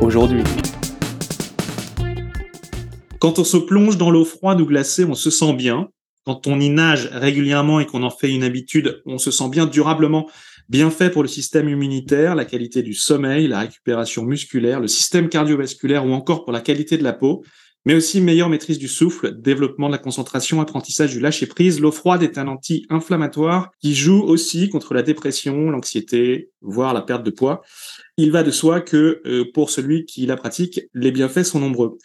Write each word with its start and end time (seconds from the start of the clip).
aujourd'hui. 0.00 0.42
Quand 3.20 3.38
on 3.38 3.44
se 3.44 3.56
plonge 3.56 3.96
dans 3.96 4.10
l'eau 4.10 4.24
froide 4.24 4.60
ou 4.60 4.66
glacée, 4.66 5.04
on 5.04 5.14
se 5.14 5.30
sent 5.30 5.54
bien. 5.54 5.88
Quand 6.24 6.46
on 6.46 6.60
y 6.60 6.70
nage 6.70 7.08
régulièrement 7.12 7.80
et 7.80 7.86
qu'on 7.86 8.02
en 8.02 8.10
fait 8.10 8.30
une 8.30 8.44
habitude, 8.44 9.02
on 9.06 9.18
se 9.18 9.30
sent 9.30 9.48
bien 9.48 9.66
durablement 9.66 10.26
bien 10.68 10.90
fait 10.90 11.10
pour 11.10 11.22
le 11.22 11.28
système 11.28 11.68
immunitaire, 11.68 12.34
la 12.34 12.44
qualité 12.44 12.82
du 12.82 12.94
sommeil, 12.94 13.46
la 13.46 13.60
récupération 13.60 14.24
musculaire, 14.24 14.80
le 14.80 14.88
système 14.88 15.28
cardiovasculaire 15.28 16.04
ou 16.04 16.12
encore 16.12 16.44
pour 16.44 16.52
la 16.52 16.60
qualité 16.60 16.98
de 16.98 17.04
la 17.04 17.12
peau, 17.12 17.44
mais 17.84 17.94
aussi 17.94 18.20
meilleure 18.20 18.48
maîtrise 18.48 18.78
du 18.78 18.88
souffle, 18.88 19.40
développement 19.40 19.86
de 19.86 19.92
la 19.92 19.98
concentration, 19.98 20.60
apprentissage 20.60 21.12
du 21.12 21.20
lâcher 21.20 21.46
prise. 21.46 21.80
L'eau 21.80 21.92
froide 21.92 22.24
est 22.24 22.36
un 22.36 22.48
anti-inflammatoire 22.48 23.70
qui 23.80 23.94
joue 23.94 24.22
aussi 24.22 24.68
contre 24.68 24.92
la 24.92 25.02
dépression, 25.02 25.70
l'anxiété, 25.70 26.50
voire 26.60 26.94
la 26.94 27.02
perte 27.02 27.22
de 27.22 27.30
poids 27.30 27.62
il 28.16 28.32
va 28.32 28.42
de 28.42 28.50
soi 28.50 28.80
que 28.80 29.20
euh, 29.26 29.44
pour 29.52 29.70
celui 29.70 30.04
qui 30.04 30.26
la 30.26 30.36
pratique, 30.36 30.80
les 30.94 31.10
bienfaits 31.10 31.44
sont 31.44 31.60
nombreux. 31.60 31.98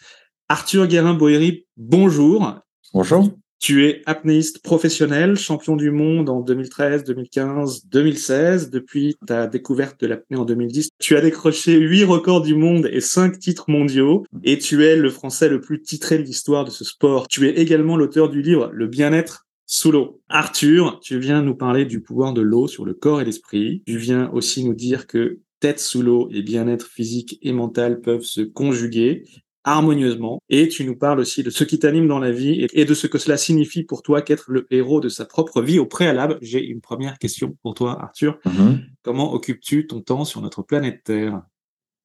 Arthur 0.48 0.86
Guérin-Boéry, 0.86 1.66
bonjour. 1.76 2.60
Bonjour. 2.92 3.30
Tu 3.58 3.86
es 3.86 4.02
apnéiste 4.06 4.60
professionnel, 4.60 5.36
champion 5.36 5.76
du 5.76 5.92
monde 5.92 6.28
en 6.28 6.40
2013, 6.40 7.04
2015, 7.04 7.86
2016. 7.86 8.70
Depuis 8.70 9.16
ta 9.24 9.46
découverte 9.46 10.00
de 10.00 10.08
l'apnée 10.08 10.36
en 10.36 10.44
2010, 10.44 10.88
tu 10.98 11.16
as 11.16 11.20
décroché 11.20 11.78
huit 11.78 12.02
records 12.02 12.42
du 12.42 12.56
monde 12.56 12.88
et 12.92 13.00
cinq 13.00 13.38
titres 13.38 13.70
mondiaux. 13.70 14.24
Et 14.42 14.58
tu 14.58 14.84
es 14.84 14.96
le 14.96 15.10
français 15.10 15.48
le 15.48 15.60
plus 15.60 15.80
titré 15.80 16.18
de 16.18 16.24
l'histoire 16.24 16.64
de 16.64 16.70
ce 16.70 16.84
sport. 16.84 17.28
Tu 17.28 17.46
es 17.46 17.52
également 17.52 17.96
l'auteur 17.96 18.28
du 18.28 18.42
livre 18.42 18.68
Le 18.74 18.88
bien-être 18.88 19.46
sous 19.64 19.92
l'eau. 19.92 20.20
Arthur, 20.28 20.98
tu 21.00 21.20
viens 21.20 21.40
nous 21.40 21.54
parler 21.54 21.84
du 21.84 22.02
pouvoir 22.02 22.32
de 22.32 22.42
l'eau 22.42 22.66
sur 22.66 22.84
le 22.84 22.94
corps 22.94 23.20
et 23.20 23.24
l'esprit. 23.24 23.84
Tu 23.86 23.96
viens 23.96 24.28
aussi 24.32 24.64
nous 24.64 24.74
dire 24.74 25.06
que 25.06 25.38
tête 25.62 25.78
sous 25.78 26.02
l'eau 26.02 26.28
et 26.32 26.42
bien-être 26.42 26.86
physique 26.86 27.38
et 27.40 27.52
mental 27.52 28.00
peuvent 28.00 28.24
se 28.24 28.40
conjuguer 28.40 29.24
harmonieusement. 29.62 30.42
Et 30.48 30.66
tu 30.66 30.84
nous 30.84 30.96
parles 30.96 31.20
aussi 31.20 31.44
de 31.44 31.50
ce 31.50 31.62
qui 31.62 31.78
t'anime 31.78 32.08
dans 32.08 32.18
la 32.18 32.32
vie 32.32 32.66
et 32.72 32.84
de 32.84 32.94
ce 32.94 33.06
que 33.06 33.16
cela 33.16 33.36
signifie 33.36 33.84
pour 33.84 34.02
toi 34.02 34.20
qu'être 34.20 34.50
le 34.50 34.66
héros 34.72 35.00
de 35.00 35.08
sa 35.08 35.24
propre 35.24 35.62
vie. 35.62 35.78
Au 35.78 35.86
préalable, 35.86 36.36
j'ai 36.42 36.64
une 36.64 36.80
première 36.80 37.16
question 37.18 37.56
pour 37.62 37.74
toi, 37.74 38.02
Arthur. 38.02 38.40
Mhm. 38.44 38.80
Comment 39.02 39.32
occupes-tu 39.32 39.86
ton 39.86 40.00
temps 40.00 40.24
sur 40.24 40.42
notre 40.42 40.62
planète 40.62 41.04
Terre? 41.04 41.42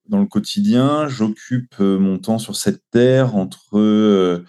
Dans 0.08 0.20
le 0.20 0.28
quotidien, 0.28 1.08
j'occupe 1.08 1.74
euh, 1.80 1.98
mon 1.98 2.20
temps 2.20 2.38
sur 2.38 2.56
cette 2.56 2.84
Terre 2.92 3.36
entre 3.36 3.80
euh, 3.80 4.46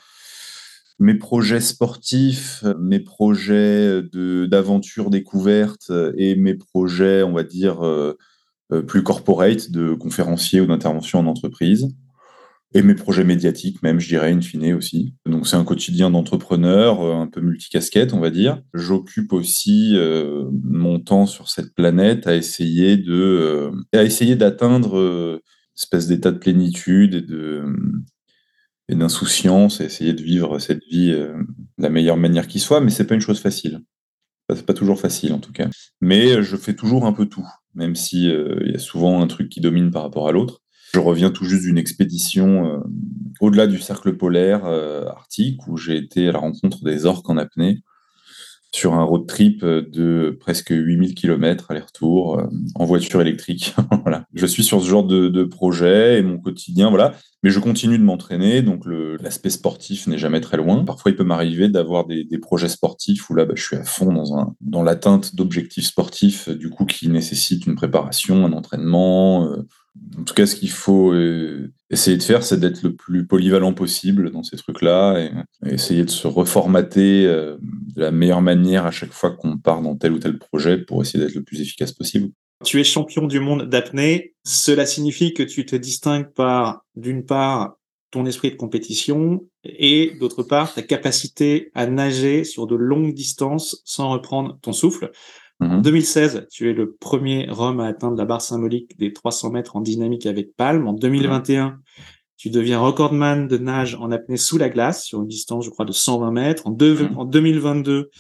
mes 0.99 1.15
projets 1.15 1.63
sportifs, 1.63 2.63
mes 2.79 3.01
projets 3.01 4.03
d'aventure 4.13 5.09
découverte 5.09 5.91
et 6.19 6.37
mes 6.37 6.55
projets, 6.55 7.23
on 7.23 7.33
va 7.33 7.43
dire, 7.43 7.81
euh, 7.83 8.13
euh, 8.13 8.17
plus 8.87 9.03
corporate, 9.03 9.71
de 9.71 9.95
conférencier 9.95 10.61
ou 10.61 10.67
d'intervention 10.67 11.21
en 11.21 11.27
entreprise. 11.27 11.89
Et 12.75 12.83
mes 12.83 12.95
projets 12.95 13.25
médiatiques, 13.25 13.83
même, 13.83 13.99
je 13.99 14.09
dirais, 14.09 14.31
in 14.31 14.43
fine 14.43 14.75
aussi. 14.75 15.15
Donc, 15.25 15.47
c'est 15.47 15.57
un 15.57 15.65
quotidien 15.65 16.11
d'entrepreneur, 16.11 17.01
euh, 17.01 17.15
un 17.15 17.27
peu 17.27 17.41
multicasquette, 17.41 18.13
on 18.13 18.21
va 18.21 18.29
dire. 18.29 18.61
J'occupe 18.75 19.33
aussi 19.33 19.93
euh, 19.97 20.45
mon 20.53 21.01
temps 21.01 21.25
sur 21.25 21.49
cette 21.49 21.75
planète 21.75 22.27
à 22.27 22.37
essayer 22.37 22.99
de, 22.99 23.71
à 23.95 24.03
essayer 24.03 24.37
d'atteindre 24.37 24.99
une 24.99 25.41
espèce 25.79 26.09
d'état 26.09 26.31
de 26.31 26.39
plénitude 26.39 27.15
et 27.15 27.23
de, 27.23 27.65
et 28.91 28.95
d'insouciance, 28.95 29.81
et 29.81 29.85
essayer 29.85 30.13
de 30.13 30.23
vivre 30.23 30.59
cette 30.59 30.85
vie 30.91 31.13
de 31.13 31.35
la 31.79 31.89
meilleure 31.89 32.19
manière 32.19 32.47
qui 32.47 32.59
soit, 32.59 32.83
mais 32.83 32.91
c'est 32.91 33.07
pas 33.07 33.15
une 33.15 33.23
chose 33.23 33.41
facile. 33.41 33.81
C'est 34.55 34.67
pas 34.67 34.75
toujours 34.75 35.01
facile, 35.01 35.33
en 35.33 35.39
tout 35.39 35.53
cas. 35.53 35.69
Mais 36.01 36.43
je 36.43 36.57
fais 36.57 36.75
toujours 36.75 37.07
un 37.07 37.13
peu 37.13 37.27
tout 37.27 37.47
même 37.79 37.95
si 37.95 38.29
euh, 38.29 38.59
il 38.67 38.73
y 38.73 38.75
a 38.75 38.79
souvent 38.79 39.23
un 39.23 39.27
truc 39.29 39.49
qui 39.49 39.61
domine 39.61 39.91
par 39.91 40.03
rapport 40.03 40.29
à 40.29 40.33
l'autre. 40.33 40.61
Je 40.93 40.99
reviens 40.99 41.31
tout 41.31 41.45
juste 41.45 41.63
d'une 41.63 41.79
expédition 41.79 42.67
euh, 42.67 42.79
au-delà 43.41 43.67
du 43.67 43.79
cercle 43.79 44.17
polaire 44.17 44.67
euh, 44.67 45.07
arctique 45.07 45.67
où 45.69 45.77
j'ai 45.77 45.97
été 45.97 46.29
à 46.29 46.33
la 46.33 46.41
rencontre 46.41 46.83
des 46.83 47.07
orques 47.07 47.31
en 47.31 47.37
apnée 47.37 47.83
sur 48.73 48.95
un 48.95 49.03
road 49.03 49.27
trip 49.27 49.65
de 49.65 50.37
presque 50.41 50.71
8000 50.71 51.15
km 51.15 51.71
aller-retour 51.71 52.43
en 52.75 52.85
voiture 52.85 53.21
électrique. 53.21 53.75
voilà. 54.03 54.25
Je 54.35 54.47
suis 54.47 54.63
sur 54.63 54.83
ce 54.83 54.89
genre 54.89 55.05
de, 55.05 55.45
projet 55.45 56.19
et 56.19 56.23
mon 56.23 56.39
quotidien, 56.39 56.91
voilà. 56.91 57.15
Mais 57.43 57.51
je 57.51 57.61
continue 57.61 57.99
de 57.99 58.03
m'entraîner, 58.03 58.63
donc 58.63 58.85
l'aspect 59.21 59.51
sportif 59.51 60.07
n'est 60.07 60.19
jamais 60.19 60.41
très 60.41 60.57
loin. 60.57 60.85
Parfois, 60.85 61.13
il 61.13 61.17
peut 61.17 61.25
m'arriver 61.25 61.69
d'avoir 61.69 62.07
des, 62.07 62.27
projets 62.39 62.69
sportifs 62.69 63.31
où 63.31 63.35
là, 63.35 63.45
bah, 63.45 63.55
je 63.57 63.63
suis 63.63 63.77
à 63.77 63.85
fond 63.85 64.13
dans, 64.13 64.55
dans 64.61 64.83
l'atteinte 64.83 65.35
d'objectifs 65.35 65.87
sportifs, 65.87 66.49
du 66.49 66.69
coup, 66.69 66.85
qui 66.85 67.09
nécessitent 67.09 67.67
une 67.67 67.77
préparation, 67.77 68.45
un 68.45 68.53
entraînement, 68.53 69.49
en 70.19 70.25
tout 70.25 70.35
cas, 70.35 70.47
ce 70.47 70.57
qu'il 70.57 70.71
faut 70.71 71.13
euh, 71.13 71.73
essayer 71.91 72.17
de 72.17 72.23
faire, 72.23 72.43
c'est 72.43 72.59
d'être 72.59 72.83
le 72.83 72.95
plus 72.95 73.27
polyvalent 73.27 73.73
possible 73.73 74.31
dans 74.31 74.43
ces 74.43 74.57
trucs-là 74.57 75.19
et, 75.19 75.31
essayer 75.67 76.05
de 76.05 76.11
se 76.11 76.27
reformater 76.27 77.27
euh, 77.27 77.57
de 77.99 78.05
la 78.05 78.11
meilleure 78.13 78.43
manière 78.43 78.87
à 78.87 78.91
chaque 78.91 79.13
fois 79.13 79.33
qu'on 79.33 79.59
part 79.59 79.83
dans 79.83 79.97
tel 79.97 80.13
ou 80.13 80.19
tel 80.19 80.39
projet 80.39 80.79
pour 80.79 81.03
essayer 81.03 81.23
d'être 81.23 81.35
le 81.35 81.43
plus 81.43 81.61
efficace 81.61 81.93
possible. 81.93 82.31
Tu 82.65 82.81
es 82.81 82.85
champion 82.85 83.27
du 83.27 83.41
monde 83.41 83.69
d'apnée. 83.69 84.35
Cela 84.45 84.87
signifie 84.87 85.35
que 85.35 85.43
tu 85.43 85.67
te 85.67 85.77
distingues 85.77 86.33
par, 86.33 86.85
d'une 86.95 87.25
part, 87.25 87.77
ton 88.11 88.25
esprit 88.25 88.51
de 88.51 88.57
compétition 88.57 89.45
et 89.65 90.13
d'autre 90.19 90.43
part, 90.43 90.73
ta 90.73 90.83
capacité 90.83 91.71
à 91.75 91.87
nager 91.87 92.45
sur 92.45 92.67
de 92.67 92.75
longues 92.75 93.15
distances 93.15 93.83
sans 93.85 94.11
reprendre 94.11 94.59
ton 94.63 94.73
souffle. 94.73 95.11
En 95.61 95.79
2016, 95.79 96.37
mhm. 96.37 96.47
tu 96.53 96.71
es 96.71 96.73
le 96.73 96.93
premier 96.93 97.49
homme 97.51 97.81
à 97.81 97.87
atteindre 97.87 98.17
la 98.17 98.25
barre 98.25 98.41
symbolique 98.41 98.97
des 98.97 99.13
300 99.13 99.51
mètres 99.51 99.75
en 99.75 99.81
dynamique 99.81 100.25
avec 100.27 100.55
palme. 100.57 100.87
En 100.87 100.93
2021, 100.93 101.81
tu 102.39 102.51
deviens 102.51 102.79
recordman 102.79 103.49
de 103.49 103.59
nage 103.59 103.97
en 103.97 104.13
apnée 104.13 104.37
sous 104.37 104.59
la 104.59 104.69
glace 104.69 105.05
sur 105.05 105.21
une 105.21 105.27
distance, 105.27 105.65
je 105.65 105.71
crois, 105.71 105.85
de 105.85 105.93
120 105.93 106.31
mètres. 106.31 106.67
En, 106.67 106.77
en 107.17 107.25
2022, 107.25 108.11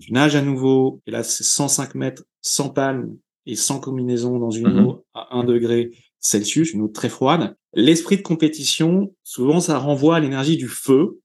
tu 0.00 0.12
nages 0.12 0.34
à 0.34 0.40
nouveau, 0.40 1.02
et 1.06 1.10
là, 1.10 1.22
c'est 1.22 1.44
105 1.44 1.94
mètres 1.94 2.24
sans 2.40 2.70
palme 2.70 3.16
et 3.44 3.54
sans 3.54 3.78
combinaison 3.78 4.38
dans 4.38 4.50
une 4.50 4.72
mhm. 4.72 4.86
eau 4.86 5.04
à 5.12 5.36
1 5.36 5.44
degré 5.44 5.90
Celsius, 6.20 6.72
une 6.72 6.80
eau 6.80 6.88
très 6.88 7.10
froide. 7.10 7.54
L'esprit 7.74 8.16
de 8.16 8.22
compétition, 8.22 9.14
souvent, 9.22 9.60
ça 9.60 9.78
renvoie 9.78 10.16
à 10.16 10.20
l'énergie 10.20 10.56
du 10.56 10.68
feu. 10.68 11.20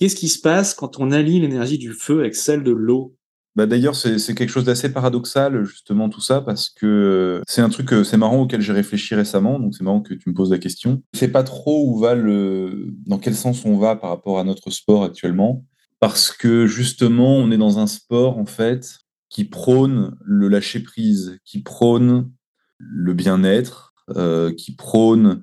Qu'est-ce 0.00 0.16
qui 0.16 0.28
se 0.28 0.40
passe 0.40 0.74
quand 0.74 0.98
on 0.98 1.12
allie 1.12 1.38
l'énergie 1.38 1.78
du 1.78 1.92
feu 1.92 2.18
avec 2.18 2.34
celle 2.34 2.64
de 2.64 2.72
l'eau? 2.72 3.14
Bah 3.56 3.66
d'ailleurs, 3.66 3.96
c'est 3.96 4.34
quelque 4.34 4.48
chose 4.50 4.64
d'assez 4.64 4.92
paradoxal, 4.92 5.64
justement, 5.64 6.08
tout 6.08 6.20
ça, 6.20 6.40
parce 6.40 6.70
que 6.70 7.42
c'est 7.48 7.60
un 7.60 7.68
truc, 7.68 7.92
c'est 8.04 8.16
marrant, 8.16 8.42
auquel 8.42 8.60
j'ai 8.60 8.72
réfléchi 8.72 9.14
récemment, 9.14 9.58
donc 9.58 9.74
c'est 9.74 9.82
marrant 9.82 10.00
que 10.00 10.14
tu 10.14 10.28
me 10.28 10.34
poses 10.34 10.50
la 10.50 10.58
question. 10.58 11.02
Je 11.14 11.18
sais 11.18 11.28
pas 11.28 11.42
trop 11.42 11.84
où 11.88 11.98
va 11.98 12.14
le, 12.14 12.94
dans 13.06 13.18
quel 13.18 13.34
sens 13.34 13.64
on 13.64 13.76
va 13.76 13.96
par 13.96 14.10
rapport 14.10 14.38
à 14.38 14.44
notre 14.44 14.70
sport 14.70 15.02
actuellement, 15.02 15.64
parce 15.98 16.30
que 16.30 16.66
justement, 16.66 17.36
on 17.36 17.50
est 17.50 17.58
dans 17.58 17.78
un 17.80 17.88
sport, 17.88 18.38
en 18.38 18.46
fait, 18.46 19.00
qui 19.28 19.44
prône 19.44 20.16
le 20.24 20.48
lâcher-prise, 20.48 21.38
qui 21.44 21.62
prône 21.62 22.30
le 22.78 23.14
bien-être, 23.14 23.94
euh, 24.16 24.52
qui 24.52 24.74
prône 24.74 25.42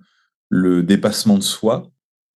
le 0.49 0.81
dépassement 0.81 1.37
de 1.37 1.43
soi, 1.43 1.91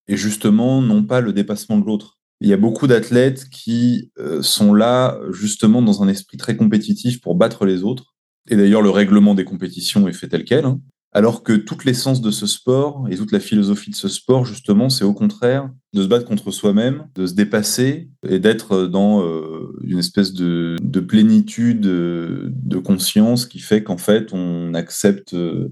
et 0.07 0.17
justement, 0.17 0.81
non 0.81 1.03
pas 1.03 1.21
le 1.21 1.31
dépassement 1.31 1.77
de 1.77 1.85
l'autre 1.85 2.19
il 2.41 2.49
y 2.49 2.53
a 2.53 2.57
beaucoup 2.57 2.87
d'athlètes 2.87 3.49
qui 3.49 4.11
euh, 4.17 4.41
sont 4.41 4.73
là 4.73 5.19
justement 5.31 5.81
dans 5.81 6.01
un 6.01 6.07
esprit 6.07 6.37
très 6.37 6.57
compétitif 6.57 7.21
pour 7.21 7.35
battre 7.35 7.65
les 7.65 7.83
autres. 7.83 8.15
Et 8.49 8.55
d'ailleurs, 8.55 8.81
le 8.81 8.89
règlement 8.89 9.35
des 9.35 9.45
compétitions 9.45 10.07
est 10.07 10.13
fait 10.13 10.27
tel 10.27 10.43
quel. 10.43 10.65
Hein. 10.65 10.81
Alors 11.13 11.43
que 11.43 11.53
toute 11.53 11.85
l'essence 11.85 12.21
de 12.21 12.31
ce 12.31 12.47
sport 12.47 13.05
et 13.11 13.17
toute 13.17 13.31
la 13.31 13.41
philosophie 13.41 13.91
de 13.91 13.95
ce 13.95 14.07
sport, 14.07 14.45
justement, 14.45 14.89
c'est 14.89 15.03
au 15.03 15.13
contraire 15.13 15.69
de 15.93 16.01
se 16.01 16.07
battre 16.07 16.25
contre 16.25 16.51
soi-même, 16.51 17.05
de 17.15 17.27
se 17.27 17.33
dépasser 17.33 18.09
et 18.27 18.39
d'être 18.39 18.87
dans 18.87 19.21
euh, 19.21 19.77
une 19.83 19.99
espèce 19.99 20.33
de, 20.33 20.77
plénitude 21.07 21.81
de 21.81 22.77
conscience 22.77 23.45
qui 23.45 23.59
fait 23.59 23.83
qu'en 23.83 23.97
fait, 23.97 24.33
on 24.33 24.73
accepte 24.73 25.33
euh, 25.33 25.67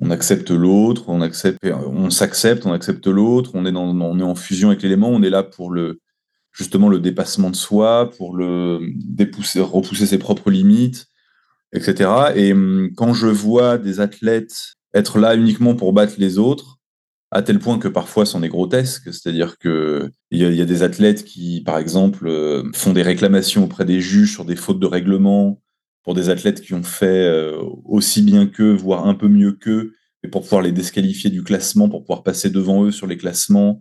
on 0.00 0.10
accepte 0.10 0.50
l'autre, 0.50 1.08
on 1.08 1.20
accepte, 1.20 1.58
on 1.64 2.10
s'accepte, 2.10 2.66
on 2.66 2.72
accepte 2.72 3.06
l'autre, 3.06 3.50
on 3.54 3.66
est 3.66 3.72
dans, 3.72 3.98
en 3.98 4.34
fusion 4.34 4.68
avec 4.68 4.82
l'élément, 4.82 5.08
on 5.08 5.22
est 5.22 5.30
là 5.30 5.42
pour 5.42 5.70
le, 5.70 6.00
justement 6.52 6.88
le 6.88 7.00
dépassement 7.00 7.50
de 7.50 7.56
soi, 7.56 8.10
pour 8.16 8.36
le 8.36 8.80
dépousser, 8.94 9.60
repousser 9.60 10.06
ses 10.06 10.18
propres 10.18 10.50
limites, 10.50 11.06
etc. 11.72 12.10
Et 12.36 12.52
hum, 12.52 12.90
quand 12.96 13.14
je 13.14 13.26
vois 13.26 13.78
des 13.78 14.00
athlètes 14.00 14.74
être 14.94 15.18
là 15.18 15.34
uniquement 15.34 15.74
pour 15.74 15.92
battre 15.92 16.14
les 16.18 16.38
autres, 16.38 16.78
à 17.30 17.42
tel 17.42 17.58
point 17.58 17.78
que 17.78 17.88
parfois 17.88 18.24
c'en 18.24 18.42
est 18.42 18.48
grotesque, 18.48 19.12
c'est-à-dire 19.12 19.58
que 19.58 20.10
il 20.30 20.40
y, 20.40 20.62
a 20.62 20.64
des 20.64 20.82
athlètes 20.82 21.24
qui, 21.24 21.62
par 21.64 21.78
exemple, 21.78 22.26
euh, 22.26 22.62
font 22.74 22.92
des 22.92 23.02
réclamations 23.02 23.64
auprès 23.64 23.84
des 23.84 24.00
juges 24.00 24.32
sur 24.32 24.44
des 24.44 24.56
fautes 24.56 24.80
de 24.80 24.86
règlement, 24.86 25.60
pour 26.08 26.14
des 26.14 26.30
athlètes 26.30 26.62
qui 26.62 26.72
ont 26.72 26.82
fait 26.82 27.28
euh, 27.28 27.60
aussi 27.84 28.22
bien 28.22 28.46
qu'eux, 28.46 28.72
voire 28.72 29.06
un 29.06 29.14
peu 29.14 29.28
mieux 29.28 29.52
qu'eux, 29.52 29.92
et 30.22 30.28
pour 30.28 30.40
pouvoir 30.40 30.62
les 30.62 30.72
disqualifier 30.72 31.28
du 31.28 31.42
classement, 31.42 31.90
pour 31.90 32.00
pouvoir 32.00 32.22
passer 32.22 32.48
devant 32.48 32.82
eux 32.84 32.90
sur 32.90 33.06
les 33.06 33.18
classements, 33.18 33.78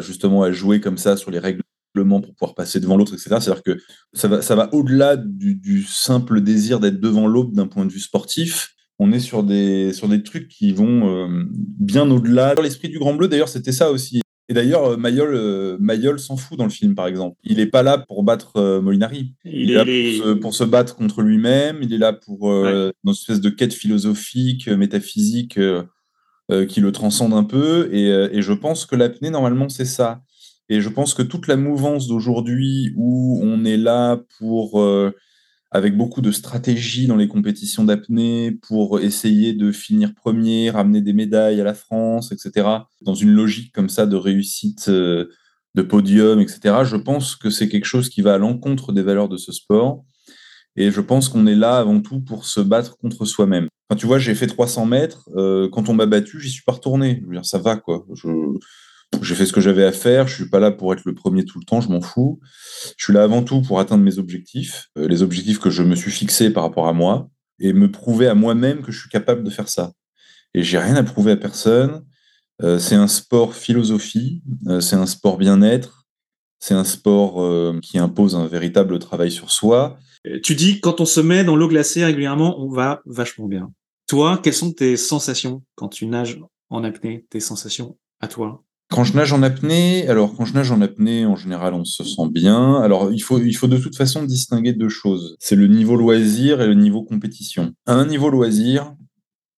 justement 0.00 0.42
à 0.42 0.52
jouer 0.52 0.82
comme 0.82 0.98
ça 0.98 1.16
sur 1.16 1.30
les 1.30 1.38
règlements 1.38 2.20
pour 2.20 2.34
pouvoir 2.34 2.54
passer 2.54 2.78
devant 2.78 2.98
l'autre, 2.98 3.14
etc. 3.14 3.36
C'est-à-dire 3.40 3.62
que 3.62 3.78
ça 4.12 4.28
va, 4.28 4.42
ça 4.42 4.54
va 4.54 4.68
au-delà 4.74 5.16
du, 5.16 5.82
simple 5.88 6.42
désir 6.42 6.78
d'être 6.78 7.00
devant 7.00 7.26
l'autre 7.26 7.52
d'un 7.52 7.68
point 7.68 7.86
de 7.86 7.90
vue 7.90 8.00
sportif 8.00 8.74
on 8.98 9.10
est 9.10 9.20
sur 9.20 9.44
des, 9.44 9.94
sur 9.94 10.08
des 10.08 10.22
trucs 10.22 10.48
qui 10.48 10.72
vont 10.72 11.08
euh, 11.08 11.44
bien 11.54 12.10
au-delà. 12.10 12.54
L'esprit 12.60 12.88
du 12.88 12.98
Grand 12.98 13.14
Bleu, 13.14 13.28
d'ailleurs, 13.28 13.48
c'était 13.48 13.72
ça 13.72 13.90
aussi. 13.92 14.20
Et 14.48 14.54
d'ailleurs, 14.54 14.92
euh, 14.92 14.96
Mayol, 14.96 15.34
euh, 15.34 15.76
Mayol 15.78 16.18
s'en 16.18 16.36
fout 16.36 16.56
dans 16.56 16.64
le 16.64 16.70
film, 16.70 16.94
par 16.94 17.06
exemple. 17.06 17.36
Il 17.44 17.58
n'est 17.58 17.66
pas 17.66 17.82
là 17.82 17.98
pour 17.98 18.22
battre 18.22 18.80
Molinari. 18.80 19.34
Il, 19.44 19.70
est 19.70 19.74
là 19.74 19.84
pour 20.40 20.54
se, 20.54 20.64
battre 20.64 20.96
contre 20.96 21.22
lui-même. 21.22 21.78
Il 21.82 21.92
est 21.92 21.98
là 21.98 22.12
pour 22.12 22.50
une 22.50 22.92
espèce 23.10 23.40
de 23.40 23.50
quête 23.50 23.74
philosophique, 23.74 24.68
métaphysique 24.68 25.58
qui 26.68 26.80
le 26.80 26.92
transcende 26.92 27.34
un 27.34 27.44
peu. 27.44 27.88
Et, 27.92 28.08
et 28.08 28.42
je 28.42 28.52
pense 28.54 28.86
que 28.86 28.96
l'apnée, 28.96 29.30
normalement, 29.30 29.68
c'est 29.68 29.84
ça. 29.84 30.22
Et 30.70 30.80
je 30.80 30.88
pense 30.88 31.14
que 31.14 31.22
toute 31.22 31.46
la 31.46 31.56
mouvance 31.56 32.08
d'aujourd'hui 32.08 32.92
où 32.96 33.40
on 33.42 33.64
est 33.64 33.76
là 33.76 34.20
pour 34.38 34.82
avec 35.70 35.96
beaucoup 35.96 36.22
de 36.22 36.32
stratégie 36.32 37.06
dans 37.06 37.16
les 37.16 37.28
compétitions 37.28 37.84
d'apnée 37.84 38.52
pour 38.52 39.00
essayer 39.00 39.52
de 39.52 39.70
finir 39.70 40.14
premier, 40.14 40.70
ramener 40.70 41.02
des 41.02 41.12
médailles 41.12 41.60
à 41.60 41.64
la 41.64 41.74
France, 41.74 42.32
etc. 42.32 42.66
Dans 43.02 43.14
une 43.14 43.32
logique 43.32 43.72
comme 43.74 43.90
ça 43.90 44.06
de 44.06 44.16
réussite 44.16 44.88
euh, 44.88 45.26
de 45.74 45.82
podium, 45.82 46.40
etc. 46.40 46.84
Je 46.84 46.96
pense 46.96 47.36
que 47.36 47.50
c'est 47.50 47.68
quelque 47.68 47.84
chose 47.84 48.08
qui 48.08 48.22
va 48.22 48.34
à 48.34 48.38
l'encontre 48.38 48.92
des 48.92 49.02
valeurs 49.02 49.28
de 49.28 49.36
ce 49.36 49.52
sport. 49.52 50.04
Et 50.76 50.90
je 50.90 51.00
pense 51.00 51.28
qu'on 51.28 51.46
est 51.46 51.56
là 51.56 51.78
avant 51.78 52.00
tout 52.00 52.20
pour 52.20 52.46
se 52.46 52.60
battre 52.60 52.96
contre 52.96 53.24
soi-même. 53.24 53.68
Enfin, 53.88 53.98
tu 53.98 54.06
vois, 54.06 54.18
j'ai 54.18 54.34
fait 54.34 54.46
300 54.46 54.86
mètres. 54.86 55.28
Euh, 55.36 55.68
quand 55.70 55.88
on 55.88 55.94
m'a 55.94 56.06
battu, 56.06 56.40
j'y 56.40 56.50
suis 56.50 56.62
pas 56.62 56.72
retourné. 56.72 57.20
Je 57.20 57.26
veux 57.26 57.32
dire, 57.32 57.44
ça 57.44 57.58
va, 57.58 57.76
quoi. 57.76 58.06
Je, 58.14 58.28
j'ai 59.22 59.34
fait 59.34 59.46
ce 59.46 59.52
que 59.52 59.60
j'avais 59.60 59.84
à 59.84 59.92
faire. 59.92 60.28
Je 60.28 60.34
suis 60.34 60.48
pas 60.48 60.60
là 60.60 60.70
pour 60.70 60.92
être 60.92 61.04
le 61.04 61.14
premier 61.14 61.44
tout 61.44 61.58
le 61.58 61.64
temps. 61.64 61.80
Je 61.80 61.88
m'en 61.88 62.00
fous. 62.00 62.40
Je 62.96 63.04
suis 63.04 63.12
là 63.12 63.22
avant 63.22 63.42
tout 63.42 63.62
pour 63.62 63.80
atteindre 63.80 64.04
mes 64.04 64.18
objectifs, 64.18 64.88
euh, 64.98 65.08
les 65.08 65.22
objectifs 65.22 65.58
que 65.58 65.70
je 65.70 65.82
me 65.82 65.94
suis 65.94 66.10
fixés 66.10 66.50
par 66.50 66.62
rapport 66.62 66.88
à 66.88 66.92
moi, 66.92 67.28
et 67.60 67.72
me 67.72 67.90
prouver 67.90 68.28
à 68.28 68.34
moi-même 68.34 68.82
que 68.82 68.92
je 68.92 69.00
suis 69.00 69.08
capable 69.08 69.42
de 69.42 69.50
faire 69.50 69.68
ça. 69.68 69.92
Et 70.54 70.62
j'ai 70.62 70.78
rien 70.78 70.96
à 70.96 71.02
prouver 71.02 71.32
à 71.32 71.36
personne. 71.36 72.04
Euh, 72.62 72.78
c'est 72.78 72.94
un 72.94 73.08
sport 73.08 73.54
philosophie. 73.54 74.42
Euh, 74.66 74.80
c'est 74.80 74.96
un 74.96 75.06
sport 75.06 75.38
bien-être. 75.38 76.06
C'est 76.60 76.74
un 76.74 76.84
sport 76.84 77.80
qui 77.82 78.00
impose 78.00 78.34
un 78.34 78.48
véritable 78.48 78.98
travail 78.98 79.30
sur 79.30 79.52
soi. 79.52 79.96
Tu 80.42 80.56
dis 80.56 80.80
quand 80.80 81.00
on 81.00 81.04
se 81.04 81.20
met 81.20 81.44
dans 81.44 81.54
l'eau 81.54 81.68
glacée 81.68 82.04
régulièrement, 82.04 82.60
on 82.60 82.68
va 82.68 83.00
vachement 83.06 83.46
bien. 83.46 83.72
Toi, 84.08 84.40
quelles 84.42 84.54
sont 84.54 84.72
tes 84.72 84.96
sensations 84.96 85.62
quand 85.76 85.86
tu 85.86 86.06
nages 86.08 86.40
en 86.68 86.82
apnée 86.82 87.26
Tes 87.30 87.38
sensations 87.38 87.96
à 88.18 88.26
toi? 88.26 88.64
Quand 88.90 89.04
je 89.04 89.14
nage 89.14 89.32
en 89.32 89.42
apnée, 89.42 90.08
alors 90.08 90.34
quand 90.34 90.44
je 90.44 90.54
nage 90.54 90.70
en 90.70 90.80
apnée, 90.80 91.26
en 91.26 91.36
général, 91.36 91.74
on 91.74 91.84
se 91.84 92.04
sent 92.04 92.28
bien. 92.30 92.80
Alors 92.80 93.12
il 93.12 93.20
faut, 93.20 93.38
il 93.38 93.54
faut 93.54 93.66
de 93.66 93.76
toute 93.76 93.96
façon 93.96 94.22
distinguer 94.22 94.72
deux 94.72 94.88
choses. 94.88 95.36
C'est 95.40 95.56
le 95.56 95.66
niveau 95.66 95.96
loisir 95.96 96.62
et 96.62 96.66
le 96.66 96.74
niveau 96.74 97.02
compétition. 97.02 97.74
À 97.86 97.92
un 97.92 98.06
niveau 98.06 98.30
loisir, 98.30 98.94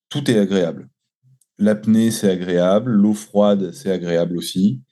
tout 0.08 0.28
est 0.30 0.38
agréable. 0.38 0.88
L'apnée, 1.58 2.10
c'est 2.10 2.30
agréable. 2.30 2.90
L'eau 2.90 3.14
froide, 3.14 3.70
c'est 3.72 3.92
agréable 3.92 4.36
aussi. 4.36 4.82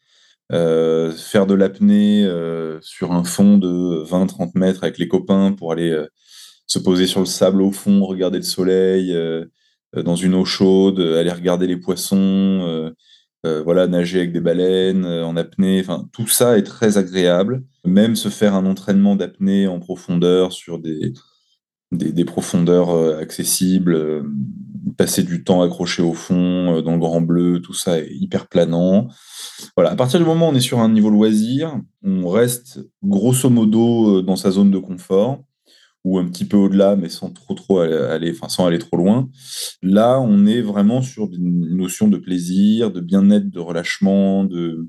Euh, 0.53 1.13
faire 1.13 1.47
de 1.47 1.55
l'apnée 1.55 2.25
euh, 2.25 2.79
sur 2.81 3.13
un 3.13 3.25
fond 3.25 3.59
de 3.59 4.03
20-30 4.05 4.53
mètres 4.55 4.83
avec 4.83 4.99
les 4.99 5.09
copains 5.09 5.53
pour 5.53 5.73
aller 5.73 5.91
euh, 5.91 6.07
se 6.67 6.79
poser 6.79 7.07
sur 7.07 7.21
le 7.21 7.27
sable 7.27 7.61
au 7.61 7.73
fond, 7.73 8.05
regarder 8.05 8.39
le 8.39 8.45
soleil, 8.45 9.17
dans 9.95 10.17
une 10.17 10.35
eau 10.35 10.45
chaude, 10.45 11.01
aller 11.01 11.33
regarder 11.33 11.67
les 11.67 11.79
poissons 11.79 12.93
euh, 13.47 13.63
voilà, 13.63 13.87
nager 13.87 14.19
avec 14.19 14.33
des 14.33 14.41
baleines, 14.41 15.05
euh, 15.05 15.25
en 15.25 15.37
apnée, 15.37 15.81
enfin, 15.81 16.09
tout 16.13 16.27
ça 16.27 16.59
est 16.59 16.65
très 16.65 16.99
agréable. 16.99 17.63
Même 17.85 18.17
se 18.17 18.29
faire 18.29 18.55
un 18.55 18.67
entraînement 18.67 19.15
d'apnée 19.15 19.69
en 19.69 19.79
profondeur 19.79 20.53
sur 20.53 20.81
des, 20.81 21.13
des, 21.93 22.25
profondeurs 22.25 22.91
euh, 22.91 23.19
accessibles, 23.21 24.25
passer 24.97 25.23
du 25.23 25.45
temps 25.45 25.63
accroché 25.63 26.03
au 26.03 26.15
fond, 26.15 26.81
dans 26.83 26.93
le 26.93 26.99
grand 26.99 27.21
bleu, 27.21 27.61
tout 27.61 27.75
ça 27.75 28.01
est 28.01 28.11
hyper 28.11 28.49
planant. 28.49 29.07
Voilà, 29.77 29.93
à 29.93 29.97
partir 29.97 30.19
du 30.19 30.27
moment 30.27 30.49
où 30.49 30.53
on 30.53 30.55
est 30.57 30.61
sur 30.61 30.81
un 30.81 30.89
niveau 30.89 31.11
loisir, 31.11 31.81
on 32.03 32.29
reste 32.29 32.81
grosso 33.05 33.49
modo 33.51 34.21
dans 34.21 34.37
sa 34.37 34.51
zone 34.51 34.73
de 34.73 34.79
confort 34.79 35.45
ou 36.09 36.19
un 36.19 36.27
petit 36.27 36.47
peu 36.47 36.57
au-delà, 36.57 36.97
mais 36.97 37.11
sans 37.11 37.31
trop 37.31 37.55
trop 37.55 37.81
aller, 37.81 38.31
enfin 38.31 38.49
sans 38.49 38.67
aller 38.67 38.79
trop 38.79 38.97
loin. 38.97 39.29
Là, 39.83 40.21
on 40.21 40.47
est 40.47 40.63
vraiment 40.63 41.03
sur 41.03 41.29
une 41.33 41.77
notion 41.77 42.09
de 42.09 42.17
plaisir, 42.17 42.91
de 42.91 43.01
bien-être, 43.01 43.51
de 43.51 43.61
relâchement, 43.61 44.45
de, 44.45 44.89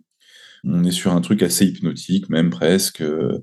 on 0.63 0.83
est 0.85 0.91
sur 0.91 1.11
un 1.11 1.19
truc 1.19 1.43
assez 1.43 1.65
hypnotique, 1.65 2.29
même 2.29 2.49
presque, 2.49 3.01
euh, 3.01 3.39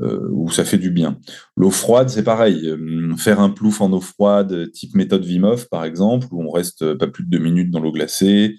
où 0.00 0.50
ça 0.50 0.64
fait 0.64 0.78
du 0.78 0.90
bien. 0.90 1.20
L'eau 1.56 1.70
froide, 1.70 2.08
c'est 2.08 2.24
pareil. 2.24 2.68
Euh, 2.68 3.16
faire 3.16 3.38
un 3.38 3.50
plouf 3.50 3.80
en 3.80 3.92
eau 3.92 4.00
froide, 4.00 4.72
type 4.72 4.96
méthode 4.96 5.24
Wim 5.24 5.44
Hof, 5.44 5.68
par 5.68 5.84
exemple, 5.84 6.26
où 6.32 6.42
on 6.42 6.50
reste 6.50 6.94
pas 6.94 7.06
plus 7.06 7.24
de 7.24 7.30
deux 7.30 7.38
minutes 7.38 7.70
dans 7.70 7.80
l'eau 7.80 7.92
glacée. 7.92 8.56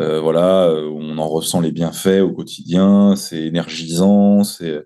Euh, 0.00 0.20
voilà, 0.20 0.74
on 0.90 1.18
en 1.18 1.28
ressent 1.28 1.60
les 1.60 1.70
bienfaits 1.70 2.22
au 2.22 2.32
quotidien, 2.32 3.14
c'est 3.14 3.44
énergisant, 3.44 4.42
c'est 4.42 4.84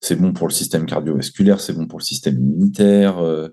c'est 0.00 0.16
bon 0.16 0.32
pour 0.32 0.48
le 0.48 0.52
système 0.52 0.86
cardiovasculaire, 0.86 1.60
c'est 1.60 1.72
bon 1.72 1.86
pour 1.86 1.98
le 1.98 2.04
système 2.04 2.36
immunitaire, 2.36 3.18
euh, 3.18 3.48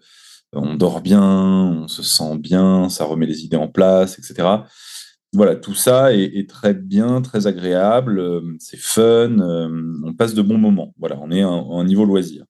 on 0.53 0.75
dort 0.75 1.01
bien, 1.01 1.21
on 1.21 1.87
se 1.87 2.03
sent 2.03 2.37
bien, 2.37 2.89
ça 2.89 3.05
remet 3.05 3.25
les 3.25 3.43
idées 3.43 3.57
en 3.57 3.67
place, 3.67 4.19
etc. 4.19 4.47
Voilà, 5.33 5.55
tout 5.55 5.73
ça 5.73 6.13
est, 6.13 6.49
très 6.49 6.73
bien, 6.73 7.21
très 7.21 7.47
agréable, 7.47 8.19
euh, 8.19 8.41
c'est 8.59 8.79
fun, 8.79 9.39
euh, 9.39 9.99
on 10.03 10.13
passe 10.13 10.33
de 10.33 10.41
bons 10.41 10.57
moments. 10.57 10.93
Voilà, 10.97 11.17
on 11.19 11.31
est 11.31 11.41
à 11.41 11.49
un, 11.49 11.83
niveau 11.83 12.05
loisir. 12.05 12.45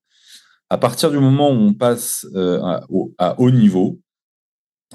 À 0.69 0.77
partir 0.77 1.09
du 1.09 1.17
moment 1.17 1.49
où 1.51 1.55
on 1.55 1.73
passe 1.73 2.27
à, 2.35 3.39
haut 3.39 3.51
niveau, 3.51 3.99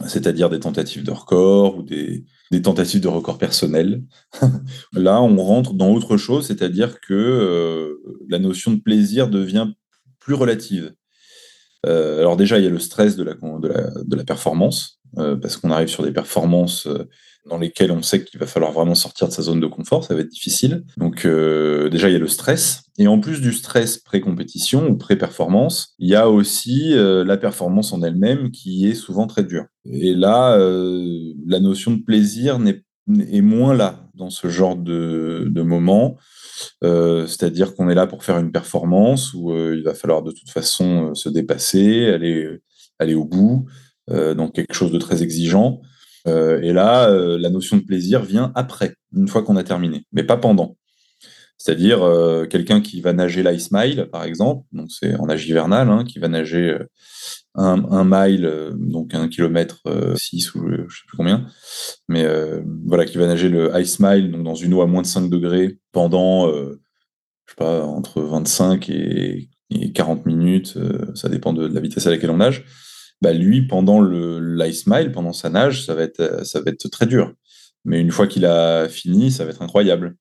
c'est-à-dire 0.07 0.50
des 0.50 0.61
tentatives 0.61 1.04
de 1.04 1.11
record 1.11 1.78
ou 1.78 1.83
des, 1.83 2.25
tentatives 2.59 3.00
de 3.00 3.09
record 3.09 3.38
personnel. 3.38 4.02
Là, 4.92 5.23
on 5.23 5.37
rentre 5.37 5.75
dans 5.75 5.90
autre 5.90 6.16
chose, 6.16 6.47
c'est-à-dire 6.47 7.00
que 7.00 7.14
euh, 7.14 7.95
la 8.28 8.38
notion 8.38 8.73
de 8.73 8.80
plaisir 8.80 9.28
devient 9.28 9.69
plus 10.19 10.35
relative. 10.35 10.92
Euh, 11.87 12.19
alors 12.19 12.37
déjà, 12.37 12.59
il 12.59 12.64
y 12.64 12.66
a 12.66 12.71
le 12.71 12.78
stress 12.78 13.16
de 13.16 13.23
la, 13.23 13.35
de 13.35 14.16
la, 14.16 14.25
performance, 14.25 15.00
euh, 15.19 15.37
parce 15.37 15.57
qu'on 15.57 15.71
arrive 15.71 15.88
sur 15.88 16.02
des 16.02 16.12
performances 16.12 16.88
dans 17.47 17.59
lesquelles 17.59 17.90
on 17.90 18.02
sait 18.02 18.25
qu'il 18.25 18.38
va 18.38 18.47
falloir 18.47 18.73
vraiment 18.73 18.94
sortir 18.94 19.28
de 19.28 19.32
sa 19.32 19.42
zone 19.42 19.61
de 19.61 19.66
confort, 19.66 20.04
ça 20.04 20.14
va 20.14 20.20
être 20.20 20.28
difficile. 20.28 20.85
Donc 20.97 21.26
déjà, 21.26 22.09
il 22.09 22.12
y 22.12 22.16
a 22.16 22.18
le 22.18 22.28
stress. 22.28 22.82
Et 22.99 23.06
en 23.06 23.18
plus 23.18 23.40
du 23.40 23.52
stress 23.52 23.99
pré-compétition 23.99 24.88
ou 24.88 24.97
pré-performance, 24.97 25.94
il 25.99 26.09
y 26.09 26.14
a 26.14 26.28
aussi 26.28 26.92
la 26.94 27.37
performance 27.38 27.92
en 27.92 28.02
elle-même 28.02 28.50
qui 28.50 28.87
est 28.88 28.94
souvent 28.94 29.26
très 29.26 29.42
dure. 29.42 29.64
Et 29.87 30.14
là, 30.14 30.59
la 30.59 31.61
notion 31.61 31.92
de 31.92 32.02
plaisir 32.02 32.59
est 33.18 33.40
moins 33.40 33.75
là 33.75 34.06
dans 34.14 34.30
ce 34.30 34.49
genre 34.49 34.76
de, 34.76 35.62
moment. 35.62 36.16
Euh, 36.85 37.26
c'est-à-dire 37.26 37.75
qu'on 37.75 37.88
est 37.88 37.94
là 37.94 38.06
pour 38.06 38.23
faire 38.23 38.38
une 38.38 38.52
performance 38.52 39.32
où 39.35 39.52
euh, 39.52 39.75
il 39.76 39.82
va 39.82 39.94
falloir 39.94 40.23
de 40.23 40.30
toute 40.30 40.50
façon 40.50 41.09
euh, 41.11 41.14
se 41.14 41.28
dépasser, 41.28 42.06
aller, 42.06 42.47
aller 42.99 43.14
au 43.14 43.25
bout, 43.25 43.66
dans 44.09 44.49
quelque 44.49 44.75
chose 44.75 44.90
de 44.90 44.99
très 44.99 45.23
exigeant. 45.23 45.82
Et 46.26 46.72
là, 46.72 47.10
la 47.10 47.50
notion 47.50 47.76
de 47.76 47.82
plaisir 47.82 48.22
vient 48.22 48.52
après, 48.54 48.94
une 49.14 49.28
fois 49.28 49.42
qu'on 49.42 49.56
a 49.56 49.64
terminé, 49.64 50.04
mais 50.12 50.22
pas 50.22 50.36
pendant. 50.36 50.76
C'est-à-dire 51.56 52.00
quelqu'un 52.48 52.80
qui 52.80 53.00
va 53.00 53.12
nager 53.12 53.42
l'ice 53.42 53.70
mile, 53.70 54.08
par 54.10 54.24
exemple, 54.24 54.66
donc 54.72 54.90
c'est 54.90 55.14
en 55.16 55.26
nage 55.26 55.46
hivernal, 55.46 55.90
hein, 55.90 56.04
qui 56.04 56.18
va 56.18 56.28
nager 56.28 56.76
un, 57.54 58.04
mile, 58.04 58.70
donc 58.76 59.14
un 59.14 59.28
kilomètre 59.28 59.82
6 60.16 60.54
ou 60.54 60.68
je 60.88 60.96
sais 60.96 61.04
plus 61.06 61.16
combien, 61.16 61.46
mais 62.08 62.26
voilà, 62.86 63.04
qui 63.04 63.18
va 63.18 63.26
nager 63.26 63.48
le 63.48 63.70
ice 63.78 64.00
mile, 64.00 64.30
donc 64.30 64.44
dans 64.44 64.54
une 64.54 64.74
eau 64.74 64.82
à 64.82 64.86
moins 64.86 65.02
de 65.02 65.06
5 65.06 65.28
degrés 65.28 65.78
pendant, 65.92 66.48
euh, 66.48 66.80
je 67.46 67.52
sais 67.52 67.56
pas, 67.56 67.84
entre 67.84 68.22
25 68.22 68.88
et, 68.90 69.48
40 69.94 70.26
minutes, 70.26 70.74
euh, 70.76 71.14
ça 71.14 71.28
dépend 71.28 71.52
de, 71.52 71.66
la 71.66 71.80
vitesse 71.80 72.06
à 72.06 72.10
laquelle 72.10 72.30
on 72.30 72.38
nage. 72.38 72.64
Bah 73.22 73.32
lui, 73.32 73.66
pendant 73.66 74.00
l'ice 74.00 74.86
mile, 74.86 75.12
pendant 75.12 75.32
sa 75.32 75.50
nage, 75.50 75.84
ça 75.84 75.94
va 75.94 76.02
être, 76.02 76.46
ça 76.46 76.60
va 76.60 76.70
être 76.70 76.88
très 76.88 77.06
dur. 77.06 77.34
Mais 77.84 78.00
une 78.00 78.10
fois 78.10 78.26
qu'il 78.26 78.46
a 78.46 78.88
fini, 78.88 79.30
ça 79.30 79.44
va 79.44 79.50
être 79.50 79.62
incroyable. 79.62 80.16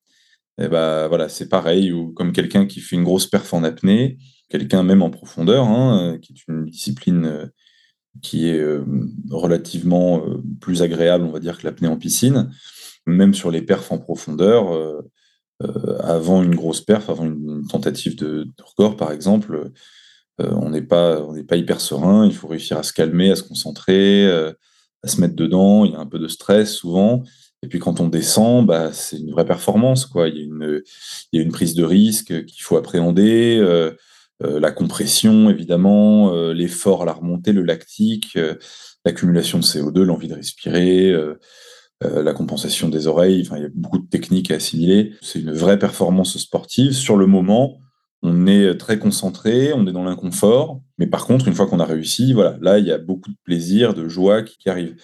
Et 0.60 0.68
bah 0.68 1.08
voilà, 1.08 1.28
c'est 1.28 1.48
pareil, 1.48 1.92
ou 1.92 2.12
comme 2.12 2.32
quelqu'un 2.32 2.66
qui 2.66 2.80
fait 2.80 2.96
une 2.96 3.04
grosse 3.04 3.26
perf 3.26 3.54
en 3.54 3.64
apnée, 3.64 4.18
quelqu'un 4.50 4.82
même 4.82 5.02
en 5.02 5.10
profondeur, 5.10 5.66
hein, 5.66 6.18
qui 6.20 6.34
est 6.34 6.52
une 6.52 6.66
discipline 6.66 7.24
euh, 7.24 7.46
qui 8.22 8.48
est 8.48 8.62
relativement 9.30 10.22
plus 10.60 10.82
agréable, 10.82 11.24
on 11.24 11.30
va 11.30 11.38
dire, 11.38 11.58
que 11.58 11.66
l'apnée 11.66 11.86
en 11.86 11.96
piscine 11.96 12.50
même 13.06 13.34
sur 13.34 13.50
les 13.50 13.62
perfs 13.62 13.92
en 13.92 13.98
profondeur, 13.98 14.72
euh, 14.72 15.00
euh, 15.62 15.98
avant 16.00 16.42
une 16.42 16.54
grosse 16.54 16.80
perf, 16.80 17.10
avant 17.10 17.26
une, 17.26 17.66
tentative 17.66 18.16
de, 18.16 18.46
record, 18.62 18.96
par 18.96 19.12
exemple, 19.12 19.70
on 20.52 20.70
n'est 20.70 20.82
pas, 20.82 21.20
on 21.22 21.34
pas 21.44 21.56
hyper 21.56 21.80
serein. 21.80 22.26
Il 22.26 22.34
faut 22.34 22.48
réussir 22.48 22.78
à 22.78 22.82
se 22.82 22.92
calmer, 22.92 23.30
à 23.30 23.36
se 23.36 23.42
concentrer, 23.42 24.26
à 25.02 25.08
se 25.08 25.20
mettre 25.20 25.34
dedans. 25.34 25.84
Il 25.84 25.92
y 25.92 25.94
a 25.94 26.00
un 26.00 26.06
peu 26.06 26.18
de 26.18 26.28
stress 26.28 26.72
souvent. 26.72 27.22
Et 27.62 27.68
puis 27.68 27.78
quand 27.78 28.00
on 28.00 28.08
descend, 28.08 28.66
bah, 28.66 28.92
c'est 28.92 29.18
une 29.18 29.30
vraie 29.30 29.44
performance. 29.44 30.06
Quoi. 30.06 30.28
Il, 30.28 30.36
y 30.36 30.40
a 30.40 30.44
une, 30.44 30.82
il 31.32 31.38
y 31.38 31.42
a 31.42 31.44
une 31.44 31.52
prise 31.52 31.74
de 31.74 31.84
risque 31.84 32.44
qu'il 32.44 32.62
faut 32.62 32.76
appréhender. 32.76 33.60
la 34.40 34.70
compression, 34.72 35.50
évidemment, 35.50 36.32
l'effort 36.52 37.02
à 37.02 37.04
la 37.04 37.12
remontée, 37.12 37.52
le 37.52 37.62
lactique, 37.62 38.38
l'accumulation 39.04 39.58
de 39.58 39.64
CO2, 39.64 40.02
l'envie 40.02 40.28
de 40.28 40.34
respirer, 40.34 41.10
euh, 41.10 41.38
euh, 42.04 42.22
la 42.22 42.32
compensation 42.32 42.88
des 42.88 43.06
oreilles. 43.06 43.48
Il 43.56 43.62
y 43.62 43.64
a 43.64 43.70
beaucoup 43.74 43.98
de 43.98 44.08
techniques 44.08 44.50
à 44.50 44.56
assimiler. 44.56 45.14
C'est 45.22 45.40
une 45.40 45.52
vraie 45.52 45.78
performance 45.78 46.36
sportive. 46.38 46.92
Sur 46.92 47.16
le 47.16 47.26
moment, 47.26 47.80
on 48.22 48.46
est 48.46 48.76
très 48.76 48.98
concentré, 48.98 49.72
on 49.72 49.86
est 49.86 49.92
dans 49.92 50.04
l'inconfort. 50.04 50.80
Mais 50.98 51.06
par 51.06 51.26
contre, 51.26 51.48
une 51.48 51.54
fois 51.54 51.66
qu'on 51.66 51.80
a 51.80 51.84
réussi, 51.84 52.32
voilà, 52.32 52.58
là, 52.60 52.78
il 52.78 52.86
y 52.86 52.92
a 52.92 52.98
beaucoup 52.98 53.30
de 53.30 53.36
plaisir, 53.44 53.94
de 53.94 54.08
joie 54.08 54.42
qui, 54.42 54.68
arrive. 54.68 54.94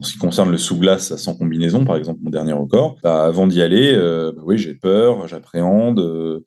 En 0.00 0.04
ce 0.04 0.12
qui 0.12 0.18
concerne 0.18 0.50
le 0.50 0.58
sous-glace 0.58 1.14
sans 1.16 1.34
combinaison, 1.34 1.84
par 1.84 1.96
exemple, 1.96 2.20
mon 2.22 2.30
dernier 2.30 2.52
record, 2.54 2.96
bah, 3.02 3.24
avant 3.24 3.46
d'y 3.46 3.60
aller, 3.60 3.92
euh, 3.94 4.32
bah 4.32 4.42
oui, 4.44 4.56
j'ai 4.58 4.74
peur, 4.74 5.28
j'appréhende. 5.28 6.42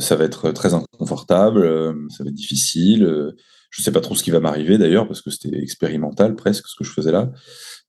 ça 0.00 0.16
va 0.16 0.24
être 0.24 0.50
très 0.50 0.74
inconfortable, 0.74 1.62
ça 2.10 2.24
va 2.24 2.30
être 2.30 2.34
difficile. 2.34 3.34
Je 3.70 3.80
ne 3.80 3.84
sais 3.84 3.92
pas 3.92 4.00
trop 4.00 4.14
ce 4.14 4.22
qui 4.22 4.30
va 4.30 4.40
m'arriver 4.40 4.78
d'ailleurs, 4.78 5.06
parce 5.06 5.20
que 5.20 5.30
c'était 5.30 5.58
expérimental 5.58 6.34
presque 6.34 6.66
ce 6.66 6.74
que 6.74 6.84
je 6.84 6.90
faisais 6.90 7.12
là. 7.12 7.30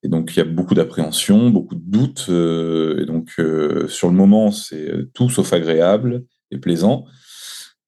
Et 0.04 0.08
donc, 0.08 0.36
il 0.36 0.38
y 0.40 0.42
a 0.42 0.46
beaucoup 0.46 0.76
d'appréhension, 0.76 1.50
beaucoup 1.50 1.76
de 1.76 1.84
doutes. 1.84 2.28
Euh, 2.30 3.02
et 3.02 3.06
donc, 3.06 3.34
euh, 3.40 3.88
sur 3.88 4.08
le 4.08 4.14
moment, 4.14 4.52
c'est 4.52 5.12
tout 5.14 5.30
sauf 5.30 5.52
agréable 5.54 6.26
et 6.52 6.58
plaisant. 6.58 7.06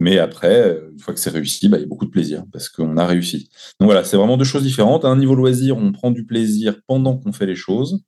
Mais 0.01 0.17
après, 0.17 0.79
une 0.91 0.97
fois 0.97 1.13
que 1.13 1.19
c'est 1.19 1.29
réussi, 1.29 1.69
bah, 1.69 1.77
il 1.77 1.81
y 1.81 1.83
a 1.83 1.87
beaucoup 1.87 2.05
de 2.05 2.09
plaisir 2.09 2.43
parce 2.51 2.69
qu'on 2.69 2.97
a 2.97 3.05
réussi. 3.05 3.51
Donc 3.79 3.85
voilà, 3.85 4.03
c'est 4.03 4.17
vraiment 4.17 4.35
deux 4.35 4.45
choses 4.45 4.63
différentes. 4.63 5.05
À 5.05 5.09
un 5.09 5.15
niveau 5.15 5.35
loisir, 5.35 5.77
on 5.77 5.91
prend 5.91 6.09
du 6.09 6.25
plaisir 6.25 6.81
pendant 6.87 7.17
qu'on 7.17 7.31
fait 7.31 7.45
les 7.45 7.55
choses. 7.55 8.03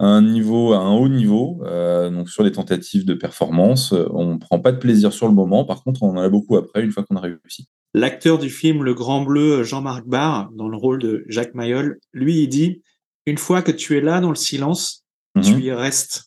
À 0.00 0.06
un 0.06 0.22
niveau, 0.22 0.72
à 0.72 0.78
un 0.78 0.92
haut 0.92 1.08
niveau, 1.08 1.62
euh, 1.66 2.10
donc 2.10 2.28
sur 2.30 2.42
les 2.42 2.50
tentatives 2.50 3.04
de 3.04 3.14
performance, 3.14 3.92
on 3.92 4.32
ne 4.32 4.38
prend 4.38 4.58
pas 4.58 4.72
de 4.72 4.78
plaisir 4.78 5.12
sur 5.12 5.28
le 5.28 5.32
moment. 5.32 5.64
Par 5.64 5.84
contre, 5.84 6.02
on 6.02 6.10
en 6.10 6.16
a 6.16 6.28
beaucoup 6.28 6.56
après, 6.56 6.82
une 6.82 6.90
fois 6.90 7.04
qu'on 7.04 7.14
a 7.14 7.20
réussi. 7.20 7.68
L'acteur 7.94 8.36
du 8.36 8.50
film 8.50 8.82
Le 8.82 8.94
Grand 8.94 9.22
Bleu, 9.22 9.62
Jean-Marc 9.62 10.08
Barr, 10.08 10.50
dans 10.56 10.68
le 10.68 10.76
rôle 10.76 10.98
de 10.98 11.24
Jacques 11.28 11.54
Mayol, 11.54 12.00
lui, 12.12 12.42
il 12.42 12.48
dit 12.48 12.82
Une 13.26 13.38
fois 13.38 13.62
que 13.62 13.70
tu 13.70 13.96
es 13.96 14.00
là 14.00 14.20
dans 14.20 14.30
le 14.30 14.34
silence, 14.34 15.04
tu 15.40 15.54
mhm. 15.54 15.60
y 15.60 15.70
restes. 15.70 16.24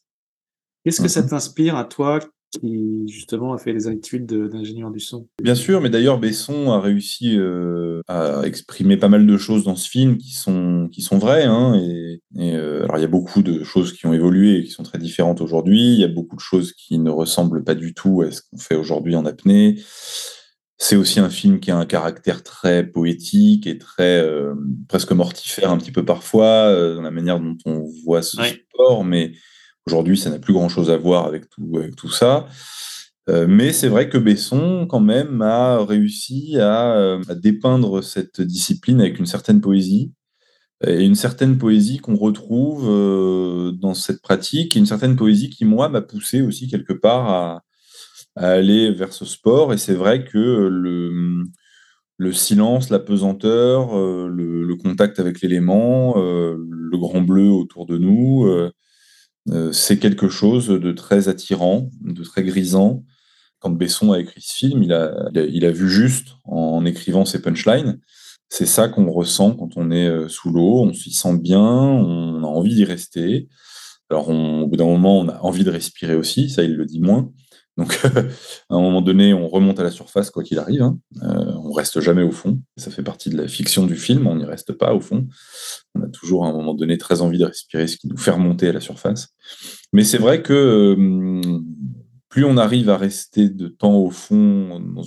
Qu'est-ce 0.86 1.02
que 1.02 1.10
ça 1.10 1.24
mhm. 1.24 1.30
t'inspire 1.30 1.76
à 1.76 1.84
toi? 1.84 2.22
Qui 2.60 3.08
justement 3.08 3.54
a 3.54 3.58
fait 3.58 3.74
les 3.74 3.88
études 3.90 4.26
d'ingénieur 4.26 4.92
du 4.92 5.00
son. 5.00 5.28
Bien 5.42 5.56
sûr, 5.56 5.82
mais 5.82 5.90
d'ailleurs 5.90 6.20
Besson 6.20 6.72
a 6.72 6.80
réussi 6.80 7.38
euh, 7.38 8.02
à 8.08 8.42
exprimer 8.46 8.98
pas 8.98 9.10
mal 9.10 9.26
de 9.26 9.38
choses 9.38 9.64
dans 9.64 9.76
ce 9.76 9.90
film 9.90 10.18
qui 10.18 10.34
sont 10.34 10.90
qui 10.92 11.02
sont 11.02 11.18
vraies. 11.18 11.44
Hein, 11.44 11.76
et, 11.76 12.20
euh, 12.56 12.84
alors 12.84 12.98
il 12.98 13.02
y 13.02 13.06
a 13.06 13.08
beaucoup 13.08 13.42
de 13.42 13.64
choses 13.64 13.94
qui 13.94 14.06
ont 14.06 14.14
évolué 14.14 14.58
et 14.58 14.64
qui 14.64 14.72
sont 14.72 14.84
très 14.84 15.00
différentes 15.00 15.42
aujourd'hui. 15.42 15.94
Il 15.94 16.00
y 16.00 16.04
a 16.04 16.10
beaucoup 16.10 16.36
de 16.36 16.42
choses 16.42 16.74
qui 16.74 17.00
ne 17.00 17.10
ressemblent 17.10 17.64
pas 17.64 17.76
du 17.76 17.94
tout 17.94 18.22
à 18.22 18.32
ce 18.32 18.42
qu'on 18.42 18.58
fait 18.58 18.76
aujourd'hui 18.76 19.16
en 19.16 19.26
apnée. 19.26 19.78
C'est 20.78 20.96
aussi 20.98 21.20
un 21.20 21.30
film 21.30 21.60
qui 21.60 21.72
a 21.72 21.78
un 21.78 21.86
caractère 21.86 22.44
très 22.44 22.86
poétique 22.86 23.68
et 23.68 23.78
très 23.78 24.20
euh, 24.22 24.54
presque 24.90 25.14
mortifère 25.14 25.72
un 25.72 25.78
petit 25.78 25.92
peu 25.92 26.04
parfois 26.04 26.68
euh, 26.68 26.96
dans 26.96 27.02
la 27.02 27.12
manière 27.12 27.40
dont 27.40 27.56
on 27.66 27.86
voit 28.04 28.22
ce 28.22 28.38
sport, 28.44 29.06
mais 29.06 29.32
aujourd'hui 29.88 30.18
ça 30.18 30.30
n'a 30.30 30.40
plus 30.40 30.54
grand 30.54 30.70
chose 30.70 30.90
à 30.90 30.98
voir 30.98 31.26
avec 31.26 31.46
tout, 31.50 32.10
ça. 32.10 32.48
Euh, 33.30 33.48
mais 33.48 33.72
c'est 33.72 33.88
vrai 33.88 34.10
que 34.10 34.18
Besson, 34.18 34.86
quand 34.90 35.00
même, 35.00 35.42
a 35.42 35.84
réussi 35.84 36.58
à, 36.60 37.18
dépeindre 37.36 38.04
cette 38.04 38.42
discipline 38.42 39.00
avec 39.02 39.20
une 39.20 39.26
certaine 39.26 39.62
poésie, 39.62 40.12
et 40.86 41.06
une 41.06 41.16
certaine 41.16 41.58
poésie 41.58 42.00
qu'on 42.00 42.18
retrouve 42.18 42.90
dans 43.80 43.94
cette 43.94 44.22
pratique, 44.22 44.76
et 44.76 44.80
une 44.80 44.86
certaine 44.86 45.16
poésie 45.16 45.50
qui, 45.50 45.64
moi, 45.64 45.88
m'a 45.88 46.02
poussé 46.02 46.42
aussi 46.42 46.68
quelque 46.68 46.94
part 46.94 47.30
à, 47.30 47.64
aller 48.36 48.92
vers 48.92 49.14
ce 49.14 49.26
sport. 49.26 49.74
Et 49.74 49.78
c'est 49.78 49.94
vrai 49.94 50.26
que 50.26 50.38
le, 50.38 51.46
le 52.18 52.32
silence, 52.32 52.90
la 52.90 53.00
pesanteur, 53.00 53.98
euh, 53.98 54.30
le, 54.30 54.76
contact 54.76 55.20
avec 55.20 55.42
l'élément, 55.42 56.16
euh, 56.18 56.56
le 56.58 56.98
grand 56.98 57.22
bleu 57.22 57.50
autour 57.50 57.86
de 57.86 57.98
nous, 57.98 58.46
euh, 58.46 58.72
c'est 59.72 60.00
quelque 60.00 60.30
chose 60.30 60.68
de 60.68 60.92
très 60.92 61.28
attirant, 61.28 61.90
de 62.02 62.24
très 62.24 62.44
grisant. 62.44 63.04
Quand 63.60 63.70
Besson 63.70 64.12
a 64.12 64.20
écrit 64.20 64.42
ce 64.42 64.54
film, 64.54 64.84
il 64.84 64.94
a, 64.94 65.72
vu 65.72 65.90
juste 65.90 66.36
en 66.46 66.86
écrivant 66.86 67.26
ses 67.26 67.42
punchlines. 67.42 68.00
C'est 68.50 68.66
ça 68.66 68.88
qu'on 68.88 69.12
ressent 69.12 69.56
quand 69.56 69.78
on 69.78 69.92
est 69.92 70.30
sous 70.30 70.52
l'eau, 70.52 70.84
on 70.84 70.94
s'y 70.94 71.12
sent 71.12 71.38
bien, 71.40 71.62
on 71.62 72.44
a 72.44 72.48
envie 72.48 72.76
d'y 72.76 72.86
rester. 72.86 73.50
Alors, 74.10 74.30
au 74.30 74.68
bout 74.68 74.78
d'un 74.78 74.86
moment, 74.86 75.20
on 75.20 75.28
a 75.28 75.40
envie 75.40 75.64
de 75.64 75.72
respirer 75.72 76.16
aussi, 76.16 76.50
ça, 76.50 76.64
il 76.64 76.76
le 76.76 76.86
dit 76.86 77.00
moins. 77.00 77.32
Donc, 77.78 78.00
à 78.70 78.76
un 78.76 78.80
moment 78.80 79.02
donné, 79.02 79.34
on 79.34 79.48
remonte 79.48 79.80
à 79.80 79.84
la 79.84 79.92
surface, 79.92 80.30
quoi 80.30 80.44
qu'il 80.44 80.60
arrive. 80.60 80.84
Hein. 80.84 81.00
Euh, 81.24 81.54
reste 81.74 82.00
jamais 82.00 82.24
au 82.24 82.32
fond. 82.32 82.60
Ça 82.78 82.92
fait 82.92 83.04
partie 83.04 83.30
de 83.30 83.38
la 83.38 83.48
fiction 83.48 83.86
du 83.86 83.96
film. 83.96 84.28
On 84.28 84.36
n'y 84.36 84.46
reste 84.46 84.74
pas 84.74 84.94
au 84.94 85.00
fond. 85.00 85.28
On 85.96 86.02
a 86.02 86.08
toujours, 86.08 86.46
à 86.46 86.50
un 86.50 86.54
moment 86.54 86.74
donné, 86.74 86.98
très 86.98 87.22
envie 87.22 87.38
de 87.38 87.46
respirer, 87.46 87.88
ce 87.88 87.98
qui 87.98 88.08
nous 88.08 88.18
fait 88.18 88.32
remonter 88.32 88.70
à 88.70 88.74
la 88.74 88.80
surface. 88.80 89.30
Mais 89.92 90.04
c'est 90.04 90.18
vrai 90.18 90.42
que 90.42 90.54
euh, 90.54 91.62
plus 92.30 92.46
on 92.46 92.58
arrive 92.58 92.90
à 92.90 92.98
rester 92.98 93.50
de 93.50 93.68
temps 93.68 93.98
au 93.98 94.10
fond, 94.10 94.80
dans, 94.80 95.04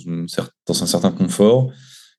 un 0.83 0.85
certain 0.85 1.11
confort, 1.11 1.71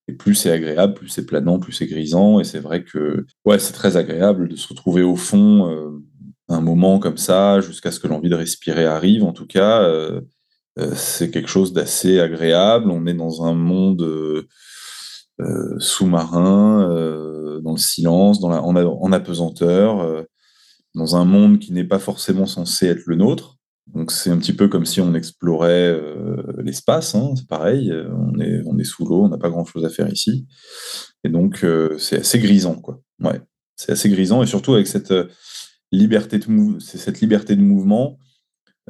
et 0.07 0.13
plus 0.13 0.35
c'est 0.35 0.51
agréable, 0.51 0.95
plus 0.95 1.09
c'est 1.09 1.25
planant, 1.25 1.59
plus 1.59 1.73
c'est 1.73 1.87
grisant. 1.87 2.41
Et 2.41 2.45
c'est 2.45 2.59
vrai 2.59 2.85
que 2.85 3.27
ouais, 3.45 3.59
c'est 3.59 3.73
très 3.73 3.97
agréable 3.97 4.49
de 4.49 4.57
se 4.57 4.69
retrouver 4.69 5.03
au 5.03 5.17
fond. 5.17 5.71
Euh, 5.71 6.05
un 6.51 6.61
moment 6.61 6.99
comme 6.99 7.19
ça, 7.19 7.61
jusqu'à 7.61 7.91
ce 7.91 8.01
que 8.01 8.09
l'envie 8.09 8.31
de 8.31 8.35
respirer 8.35 8.87
arrive, 8.87 9.25
en 9.25 9.33
tout 9.33 9.47
cas, 9.47 9.83
euh, 9.83 10.23
c'est 10.95 11.31
quelque 11.31 11.49
chose 11.49 11.73
d'assez 11.73 12.21
agréable. 12.21 12.91
On 12.91 13.07
est 13.07 13.15
dans 13.15 13.45
un 13.45 13.55
monde 13.55 14.03
euh, 14.03 14.47
euh, 15.41 15.79
sous-marin, 15.79 16.89
dans 17.63 17.73
le 17.73 17.79
silence, 17.79 18.41
dans 18.41 18.49
la, 18.49 18.63
en, 18.63 19.13
apesanteur, 19.13 20.25
dans 20.95 21.17
un 21.17 21.25
monde 21.25 21.59
qui 21.59 21.73
n'est 21.73 21.85
pas 21.85 21.99
forcément 21.99 22.47
censé 22.47 22.87
être 22.87 23.07
le 23.07 23.17
nôtre. 23.17 23.57
Donc 23.87 24.13
c'est 24.13 24.31
un 24.31 24.37
petit 24.37 24.53
peu 24.53 24.69
comme 24.69 24.85
si 24.85 25.01
on 25.01 25.15
explorait 25.15 25.99
l'espace, 26.59 27.15
hein, 27.15 27.33
c'est 27.37 27.49
pareil, 27.49 27.93
on 28.13 28.39
est, 28.39 28.63
on 28.67 28.79
est 28.79 28.85
sous 28.85 29.05
l'eau, 29.07 29.25
on 29.25 29.29
n'a 29.29 29.39
pas 29.39 29.49
grand-chose 29.49 29.85
à 29.85 29.91
faire 29.91 30.13
ici. 30.13 30.47
Et 31.25 31.29
donc 31.29 31.65
c'est 31.99 32.19
assez 32.19 32.39
grisant, 32.39 32.75
quoi. 32.75 33.01
Ouais, 33.21 33.41
c'est 33.77 33.93
assez 33.93 34.09
grisant, 34.11 34.43
et 34.43 34.47
surtout 34.47 34.75
avec 34.75 34.87
cette 34.87 35.13
liberté 35.93 36.39
de 36.39 36.79
cette 36.81 37.21
liberté 37.21 37.57
de 37.57 37.63
mouvement 37.63 38.19
euh, 38.21 38.28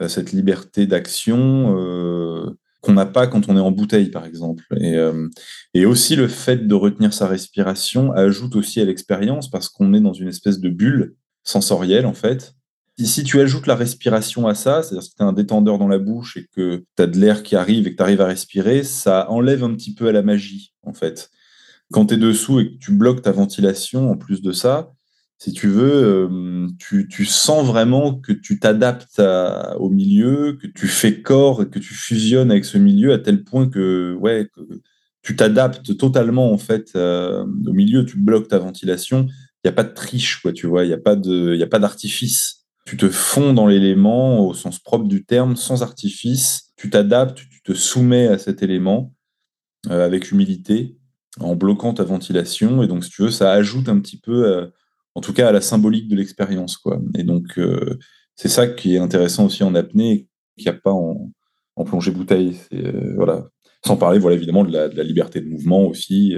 cette 0.06 0.32
liberté 0.32 0.86
d'action 0.86 1.76
euh, 1.76 2.50
qu'on 2.80 2.92
n'a 2.92 3.06
pas 3.06 3.26
quand 3.26 3.48
on 3.48 3.56
est 3.56 3.60
en 3.60 3.72
bouteille, 3.72 4.10
par 4.10 4.24
exemple. 4.24 4.64
Et, 4.76 4.94
euh, 4.96 5.28
et, 5.74 5.86
aussi 5.86 6.14
le 6.14 6.28
fait 6.28 6.68
de 6.68 6.74
retenir 6.74 7.12
sa 7.12 7.26
respiration 7.26 8.12
ajoute 8.12 8.54
aussi 8.54 8.80
à 8.80 8.84
l'expérience 8.84 9.50
parce 9.50 9.68
qu'on 9.68 9.94
est 9.94 10.00
dans 10.00 10.12
une 10.12 10.28
espèce 10.28 10.60
de 10.60 10.68
bulle 10.68 11.16
sensorielle, 11.42 12.06
en 12.06 12.14
fait. 12.14 12.54
Si 13.00 13.22
tu 13.22 13.40
ajoutes 13.40 13.66
la 13.66 13.76
respiration 13.76 14.48
à 14.48 14.54
ça, 14.54 14.82
c'est-à-dire 14.82 15.02
si 15.02 15.14
tu 15.14 15.22
as 15.22 15.26
un 15.26 15.32
détendeur 15.32 15.78
dans 15.78 15.88
la 15.88 15.98
bouche 15.98 16.36
et 16.36 16.46
que 16.54 16.84
tu 16.96 17.02
as 17.02 17.06
de 17.06 17.18
l'air 17.18 17.42
qui 17.42 17.54
arrive 17.54 17.86
et 17.86 17.92
que 17.92 17.96
tu 17.96 18.02
arrives 18.02 18.20
à 18.20 18.26
respirer, 18.26 18.82
ça 18.82 19.30
enlève 19.30 19.62
un 19.62 19.74
petit 19.74 19.94
peu 19.94 20.08
à 20.08 20.12
la 20.12 20.22
magie, 20.22 20.74
en 20.82 20.92
fait. 20.92 21.30
Quand 21.92 22.06
tu 22.06 22.14
es 22.14 22.16
dessous 22.16 22.60
et 22.60 22.72
que 22.72 22.78
tu 22.78 22.92
bloques 22.92 23.22
ta 23.22 23.32
ventilation, 23.32 24.10
en 24.10 24.16
plus 24.16 24.42
de 24.42 24.52
ça, 24.52 24.92
si 25.38 25.52
tu 25.52 25.68
veux, 25.68 26.28
euh, 26.28 26.66
tu, 26.78 27.24
sens 27.24 27.64
vraiment 27.64 28.14
que 28.14 28.32
tu 28.32 28.58
t'adaptes 28.58 29.22
au 29.78 29.88
milieu, 29.88 30.58
que 30.60 30.66
tu 30.66 30.88
fais 30.88 31.22
corps 31.22 31.68
que 31.70 31.78
tu 31.78 31.94
fusionnes 31.94 32.50
avec 32.50 32.64
ce 32.64 32.76
milieu 32.76 33.12
à 33.12 33.18
tel 33.18 33.44
point 33.44 33.68
que, 33.68 34.14
ouais, 34.14 34.50
tu 35.22 35.36
t'adaptes 35.36 35.96
totalement 35.96 36.52
en 36.52 36.58
fait 36.58 36.92
euh, 36.96 37.44
au 37.66 37.72
milieu, 37.72 38.04
tu 38.04 38.18
bloques 38.18 38.48
ta 38.48 38.58
ventilation. 38.58 39.26
Il 39.62 39.66
n'y 39.66 39.70
a 39.70 39.72
pas 39.72 39.84
de 39.84 39.92
triche, 39.92 40.40
quoi, 40.40 40.52
tu 40.52 40.66
vois, 40.66 40.84
il 40.84 40.88
n'y 40.88 40.94
a 40.94 41.66
pas 41.66 41.78
d'artifice. 41.78 42.66
Tu 42.84 42.96
te 42.96 43.08
fonds 43.08 43.52
dans 43.52 43.66
l'élément 43.66 44.46
au 44.46 44.54
sens 44.54 44.78
propre 44.78 45.06
du 45.06 45.24
terme, 45.24 45.54
sans 45.56 45.82
artifice. 45.82 46.72
Tu 46.76 46.90
t'adaptes, 46.90 47.38
tu 47.50 47.62
te 47.62 47.74
soumets 47.74 48.28
à 48.28 48.38
cet 48.38 48.62
élément 48.62 49.12
euh, 49.90 50.06
avec 50.06 50.30
humilité, 50.30 50.96
en 51.38 51.54
bloquant 51.54 51.92
ta 51.92 52.04
ventilation. 52.04 52.82
Et 52.82 52.86
donc, 52.86 53.04
si 53.04 53.10
tu 53.10 53.22
veux, 53.22 53.30
ça 53.30 53.52
ajoute 53.52 53.88
un 53.88 54.00
petit 54.00 54.18
peu 54.18 54.70
en 55.18 55.20
tout 55.20 55.32
cas 55.32 55.48
à 55.48 55.52
la 55.52 55.60
symbolique 55.60 56.06
de 56.06 56.14
l'expérience. 56.14 56.76
Quoi. 56.76 57.00
Et 57.16 57.24
donc, 57.24 57.58
euh, 57.58 57.98
c'est 58.36 58.48
ça 58.48 58.68
qui 58.68 58.94
est 58.94 58.98
intéressant 58.98 59.46
aussi 59.46 59.64
en 59.64 59.74
apnée, 59.74 60.28
qu'il 60.56 60.70
n'y 60.70 60.76
a 60.76 60.80
pas 60.80 60.92
en, 60.92 61.32
plongée 61.84 62.12
bouteille. 62.12 62.56
Euh, 62.72 63.14
voilà. 63.16 63.48
Sans 63.84 63.96
parler, 63.96 64.20
voilà, 64.20 64.36
évidemment, 64.36 64.62
de 64.62 64.70
la, 64.70 65.02
liberté 65.02 65.40
de 65.40 65.48
mouvement 65.48 65.84
aussi. 65.86 66.36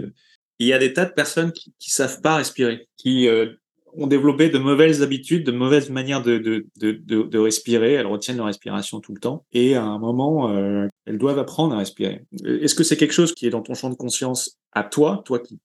Il 0.58 0.66
y 0.66 0.72
a 0.72 0.78
des 0.78 0.94
tas 0.94 1.04
de 1.04 1.12
personnes 1.12 1.52
qui 1.52 1.68
ne 1.70 1.92
savent 1.92 2.22
pas 2.22 2.36
respirer, 2.36 2.88
qui, 2.96 3.28
euh, 3.28 3.52
ont 3.92 4.06
développé 4.06 4.48
de 4.48 4.58
mauvaises 4.58 5.02
habitudes, 5.02 5.44
de 5.44 5.52
mauvaises 5.52 5.90
manières 5.90 6.22
de, 6.22 7.38
respirer. 7.38 7.92
Elles 7.94 8.06
retiennent 8.06 8.38
leur 8.38 8.46
respiration 8.46 9.00
tout 9.00 9.12
le 9.12 9.20
temps. 9.20 9.44
Et 9.52 9.74
à 9.74 9.84
un 9.84 9.98
moment, 9.98 10.56
euh, 10.56 10.86
elles 11.04 11.18
doivent 11.18 11.38
apprendre 11.38 11.74
à 11.74 11.78
respirer. 11.80 12.24
Est-ce 12.46 12.74
que 12.74 12.84
c'est 12.84 12.96
quelque 12.96 13.12
chose 13.12 13.34
qui 13.34 13.46
est 13.46 13.50
dans 13.50 13.60
ton 13.60 13.74
champ 13.74 13.90
de 13.90 13.94
conscience 13.94 14.58
à 14.72 14.84
toi, 14.84 15.22
toi 15.26 15.38
qui 15.38 15.58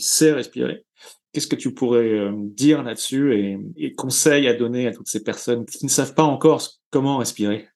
sais 0.00 0.32
respirer? 0.32 0.84
Qu'est-ce 1.32 1.46
que 1.46 1.56
tu 1.56 1.74
pourrais 1.74 2.08
euh, 2.08 2.32
dire 2.34 2.82
là-dessus 2.82 3.60
et, 3.76 3.92
conseils 3.94 4.48
à 4.48 4.54
donner 4.54 4.86
à 4.86 4.92
toutes 4.92 5.08
ces 5.08 5.22
personnes 5.22 5.66
qui 5.66 5.84
ne 5.84 5.90
savent 5.90 6.14
pas 6.14 6.22
encore 6.22 6.66
comment 6.90 7.18
respirer? 7.18 7.68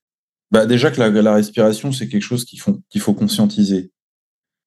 Bah 0.50 0.66
déjà 0.66 0.90
que 0.90 1.00
la, 1.00 1.35
respiration, 1.35 1.92
c'est 1.92 2.09
quelque 2.09 2.23
chose 2.23 2.44
qu'il 2.44 2.61
faut, 2.61 2.80
qu'il 2.90 3.00
faut 3.00 3.14
conscientiser. 3.14 3.90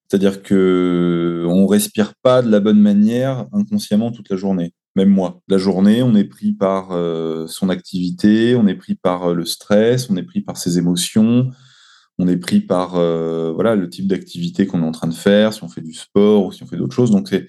C'est-à-dire 0.08 0.42
que 0.42 1.44
on 1.48 1.66
respire 1.66 2.14
pas 2.22 2.42
de 2.42 2.50
la 2.50 2.60
bonne 2.60 2.80
manière 2.80 3.46
inconsciemment 3.52 4.12
toute 4.12 4.30
la 4.30 4.36
journée. 4.36 4.72
Même 4.94 5.08
moi, 5.08 5.40
la 5.48 5.58
journée, 5.58 6.02
on 6.02 6.14
est 6.14 6.24
pris 6.24 6.52
par 6.52 6.92
euh, 6.92 7.46
son 7.48 7.68
activité, 7.68 8.54
on 8.54 8.68
est 8.68 8.76
pris 8.76 8.94
par 8.94 9.30
euh, 9.30 9.34
le 9.34 9.44
stress, 9.44 10.08
on 10.10 10.16
est 10.16 10.22
pris 10.22 10.40
par 10.40 10.56
ses 10.56 10.78
émotions, 10.78 11.50
on 12.18 12.28
est 12.28 12.36
pris 12.36 12.60
par 12.60 12.92
voilà 12.92 13.74
le 13.74 13.90
type 13.90 14.06
d'activité 14.06 14.66
qu'on 14.66 14.82
est 14.82 14.86
en 14.86 14.92
train 14.92 15.08
de 15.08 15.14
faire, 15.14 15.52
si 15.52 15.64
on 15.64 15.68
fait 15.68 15.82
du 15.82 15.92
sport 15.92 16.46
ou 16.46 16.52
si 16.52 16.62
on 16.62 16.66
fait 16.66 16.76
d'autres 16.76 16.94
choses. 16.94 17.10
Donc 17.10 17.28
c'est 17.28 17.48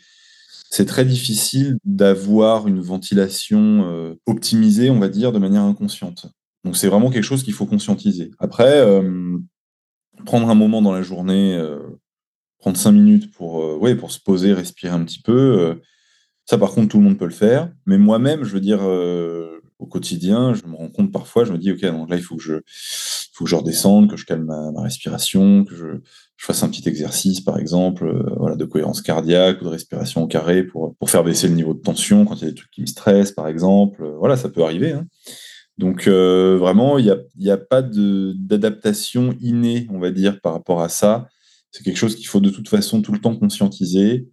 c'est 0.70 0.86
très 0.86 1.06
difficile 1.06 1.78
d'avoir 1.86 2.68
une 2.68 2.80
ventilation 2.80 4.16
optimisée, 4.26 4.90
on 4.90 5.00
va 5.00 5.08
dire, 5.08 5.32
de 5.32 5.40
manière 5.40 5.64
inconsciente. 5.64 6.28
Donc 6.64 6.76
c'est 6.76 6.88
vraiment 6.88 7.10
quelque 7.10 7.24
chose 7.24 7.44
qu'il 7.44 7.54
faut 7.54 7.66
conscientiser. 7.66 8.32
Après, 8.40 8.86
prendre 10.26 10.50
un 10.50 10.56
moment 10.56 10.82
dans 10.82 10.92
la 10.92 11.02
journée 11.02 11.58
prendre 12.60 12.78
cinq 12.78 12.92
minutes 12.92 13.32
pour, 13.34 13.64
euh, 13.64 13.96
pour 13.96 14.12
se 14.12 14.20
poser, 14.20 14.54
respirer 14.54 14.94
un 14.94 15.04
petit 15.04 15.22
peu. 15.22 15.60
Euh, 15.60 15.76
ça, 16.46 16.58
par 16.58 16.72
contre, 16.72 16.90
tout 16.90 16.98
le 16.98 17.04
monde 17.04 17.18
peut 17.18 17.26
le 17.26 17.32
faire. 17.32 17.72
Mais 17.86 17.98
moi-même, 17.98 18.44
je 18.44 18.54
veux 18.54 18.60
dire, 18.60 18.80
euh, 18.82 19.57
au 19.80 19.86
quotidien, 19.86 20.54
je 20.54 20.66
me 20.66 20.76
rends 20.76 20.90
compte 20.90 21.12
parfois, 21.12 21.46
je 21.46 21.52
me 21.52 21.58
dis, 21.58 21.72
OK, 21.72 21.82
donc 21.82 22.10
là, 22.10 22.16
il 22.16 22.24
faut 22.24 22.36
que 22.36 22.44
je, 22.44 22.56
faut 23.34 23.44
que 23.44 23.50
je 23.50 23.56
redescende, 23.56 24.10
que 24.10 24.18
je 24.18 24.26
calme 24.26 24.46
ma, 24.46 24.82
respiration, 24.82 25.66
que 25.66 25.76
je, 25.76 25.86
je, 26.36 26.46
fasse 26.46 26.64
un 26.64 26.70
petit 26.70 26.88
exercice, 26.88 27.42
par 27.42 27.58
exemple, 27.60 28.12
voilà, 28.38 28.56
de 28.56 28.66
cohérence 28.66 29.02
cardiaque 29.02 29.62
ou 29.62 29.66
de 29.66 29.70
respiration 29.70 30.24
au 30.24 30.28
carré 30.28 30.64
pour, 30.64 30.96
pour 30.96 31.10
faire 31.10 31.24
baisser 31.24 31.48
le 31.48 31.54
niveau 31.54 31.74
de 31.74 31.80
tension 31.80 32.26
quand 32.26 32.36
il 32.36 32.42
y 32.42 32.46
a 32.46 32.50
des 32.50 32.56
trucs 32.56 32.72
qui 32.72 32.82
me 32.82 32.88
stressent, 32.88 33.34
par 33.34 33.48
exemple. 33.48 34.04
Voilà, 34.18 34.38
ça 34.38 34.50
peut 34.50 34.64
arriver. 34.64 34.94
Hein. 34.94 35.06
Donc, 35.78 36.08
vraiment, 36.08 36.98
il 36.98 37.06
n'y 37.38 37.50
a, 37.52 37.54
a 37.54 37.58
pas 37.58 37.84
d'adaptation 37.84 39.36
innée, 39.42 39.88
on 39.92 40.00
va 40.00 40.10
dire, 40.10 40.42
par 40.42 40.54
rapport 40.54 40.82
à 40.82 40.90
ça. 40.90 41.28
C'est 41.72 41.84
quelque 41.84 41.98
chose 41.98 42.16
qu'il 42.16 42.28
faut 42.28 42.40
de 42.40 42.50
toute 42.50 42.70
façon 42.70 43.02
tout 43.04 43.12
le 43.12 43.20
temps 43.20 43.36
conscientiser, 43.36 44.28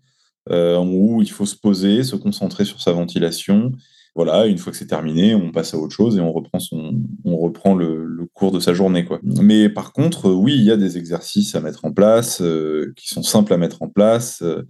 euh, 0.51 0.79
où 0.79 1.23
il 1.23 1.31
faut 1.31 1.47
se 1.47 1.57
poser, 1.57 2.03
se 2.03 2.17
concentrer 2.17 2.65
sur 2.65 2.81
sa 2.81 2.93
ventilation. 2.93 3.73
Voilà, 4.15 4.47
une 4.47 4.59
fois 4.59 4.71
que 4.71 4.79
c'est 4.79 4.87
terminé, 4.87 5.35
on 5.35 5.51
passe 5.51 5.75
à 5.75 5.79
autre 5.79 5.95
chose 5.95 6.17
et 6.17 6.21
on 6.21 6.33
reprend, 6.33 6.61
son, 6.61 7.03
on 7.25 7.37
reprend 7.37 7.75
le, 7.75 8.29
cours 8.33 8.53
de 8.53 8.61
sa 8.61 8.73
journée. 8.73 9.05
Quoi. 9.05 9.21
Mais 9.23 9.69
par 9.69 9.93
contre, 9.93 10.31
oui, 10.31 10.55
il 10.55 10.65
y 10.65 10.71
a 10.71 10.77
des 10.77 10.99
exercices 10.99 11.55
à 11.55 11.61
mettre 11.61 11.85
en 11.85 11.93
place 11.93 12.41
euh, 12.41 12.93
qui 12.97 13.09
sont 13.09 13.23
simples 13.23 13.53
à 13.53 13.57
mettre 13.57 13.83
en 13.83 13.89
place. 13.89 14.43
Euh, 14.43 14.63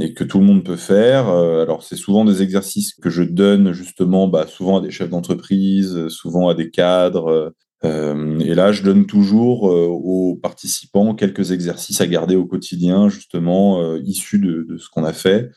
et 0.00 0.14
que 0.14 0.22
tout 0.22 0.38
le 0.38 0.44
monde 0.44 0.64
peut 0.64 0.76
faire. 0.76 1.26
alors 1.26 1.82
c'est 1.82 1.96
souvent 1.96 2.24
des 2.24 2.40
exercices 2.40 2.94
que 2.94 3.10
je 3.10 3.24
donne 3.24 3.72
justement, 3.72 4.28
bah, 4.28 4.46
souvent 4.46 4.78
à 4.78 4.80
des 4.80 4.92
chefs 4.92 5.10
d'entreprise, 5.10 6.06
souvent 6.06 6.48
à 6.48 6.54
des 6.54 6.70
cadres, 6.70 7.26
euh, 7.26 7.50
et 7.82 8.54
là, 8.54 8.72
je 8.72 8.82
donne 8.82 9.06
toujours 9.06 9.70
euh, 9.70 9.86
aux 9.86 10.36
participants 10.36 11.14
quelques 11.14 11.52
exercices 11.52 12.00
à 12.02 12.06
garder 12.06 12.36
au 12.36 12.44
quotidien, 12.44 13.08
justement, 13.08 13.80
euh, 13.82 14.00
issus 14.04 14.38
de, 14.38 14.66
de, 14.68 14.76
ce 14.76 14.88
qu'on 14.90 15.04
a 15.04 15.14
fait, 15.14 15.50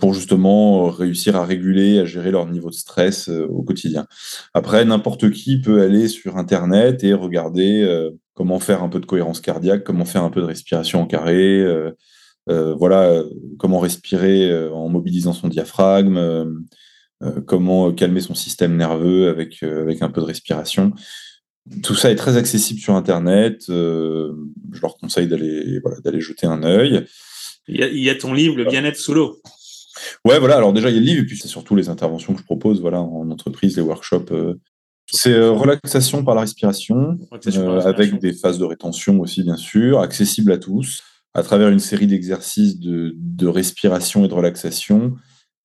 pour 0.00 0.14
justement 0.14 0.88
réussir 0.88 1.36
à 1.36 1.44
réguler, 1.44 1.98
à 1.98 2.06
gérer 2.06 2.30
leur 2.30 2.46
niveau 2.46 2.70
de 2.70 2.74
stress 2.74 3.28
au 3.28 3.62
quotidien. 3.62 4.06
Après, 4.54 4.84
n'importe 4.84 5.30
qui 5.30 5.60
peut 5.60 5.82
aller 5.82 6.08
sur 6.08 6.38
Internet 6.38 7.04
et 7.04 7.12
regarder 7.12 7.86
comment 8.32 8.60
faire 8.60 8.82
un 8.82 8.88
peu 8.88 9.00
de 9.00 9.06
cohérence 9.06 9.40
cardiaque, 9.40 9.84
comment 9.84 10.06
faire 10.06 10.22
un 10.22 10.30
peu 10.30 10.40
de 10.40 10.46
respiration 10.46 11.02
en 11.02 11.06
carré, 11.06 11.66
voilà, 12.46 13.22
comment 13.58 13.78
respirer 13.78 14.68
en 14.70 14.88
mobilisant 14.88 15.34
son 15.34 15.48
diaphragme, 15.48 16.64
comment 17.46 17.92
calmer 17.92 18.20
son 18.20 18.34
système 18.34 18.76
nerveux 18.76 19.28
avec, 19.28 19.62
avec 19.62 20.00
un 20.00 20.08
peu 20.08 20.22
de 20.22 20.26
respiration. 20.26 20.94
Tout 21.82 21.94
ça 21.94 22.10
est 22.10 22.16
très 22.16 22.36
accessible 22.36 22.80
sur 22.80 22.94
Internet. 22.94 23.66
Euh, 23.68 24.32
je 24.72 24.80
leur 24.80 24.96
conseille 24.96 25.26
d'aller 25.26 25.80
voilà, 25.80 26.00
d'aller 26.00 26.20
jeter 26.20 26.46
un 26.46 26.62
œil. 26.62 27.04
Il 27.68 27.98
y, 27.98 28.08
a, 28.08 28.14
ton 28.14 28.32
livre, 28.32 28.56
Le 28.56 28.64
bien-être 28.64 28.96
sous 28.96 29.12
l'eau. 29.12 29.42
Ouais, 30.24 30.38
voilà. 30.38 30.56
Alors 30.56 30.72
déjà, 30.72 30.88
il 30.88 30.94
y 30.94 30.96
a 30.96 31.00
le 31.00 31.06
livre, 31.06 31.22
et 31.22 31.26
puis 31.26 31.36
c'est 31.36 31.48
surtout 31.48 31.76
les 31.76 31.90
interventions 31.90 32.32
que 32.32 32.40
je 32.40 32.44
propose 32.44 32.80
voilà, 32.80 33.00
en 33.00 33.30
entreprise, 33.30 33.76
les 33.76 33.82
workshops. 33.82 34.32
Euh. 34.32 34.54
c'est 35.06 35.34
euh, 35.34 35.50
relaxation 35.50 36.24
par 36.24 36.34
la 36.34 36.42
respiration, 36.42 37.18
avec 37.84 38.18
des 38.20 38.32
phases 38.32 38.58
de 38.58 38.64
rétention 38.64 39.20
aussi, 39.20 39.42
bien 39.42 39.56
sûr, 39.56 40.00
accessible 40.00 40.52
à 40.52 40.58
tous, 40.58 41.02
à 41.34 41.42
travers 41.42 41.68
une 41.68 41.78
série 41.78 42.06
d'exercices 42.06 42.78
de, 42.78 43.12
de 43.16 43.46
respiration 43.46 44.24
et 44.24 44.28
de 44.28 44.34
relaxation 44.34 45.16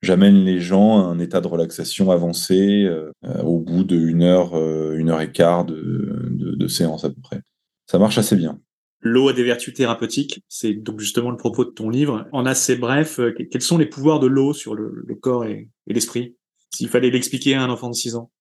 j'amène 0.04 0.44
les 0.44 0.60
gens 0.60 1.00
à 1.00 1.06
un 1.08 1.18
état 1.18 1.42
de 1.42 1.48
relaxation 1.48 2.12
avancé 2.12 2.84
euh, 2.84 3.12
au 3.42 3.60
bout 3.60 3.84
d'une 3.84 4.22
heure, 4.22 4.54
euh, 4.54 4.96
une 4.98 5.10
heure 5.10 5.22
et 5.22 5.32
quart 5.32 5.66
de, 5.66 6.28
de, 6.30 6.68
séance 6.68 7.06
à 7.06 7.10
peu 7.10 7.22
près. 7.22 7.42
Ça 7.90 7.98
marche 7.98 8.18
assez 8.18 8.36
bien. 8.36 8.60
L'eau 9.02 9.30
a 9.30 9.34
des 9.34 9.44
vertus 9.44 9.74
thérapeutiques, 9.74 10.44
c'est 10.48 10.74
donc 10.74 11.00
justement 11.00 11.32
le 11.32 11.38
propos 11.38 11.66
de 11.66 11.72
ton 11.72 11.90
livre. 11.90 12.28
En 12.32 12.46
assez 12.46 12.76
bref, 12.76 13.20
euh, 13.20 13.34
quels 13.50 13.62
sont 13.62 13.78
les 13.78 13.86
pouvoirs 13.86 14.20
de 14.20 14.28
l'eau 14.28 14.54
sur 14.54 14.76
le, 14.76 15.06
corps 15.22 15.46
et, 15.46 15.70
l'esprit? 15.88 16.36
S'il 16.74 16.90
fallait 16.90 17.10
l'expliquer 17.10 17.56
à 17.56 17.64
un 17.64 17.70
enfant 17.70 17.90
de 17.90 17.96
6 17.96 18.16
ans? 18.16 18.32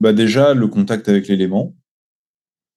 Bah 0.00 0.12
déjà, 0.12 0.52
le 0.54 0.68
contact 0.68 1.08
avec 1.08 1.28
l'élément, 1.28 1.74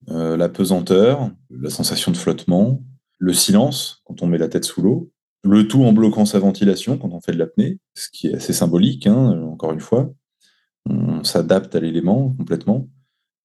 la 0.08 0.47
pesanteur, 0.47 1.30
la 1.49 1.69
sensation 1.69 2.12
de 2.12 2.17
flottement, 2.17 2.82
le 3.17 3.34
silence 3.34 4.02
quand 4.06 4.21
on 4.21 4.28
met 4.28 4.38
la 4.38 4.47
tête 4.47 4.63
sous 4.63 4.82
l'eau, 4.82 5.12
le 5.43 5.67
tout 5.67 5.84
en 5.84 5.93
bloquant 5.93 6.25
sa 6.25 6.39
ventilation 6.39 6.97
quand 6.97 7.12
on 7.13 7.21
fait 7.21 7.32
de 7.32 7.38
l'apnée, 7.38 7.80
ce 7.93 8.10
qui 8.12 8.28
est 8.28 8.36
assez 8.36 8.54
symbolique, 8.54 9.08
hein, 9.08 9.41
encore 9.43 9.71
une 9.71 9.80
fois. 9.80 10.12
On 10.86 11.23
s'adapte 11.23 11.75
à 11.75 11.80
l'élément 11.80 12.34
complètement. 12.38 12.89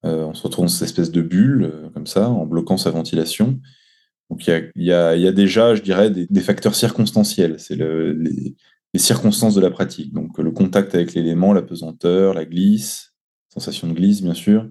Euh, 0.04 0.24
on 0.24 0.34
se 0.34 0.42
retrouve 0.42 0.66
dans 0.66 0.70
cette 0.70 0.88
espèce 0.88 1.10
de 1.10 1.22
bulle, 1.22 1.64
euh, 1.64 1.90
comme 1.90 2.06
ça, 2.06 2.28
en 2.28 2.46
bloquant 2.46 2.76
sa 2.76 2.90
ventilation. 2.90 3.60
Donc 4.30 4.46
il 4.46 4.70
y 4.76 4.92
a, 4.92 5.32
déjà, 5.32 5.74
je 5.74 5.82
dirais, 5.82 6.10
des, 6.10 6.40
facteurs 6.40 6.74
circonstanciels. 6.74 7.56
C'est 7.58 7.76
les, 7.76 8.54
circonstances 8.96 9.54
de 9.54 9.60
la 9.60 9.70
pratique. 9.70 10.12
Donc 10.12 10.38
le 10.38 10.50
contact 10.50 10.94
avec 10.94 11.14
l'élément, 11.14 11.52
la 11.52 11.62
pesanteur, 11.62 12.32
la 12.32 12.44
glisse, 12.44 13.12
sensation 13.48 13.88
de 13.88 13.92
glisse, 13.92 14.22
bien 14.22 14.34
sûr, 14.34 14.68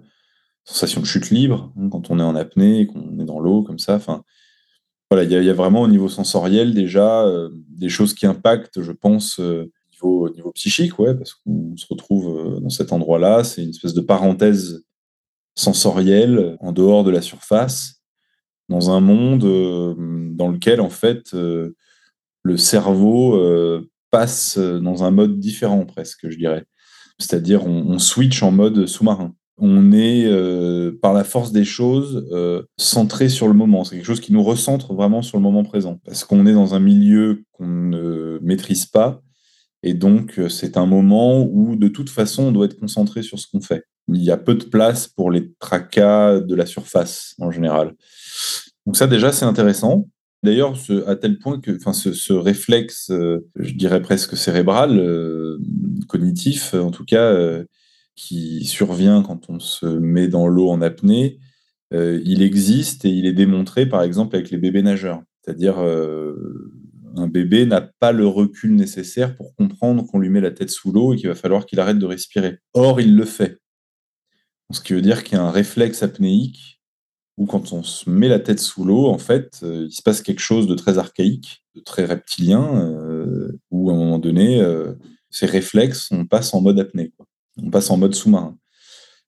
sensation 0.64 1.02
de 1.02 1.06
chute 1.06 1.30
libre, 1.30 1.74
hein, 1.78 1.90
quand 1.90 2.10
on 2.10 2.20
est 2.20 2.24
en 2.24 2.36
apnée, 2.36 2.88
qu'on 2.88 3.20
est 3.20 3.26
dans 3.26 3.40
l'eau, 3.40 3.64
comme 3.64 3.80
ça. 3.80 3.96
Enfin, 3.96 4.24
il 5.12 5.32
y, 5.32 5.50
a 5.50 5.54
vraiment 5.54 5.82
au 5.82 5.88
niveau 5.88 6.10
sensoriel 6.10 6.74
déjà 6.74 7.24
euh, 7.24 7.50
des 7.70 7.90
choses 7.90 8.14
qui 8.14 8.26
impactent, 8.26 8.82
je 8.82 8.92
pense, 8.92 9.40
euh, 9.40 9.72
au 10.02 10.30
niveau, 10.30 10.52
psychique, 10.52 11.00
ouais, 11.00 11.16
parce 11.16 11.34
qu'on 11.34 11.78
se 11.78 11.86
retrouve 11.90 12.38
euh, 12.38 12.60
dans 12.60 12.70
cet 12.70 12.92
endroit-là, 12.92 13.44
c'est 13.44 13.64
une 13.64 13.70
espèce 13.70 13.94
de 13.94 14.02
parenthèse 14.02 14.84
sensorielle 15.56 16.58
en 16.60 16.72
dehors 16.72 17.04
de 17.04 17.12
la 17.12 17.22
surface, 17.22 18.02
dans 18.70 18.90
un 18.90 19.00
monde 19.00 19.44
dans 20.36 20.48
lequel 20.50 20.82
en 20.82 20.90
fait 20.90 21.34
le 21.34 22.58
cerveau 22.58 23.40
passe 24.10 24.58
dans 24.58 25.04
un 25.04 25.12
mode 25.12 25.38
différent 25.38 25.86
presque, 25.86 26.28
je 26.28 26.38
dirais. 26.38 26.66
C'est-à-dire 27.20 27.68
on 27.68 28.00
switch 28.00 28.42
en 28.42 28.52
mode 28.52 28.88
sous-marin 28.88 29.36
on 29.58 29.92
est, 29.92 30.26
euh, 30.26 30.98
par 31.02 31.14
la 31.14 31.24
force 31.24 31.52
des 31.52 31.66
choses, 31.66 32.28
euh, 32.32 32.64
centré 32.78 33.30
sur 33.30 33.48
le 33.48 33.54
moment. 33.54 33.84
C'est 33.84 33.96
quelque 33.96 34.06
chose 34.06 34.22
qui 34.22 34.34
nous 34.34 34.44
recentre 34.44 34.94
vraiment 34.94 35.22
sur 35.22 35.38
le 35.38 35.44
moment 35.44 35.64
présent. 35.64 36.00
Parce 36.06 36.24
qu'on 36.24 36.46
est 36.46 36.54
dans 36.54 36.74
un 36.74 36.80
milieu 36.80 37.44
qu'on 37.52 37.68
ne 37.68 38.40
maîtrise 38.42 38.86
pas. 38.86 39.22
Et 39.84 39.94
donc, 39.94 40.40
euh, 40.40 40.50
c'est 40.50 40.78
un 40.78 40.86
moment 40.86 41.44
où, 41.44 41.76
de 41.76 41.88
toute 41.88 42.10
façon, 42.10 42.44
on 42.44 42.52
doit 42.52 42.66
être 42.66 42.80
concentré 42.80 43.22
sur 43.22 43.38
ce 43.40 43.48
qu'on 43.48 43.62
fait. 43.62 43.84
Il 44.08 44.24
y 44.24 44.32
a 44.32 44.38
peu 44.38 44.56
de 44.56 44.64
place 44.64 45.08
pour 45.08 45.30
les 45.30 45.54
tracas 45.60 46.40
de 46.40 46.56
la 46.56 46.66
surface, 46.66 47.36
en 47.40 47.52
général. 47.52 47.94
Donc 48.86 48.98
ça, 48.98 49.08
déjà, 49.08 49.32
c'est 49.32 49.46
intéressant. 49.46 50.08
D'ailleurs, 50.42 50.74
à 51.08 51.16
tel 51.16 51.38
point 51.38 51.62
que 51.62 51.72
enfin, 51.78 51.94
ce, 51.94 52.34
réflexe, 52.34 53.10
je 53.10 53.74
dirais 53.76 54.02
presque 54.02 54.36
cérébral, 54.36 55.02
cognitif, 56.10 56.74
en 56.74 56.92
tout 56.92 57.06
cas, 57.06 57.64
qui 58.16 58.66
survient 58.66 59.24
quand 59.24 59.50
on 59.50 59.60
se 59.60 59.86
met 59.86 60.28
dans 60.28 60.48
l'eau 60.48 60.70
en 60.70 60.82
apnée, 60.82 61.40
euh, 61.94 62.22
il 62.26 62.42
existe 62.42 63.06
et 63.06 63.10
il 63.10 63.26
est 63.26 63.34
démontré 63.34 63.86
par 63.86 64.04
exemple 64.04 64.36
avec 64.36 64.50
les 64.52 64.58
bébés 64.58 64.82
nageurs. 64.82 65.22
C'est-à-dire 65.42 65.80
euh, 65.80 66.72
un 67.16 67.28
bébé 67.28 67.66
n'a 67.66 67.82
pas 67.82 68.12
le 68.12 68.28
recul 68.28 68.76
nécessaire 68.76 69.36
pour 69.36 69.56
comprendre 69.56 70.06
qu'on 70.06 70.20
lui 70.20 70.30
met 70.30 70.42
la 70.42 70.52
tête 70.52 70.72
sous 70.72 70.92
l'eau 70.92 71.14
et 71.14 71.18
qu'il 71.18 71.28
va 71.28 71.36
falloir 71.36 71.66
qu'il 71.66 71.80
arrête 71.80 72.00
de 72.00 72.06
respirer. 72.06 72.58
Or, 72.74 73.00
il 73.00 73.16
le 73.16 73.26
fait. 73.26 73.60
Ce 74.72 74.82
qui 74.82 74.94
veut 74.94 75.02
dire 75.02 75.24
qu'il 75.24 75.38
y 75.38 75.42
a 75.42 75.44
un 75.44 75.52
réflexe 75.52 76.02
apnéique 76.02 76.82
où 77.38 77.46
quand 77.46 77.74
on 77.74 77.84
se 77.84 78.10
met 78.10 78.28
la 78.28 78.40
tête 78.40 78.60
sous 78.60 78.86
l'eau, 78.86 79.08
en 79.08 79.18
fait, 79.18 79.60
euh, 79.64 79.88
il 79.88 79.92
se 79.92 80.02
passe 80.02 80.22
quelque 80.22 80.40
chose 80.40 80.68
de 80.68 80.76
très 80.76 80.98
archaïque, 80.98 81.64
de 81.76 81.82
très 81.82 82.06
reptilien, 82.06 82.62
où 83.72 83.90
à 83.90 83.94
un 83.94 83.98
moment 83.98 84.20
donné, 84.20 84.64
ces 85.32 85.48
réflexes, 85.48 86.10
on 86.12 86.28
passe 86.28 86.54
en 86.54 86.62
mode 86.62 86.80
apnée, 86.80 87.12
on 87.62 87.70
passe 87.70 87.90
en 87.92 87.98
mode 87.98 88.16
sous-marin. 88.16 88.58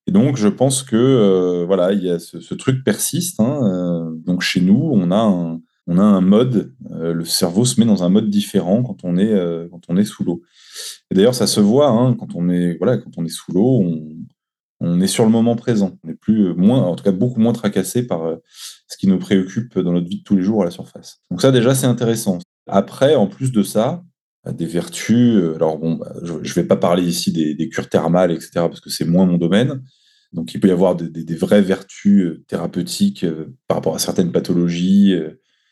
Et 0.07 0.11
donc, 0.11 0.37
je 0.37 0.47
pense 0.47 0.83
que 0.83 1.63
voilà, 1.65 1.91
il 1.93 2.03
y 2.03 2.09
a 2.09 2.19
ce, 2.19 2.53
truc 2.53 2.83
persiste. 2.83 3.39
Hein, 3.39 4.13
donc, 4.25 4.41
chez 4.41 4.61
nous, 4.61 4.91
on 4.93 5.09
a 5.09 5.17
un, 5.17 5.61
on 5.87 5.97
a 5.97 6.03
un 6.03 6.21
mode, 6.21 6.75
le 6.91 7.25
cerveau 7.25 7.65
se 7.65 7.79
met 7.79 7.87
dans 7.87 8.03
un 8.03 8.09
mode 8.09 8.29
différent 8.29 8.83
quand 8.83 9.03
on 9.03 9.17
est, 9.17 9.33
quand 9.71 9.81
on 9.89 9.97
est 9.97 10.05
sous 10.05 10.23
l'eau. 10.23 10.43
Et 11.09 11.15
d'ailleurs, 11.15 11.33
ça 11.33 11.47
se 11.47 11.59
voit 11.59 11.89
hein, 11.89 12.15
quand 12.19 12.35
on 12.35 12.49
est, 12.49 12.77
voilà, 12.77 12.97
quand 12.97 13.17
on 13.17 13.25
est 13.25 13.29
sous 13.29 13.51
l'eau, 13.51 13.81
on, 13.81 14.15
on 14.79 15.01
est 15.01 15.07
sur 15.07 15.25
le 15.25 15.31
moment 15.31 15.55
présent. 15.55 15.97
On 16.03 16.09
est 16.09 16.15
plus, 16.15 16.53
moins, 16.53 16.83
en 16.83 16.95
tout 16.95 17.03
cas, 17.03 17.11
beaucoup 17.11 17.39
moins 17.39 17.53
tracassé 17.53 18.05
par 18.05 18.21
ce 18.87 18.97
qui 18.97 19.07
nous 19.07 19.17
préoccupe 19.17 19.79
dans 19.79 19.93
notre 19.93 20.07
vie 20.07 20.19
de 20.19 20.23
tous 20.23 20.35
les 20.35 20.43
jours 20.43 20.61
à 20.61 20.65
la 20.65 20.71
surface. 20.71 21.21
Donc 21.31 21.41
ça, 21.41 21.51
déjà, 21.51 21.73
c'est 21.73 21.87
intéressant. 21.87 22.39
Après, 22.67 23.15
en 23.15 23.27
plus 23.27 23.51
de 23.51 23.63
ça, 23.63 24.03
des 24.53 24.65
vertus. 24.65 25.35
Euh, 25.35 25.55
alors 25.55 25.77
bon, 25.77 25.95
bah, 25.95 26.13
je 26.23 26.33
ne 26.33 26.53
vais 26.53 26.63
pas 26.63 26.77
parler 26.77 27.03
ici 27.03 27.31
des, 27.31 27.69
cures 27.69 27.89
thermales, 27.89 28.31
etc., 28.31 28.49
parce 28.53 28.79
que 28.79 28.89
c'est 28.89 29.05
moins 29.05 29.25
mon 29.25 29.37
domaine. 29.37 29.83
Donc 30.33 30.53
il 30.53 30.59
peut 30.59 30.67
y 30.67 30.71
avoir 30.71 30.95
des, 30.95 31.35
vraies 31.35 31.61
vertus 31.61 32.25
euh, 32.25 32.43
thérapeutiques 32.47 33.23
euh, 33.23 33.55
par 33.67 33.77
rapport 33.77 33.95
à 33.95 33.99
certaines 33.99 34.31
pathologies 34.31 35.13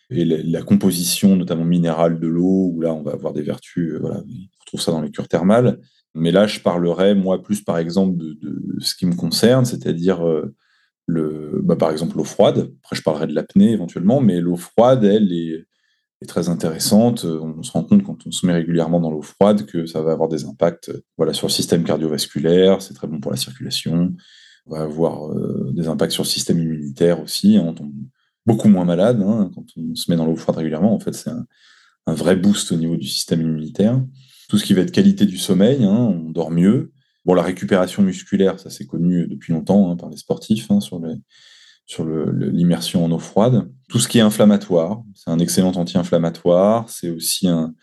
et 0.09 0.25
la, 0.25 0.61
composition, 0.61 1.35
notamment 1.35 1.65
minérale 1.65 2.19
de 2.19 2.27
l'eau, 2.27 2.71
où 2.73 2.81
là 2.81 2.93
on 2.93 3.03
va 3.03 3.11
avoir 3.11 3.33
des 3.33 3.41
vertus. 3.41 3.95
voilà, 3.99 4.17
on 4.17 4.61
retrouve 4.61 4.81
ça 4.81 4.91
dans 4.91 5.01
les 5.01 5.11
cures 5.11 5.27
thermales. 5.27 5.79
Mais 6.15 6.31
là, 6.31 6.45
je 6.45 6.59
parlerai 6.59 7.15
moi 7.15 7.41
plus 7.41 7.61
par 7.61 7.79
exemple 7.79 8.17
de, 8.17 8.37
ce 8.79 8.93
qui 8.93 9.07
me 9.07 9.15
concerne, 9.15 9.65
c'est-à-dire 9.65 10.23
le, 11.07 11.61
bah, 11.63 11.75
par 11.75 11.89
exemple 11.89 12.17
l'eau 12.17 12.23
froide. 12.23 12.71
Après, 12.83 12.95
je 12.95 13.01
parlerai 13.01 13.25
de 13.25 13.33
l'apnée 13.33 13.71
éventuellement, 13.71 14.21
mais 14.21 14.39
l'eau 14.39 14.55
froide, 14.55 15.03
elle 15.03 15.33
est 15.33 15.65
très 16.27 16.49
intéressante. 16.49 17.25
On 17.25 17.63
se 17.63 17.71
rend 17.71 17.83
compte 17.83 18.03
quand 18.03 18.25
on 18.25 18.31
se 18.31 18.45
met 18.45 18.53
régulièrement 18.53 18.99
dans 18.99 19.11
l'eau 19.11 19.21
froide 19.21 19.65
que 19.65 19.85
ça 19.85 20.01
va 20.01 20.11
avoir 20.11 20.29
des 20.29 20.45
impacts 20.45 20.91
voilà, 21.17 21.33
sur 21.33 21.47
le 21.47 21.51
système 21.51 21.83
cardiovasculaire, 21.83 22.81
c'est 22.81 22.93
très 22.93 23.07
bon 23.07 23.19
pour 23.19 23.31
la 23.31 23.37
circulation. 23.37 24.13
On 24.65 24.75
va 24.75 24.83
avoir 24.83 25.31
euh, 25.31 25.71
des 25.73 25.87
impacts 25.87 26.13
sur 26.13 26.23
le 26.23 26.29
système 26.29 26.59
immunitaire 26.59 27.21
aussi. 27.21 27.57
Hein. 27.57 27.65
on 27.67 27.73
tombe 27.73 27.93
beaucoup 28.45 28.67
moins 28.67 28.85
malade 28.85 29.21
hein, 29.21 29.51
quand 29.53 29.65
on 29.77 29.95
se 29.95 30.09
met 30.09 30.17
dans 30.17 30.25
l'eau 30.25 30.35
froide 30.35 30.57
régulièrement. 30.57 30.93
En 30.93 30.99
fait, 30.99 31.13
c'est 31.13 31.29
un, 31.29 31.45
vrai 32.13 32.35
boost 32.35 32.71
au 32.71 32.75
niveau 32.75 32.97
du 32.97 33.07
système 33.07 33.41
immunitaire. 33.41 34.01
Tout 34.49 34.57
ce 34.57 34.65
qui 34.65 34.73
va 34.73 34.81
être 34.81 34.91
qualité 34.91 35.25
du 35.25 35.37
sommeil, 35.37 35.83
hein, 35.83 35.95
on 35.95 36.29
dort 36.29 36.51
mieux. 36.51 36.91
Bon, 37.25 37.33
la 37.33 37.41
récupération 37.41 38.03
musculaire, 38.03 38.59
ça 38.59 38.69
c'est 38.69 38.85
connu 38.85 39.27
depuis 39.27 39.53
longtemps 39.53 39.95
par 39.95 40.09
les 40.09 40.17
sportifs 40.17 40.67
sur 40.79 40.99
sur 41.85 42.05
l'immersion 42.05 43.05
en 43.05 43.11
eau 43.11 43.19
froide. 43.19 43.69
Tout 43.89 43.99
ce 43.99 44.07
qui 44.07 44.17
est 44.17 44.21
inflammatoire, 44.21 45.03
c'est 45.13 45.29
un 45.29 45.39
excellent 45.39 45.71
anti-inflammatoire, 45.71 46.89
c'est 46.89 47.09
aussi 47.09 47.47
un, 47.47 47.73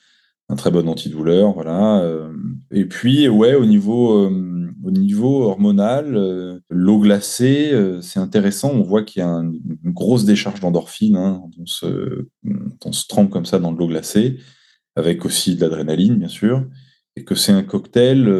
très 0.56 0.72
bon 0.72 0.88
antidouleur, 0.88 1.52
voilà. 1.52 2.00
Euh. 2.00 2.32
Et 2.72 2.84
puis, 2.84 3.28
ouais, 3.28 3.54
au 3.54 3.66
niveau, 3.66 4.24
euh, 4.24 4.68
au 4.82 4.90
niveau 4.90 5.42
hormonal, 5.42 6.16
euh, 6.16 6.58
l'eau 6.70 6.98
glacée, 6.98 7.72
c'est 8.00 8.18
intéressant. 8.18 8.72
On 8.72 8.82
voit 8.82 9.04
qu'il 9.04 9.20
y 9.20 9.24
a 9.24 9.28
une 9.28 9.92
grosse 9.92 10.24
décharge 10.24 10.58
d'endorphine 10.58 11.16
hein, 11.16 11.42
on, 11.56 11.66
se, 11.66 12.26
on 12.84 12.92
se 12.92 13.06
trempe 13.06 13.30
comme 13.30 13.46
ça 13.46 13.60
dans 13.60 13.70
de 13.70 13.78
l'eau 13.78 13.86
glacée, 13.86 14.38
avec 14.96 15.24
aussi 15.24 15.54
de 15.54 15.60
l'adrénaline, 15.60 16.16
bien 16.16 16.28
sûr 16.28 16.64
et 17.16 17.24
que 17.24 17.34
c'est 17.34 17.50
un 17.50 17.64
cocktail 17.64 18.32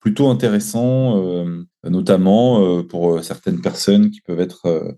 plutôt 0.00 0.28
intéressant 0.28 1.20
notamment 1.90 2.64
euh, 2.64 2.82
pour 2.82 3.14
euh, 3.16 3.22
certaines 3.22 3.60
personnes 3.60 4.10
qui 4.10 4.20
peuvent 4.20 4.40
être 4.40 4.66
euh, 4.66 4.92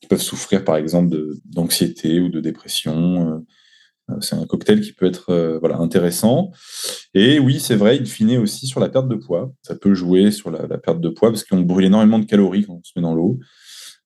qui 0.00 0.08
peuvent 0.08 0.22
souffrir 0.22 0.64
par 0.64 0.76
exemple 0.76 1.16
d'anxiété 1.44 2.20
ou 2.20 2.28
de 2.28 2.40
dépression. 2.40 3.44
c'est 4.20 4.36
un 4.36 4.46
cocktail 4.46 4.80
qui 4.80 4.92
peut 4.92 5.06
être 5.06 5.58
voilà, 5.58 5.78
intéressant. 5.78 6.52
Et 7.14 7.40
oui, 7.40 7.58
c'est 7.58 7.74
vrai, 7.74 7.96
il 7.96 8.06
finit 8.06 8.38
aussi 8.38 8.68
sur 8.68 8.78
la 8.78 8.88
perte 8.88 9.08
de 9.08 9.16
poids. 9.16 9.52
Ça 9.62 9.74
peut 9.74 9.94
jouer 9.94 10.30
sur 10.30 10.52
la, 10.52 10.78
perte 10.78 11.00
de 11.00 11.08
poids 11.08 11.30
parce 11.30 11.42
qu'on 11.42 11.62
brûle 11.62 11.86
énormément 11.86 12.20
de 12.20 12.26
calories 12.26 12.64
quand 12.64 12.74
on 12.74 12.84
se 12.84 12.92
met 12.94 13.02
dans 13.02 13.16
l'eau. 13.16 13.40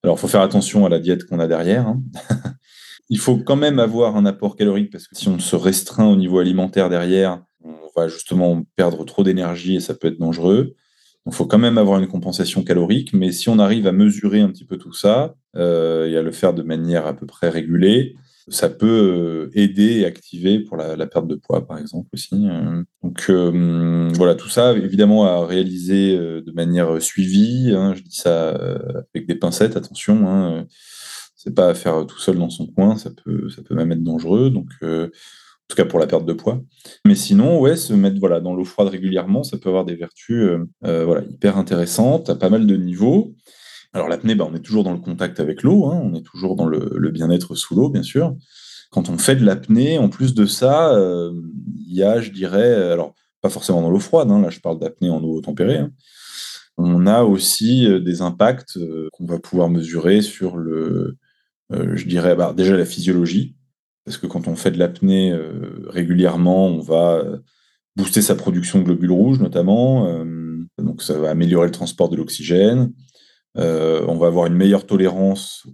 Alors, 0.03 0.17
il 0.17 0.19
faut 0.19 0.29
faire 0.29 0.41
attention 0.41 0.87
à 0.87 0.89
la 0.89 0.99
diète 0.99 1.27
qu'on 1.27 1.39
a 1.39 1.47
derrière. 1.47 1.87
Hein. 1.87 2.03
il 3.11 3.19
faut 3.19 3.37
quand 3.37 3.57
même 3.57 3.79
avoir 3.79 4.17
un 4.17 4.25
apport 4.25 4.57
calorique 4.57 4.91
parce 4.91 5.07
que 5.07 5.15
si 5.15 5.29
on 5.29 5.39
se 5.39 5.57
restreint 5.57 6.09
au 6.09 6.17
niveau 6.17 6.39
alimentaire 6.39 6.89
derrière, 6.89 7.43
on 7.63 7.77
va 7.95 8.09
justement 8.09 8.63
perdre 8.77 9.05
trop 9.05 9.23
d'énergie 9.23 9.77
et 9.77 9.81
ça 9.81 9.93
peut 9.93 10.09
être 10.09 10.19
dangereux. 10.19 10.75
Il 11.27 11.33
faut 11.33 11.47
quand 11.47 11.59
même 11.59 11.79
avoir 11.79 12.01
une 12.01 12.09
compensation 12.09 12.65
calorique, 12.65 13.13
mais 13.13 13.31
si 13.31 13.49
on 13.49 13.59
arrive 13.59 13.87
à 13.87 13.93
mesurer 13.93 14.41
un 14.41 14.49
petit 14.49 14.65
peu 14.65 14.77
tout 14.77 14.93
ça 14.93 15.35
euh, 15.57 16.09
et 16.09 16.17
à 16.17 16.23
le 16.23 16.33
faire 16.33 16.53
de 16.53 16.63
manière 16.63 17.07
à 17.07 17.15
peu 17.15 17.27
près 17.27 17.49
régulée, 17.49 18.17
ça 18.49 18.69
peut 18.69 18.87
euh, 18.87 19.51
aider 19.55 20.01
et 20.01 20.05
activer 20.05 20.59
pour 20.59 20.77
la, 20.77 21.07
perte 21.07 21.29
de 21.29 21.37
poids, 21.37 21.65
par 21.65 21.79
exemple, 21.79 22.09
aussi. 22.13 22.35
Euh. 22.35 22.83
Donc 23.05 23.31
voilà, 24.17 24.35
tout 24.35 24.49
ça, 24.49 24.73
évidemment, 24.73 25.25
à 25.25 25.47
réaliser 25.47 26.17
de 26.17 26.53
manière 26.53 27.01
suivie. 27.01 27.73
Hein, 27.73 27.95
je 27.95 28.03
dis 28.03 28.17
ça 28.17 28.51
avec 29.15 29.29
des 29.29 29.37
pincettes, 29.37 29.77
attention. 29.77 30.29
Hein, 30.29 30.67
c'est 31.37 31.55
pas 31.55 31.69
à 31.69 31.75
faire 31.75 32.05
tout 32.05 32.19
seul 32.19 32.37
dans 32.37 32.51
son 32.51 32.67
coin, 32.67 32.97
ça 32.97 33.11
peut, 33.11 33.49
ça 33.49 33.63
peut 33.63 33.75
même 33.77 33.93
être 33.93 34.03
dangereux. 34.03 34.51
Donc 34.51 34.71
en 34.83 35.09
tout 35.73 35.83
cas 35.83 35.89
pour 35.89 35.99
la 35.99 36.07
perte 36.07 36.27
de 36.27 36.33
poids. 36.35 36.61
Mais 37.07 37.15
sinon, 37.15 37.59
ouais, 37.59 37.77
se 37.77 37.95
mettre 37.95 38.21
voilà, 38.21 38.41
dans 38.41 38.55
l'eau 38.55 38.65
froide 38.65 38.89
régulièrement, 38.89 39.43
ça 39.43 39.57
peut 39.57 39.71
avoir 39.71 39.85
des 39.85 39.97
vertus 39.97 40.43
euh, 40.43 40.69
euh, 40.85 41.05
voilà, 41.05 41.23
hyper 41.25 41.57
intéressantes 41.57 42.29
à 42.29 42.35
pas 42.35 42.51
mal 42.51 42.67
de 42.67 42.77
niveaux. 42.77 43.35
Alors 43.95 44.09
l'apnée, 44.09 44.35
bah, 44.35 44.47
on 44.51 44.55
est 44.55 44.61
toujours 44.61 44.85
dans 44.85 44.93
le 44.93 44.99
contact 44.99 45.41
avec 45.41 45.63
l'eau, 45.63 45.87
hein, 45.87 46.01
on 46.03 46.15
est 46.15 46.23
toujours 46.23 46.57
dans 46.57 46.67
le, 46.67 47.11
bien-être 47.11 47.55
sous 47.55 47.75
l'eau, 47.75 47.89
bien 47.89 48.03
sûr. 48.03 48.37
Quand 48.91 49.09
on 49.09 49.17
fait 49.17 49.37
de 49.37 49.45
l'apnée, 49.45 49.99
en 49.99 50.11
plus 50.11 50.35
de 50.35 50.45
ça, 50.45 50.95
euh, 50.95 51.33
il 51.87 51.95
y 51.95 52.03
a, 52.03 52.21
je 52.21 52.31
dirais, 52.31 52.75
alors 52.93 53.15
pas 53.41 53.49
forcément 53.49 53.81
dans 53.81 53.91
l'eau 53.91 53.99
froide, 53.99 54.31
hein, 54.31 54.41
là 54.41 54.51
je 54.51 54.61
parle 54.61 54.79
d'apnée 54.79 55.11
en 55.11 55.23
eau 55.23 55.41
tempérée, 55.41 55.79
hein. 55.79 55.91
on 56.77 57.07
a 57.07 57.23
aussi 57.23 57.89
des 58.03 58.23
impacts 58.23 58.79
qu'on 59.13 59.27
va 59.27 59.39
pouvoir 59.39 59.69
mesurer 59.69 60.21
sur 60.21 60.57
le, 60.57 61.17
je 61.71 62.05
dirais, 62.07 62.37
bah, 62.37 62.55
déjà 62.57 62.77
la 62.77 62.85
physiologie, 62.85 63.57
parce 64.05 64.19
que 64.19 64.27
quand 64.27 64.49
on 64.49 64.57
fait 64.57 64.71
de 64.71 64.79
l'apnée 64.79 65.33
euh, 65.33 65.87
régulièrement, 65.87 66.67
on 66.67 66.81
va 66.81 67.15
euh, 67.17 67.39
booster 67.97 68.23
sa 68.23 68.35
production 68.35 68.79
de 68.79 68.85
globules 68.85 69.13
rouges 69.13 69.41
notamment, 69.41 70.09
euh, 70.09 70.59
donc 70.79 71.03
ça 71.03 71.19
va 71.19 71.31
améliorer 71.31 71.67
le 71.67 71.73
transport 71.73 72.09
de 72.09 72.17
l'oxygène. 72.17 72.93
on 73.55 74.17
va 74.17 74.27
avoir 74.27 74.47
une 74.47 74.55
meilleure 74.55 74.87
tolérance 74.87 75.67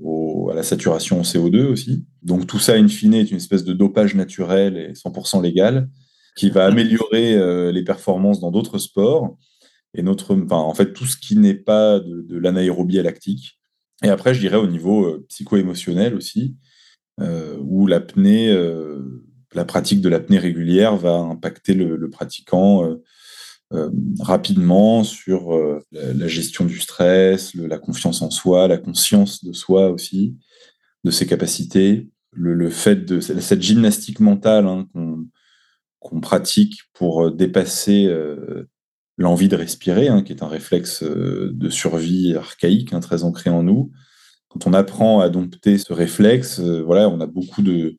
à 0.50 0.54
la 0.54 0.62
saturation 0.62 1.20
en 1.20 1.22
CO2 1.22 1.66
aussi. 1.66 2.06
Donc 2.22 2.46
tout 2.46 2.58
ça, 2.58 2.74
in 2.74 2.88
fine, 2.88 3.14
est 3.14 3.30
une 3.30 3.36
espèce 3.36 3.64
de 3.64 3.72
dopage 3.72 4.14
naturel 4.14 4.76
et 4.76 4.92
100% 4.92 5.42
légal 5.42 5.88
qui 6.36 6.50
va 6.50 6.66
améliorer 6.66 7.72
les 7.72 7.84
performances 7.84 8.40
dans 8.40 8.50
d'autres 8.50 8.78
sports 8.78 9.36
et 9.94 10.02
notre, 10.02 10.34
en 10.50 10.74
fait 10.74 10.92
tout 10.92 11.06
ce 11.06 11.16
qui 11.16 11.36
n'est 11.36 11.54
pas 11.54 12.00
de, 12.00 12.22
de 12.22 12.38
l'anaérobie 12.38 13.00
lactique. 13.00 13.60
Et 14.02 14.08
après, 14.08 14.34
je 14.34 14.40
dirais 14.40 14.56
au 14.56 14.66
niveau 14.66 15.18
psycho-émotionnel 15.28 16.14
aussi, 16.14 16.56
où 17.20 17.86
l'apnée, 17.86 18.50
euh, 18.50 19.24
la 19.54 19.64
pratique 19.64 20.00
de 20.00 20.08
l'apnée 20.08 20.38
régulière 20.38 20.96
va 20.96 21.16
impacter 21.16 21.74
le, 21.74 22.10
pratiquant 22.10 22.98
euh, 23.72 23.90
rapidement 24.20 25.04
sur 25.04 25.52
la, 25.92 26.28
gestion 26.28 26.64
du 26.64 26.78
stress, 26.78 27.54
la 27.54 27.78
confiance 27.78 28.22
en 28.22 28.30
soi, 28.30 28.68
la 28.68 28.78
conscience 28.78 29.44
de 29.44 29.52
soi 29.52 29.90
aussi, 29.90 30.36
de 31.04 31.10
ses 31.10 31.26
capacités, 31.26 32.08
le, 32.32 32.70
fait 32.70 33.04
de 33.04 33.20
cette 33.20 33.62
gymnastique 33.62 34.20
mentale 34.20 34.66
hein, 34.66 34.88
qu'on 35.98 36.20
pratique 36.20 36.82
pour 36.94 37.30
dépasser 37.30 38.08
l'envie 39.18 39.48
de 39.48 39.56
respirer, 39.56 40.08
hein, 40.08 40.22
qui 40.22 40.32
est 40.32 40.42
un 40.42 40.48
réflexe 40.48 41.02
de 41.02 41.68
survie 41.68 42.34
archaïque, 42.34 42.92
hein, 42.92 43.00
très 43.00 43.24
ancré 43.24 43.50
en 43.50 43.62
nous, 43.62 43.92
quand 44.48 44.66
on 44.66 44.72
apprend 44.72 45.20
à 45.20 45.28
dompter 45.28 45.78
ce 45.78 45.92
réflexe, 45.92 46.60
euh, 46.60 46.82
voilà, 46.82 47.08
on 47.08 47.20
a 47.20 47.26
beaucoup 47.26 47.62
de, 47.62 47.96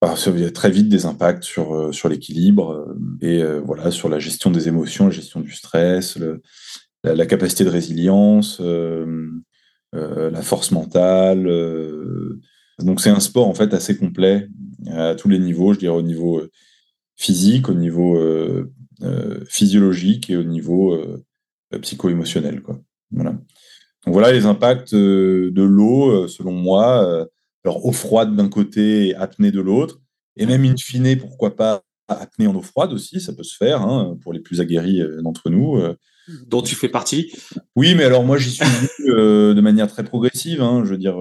bah, 0.00 0.14
a 0.14 0.50
très 0.50 0.70
vite 0.70 0.88
des 0.88 1.06
impacts 1.06 1.44
sur, 1.44 1.74
euh, 1.74 1.92
sur 1.92 2.08
l'équilibre 2.08 2.86
euh, 3.22 3.26
et 3.26 3.60
voilà, 3.60 3.90
sur 3.90 4.08
la 4.08 4.18
gestion 4.18 4.50
des 4.50 4.68
émotions, 4.68 5.06
la 5.06 5.10
gestion 5.10 5.40
du 5.40 5.52
stress, 5.52 6.18
la, 7.04 7.26
capacité 7.26 7.64
de 7.64 7.70
résilience, 7.70 8.60
la 9.92 10.42
force 10.42 10.70
mentale. 10.70 11.44
donc 12.78 13.00
c'est 13.00 13.10
un 13.10 13.20
sport 13.20 13.46
en 13.46 13.54
fait 13.54 13.74
assez 13.74 13.96
complet 13.96 14.48
à 14.88 15.14
tous 15.14 15.28
les 15.28 15.38
niveaux, 15.38 15.74
je 15.74 15.78
dirais 15.78 15.96
au 15.96 16.02
niveau 16.02 16.42
physique, 17.16 17.68
au 17.68 17.74
niveau 17.74 18.18
physiologique 19.46 20.30
et 20.30 20.36
au 20.36 20.44
niveau 20.44 20.98
psycho-émotionnel. 21.82 22.62
Quoi. 22.62 22.80
Voilà. 23.10 23.36
Donc 24.06 24.12
voilà 24.12 24.32
les 24.32 24.46
impacts 24.46 24.94
euh, 24.94 25.50
de 25.50 25.62
l'eau, 25.62 26.10
euh, 26.10 26.28
selon 26.28 26.52
moi. 26.52 27.04
Euh, 27.04 27.24
alors, 27.64 27.84
eau 27.86 27.92
froide 27.92 28.36
d'un 28.36 28.48
côté 28.48 29.08
et 29.08 29.14
apnée 29.14 29.50
de 29.50 29.60
l'autre. 29.60 30.00
Et 30.36 30.44
même 30.44 30.64
in 30.64 30.76
fine, 30.76 31.16
pourquoi 31.16 31.56
pas 31.56 31.82
apnée 32.08 32.46
en 32.46 32.54
eau 32.54 32.60
froide 32.60 32.92
aussi, 32.92 33.20
ça 33.20 33.32
peut 33.32 33.42
se 33.42 33.56
faire 33.56 33.80
hein, 33.80 34.18
pour 34.20 34.34
les 34.34 34.40
plus 34.40 34.60
aguerrip 34.60 35.02
d'entre 35.22 35.48
nous. 35.48 35.80
Dont 36.46 36.60
tu 36.60 36.74
fais 36.74 36.88
partie 36.88 37.32
Oui, 37.76 37.94
mais 37.94 38.04
alors 38.04 38.24
moi 38.24 38.36
j'y 38.36 38.50
suis 38.50 38.64
venu 38.64 39.54
de 39.54 39.60
manière 39.62 39.86
très 39.86 40.04
progressive. 40.04 40.60
Hein, 40.60 40.82
je 40.84 40.90
veux 40.90 40.98
dire, 40.98 41.16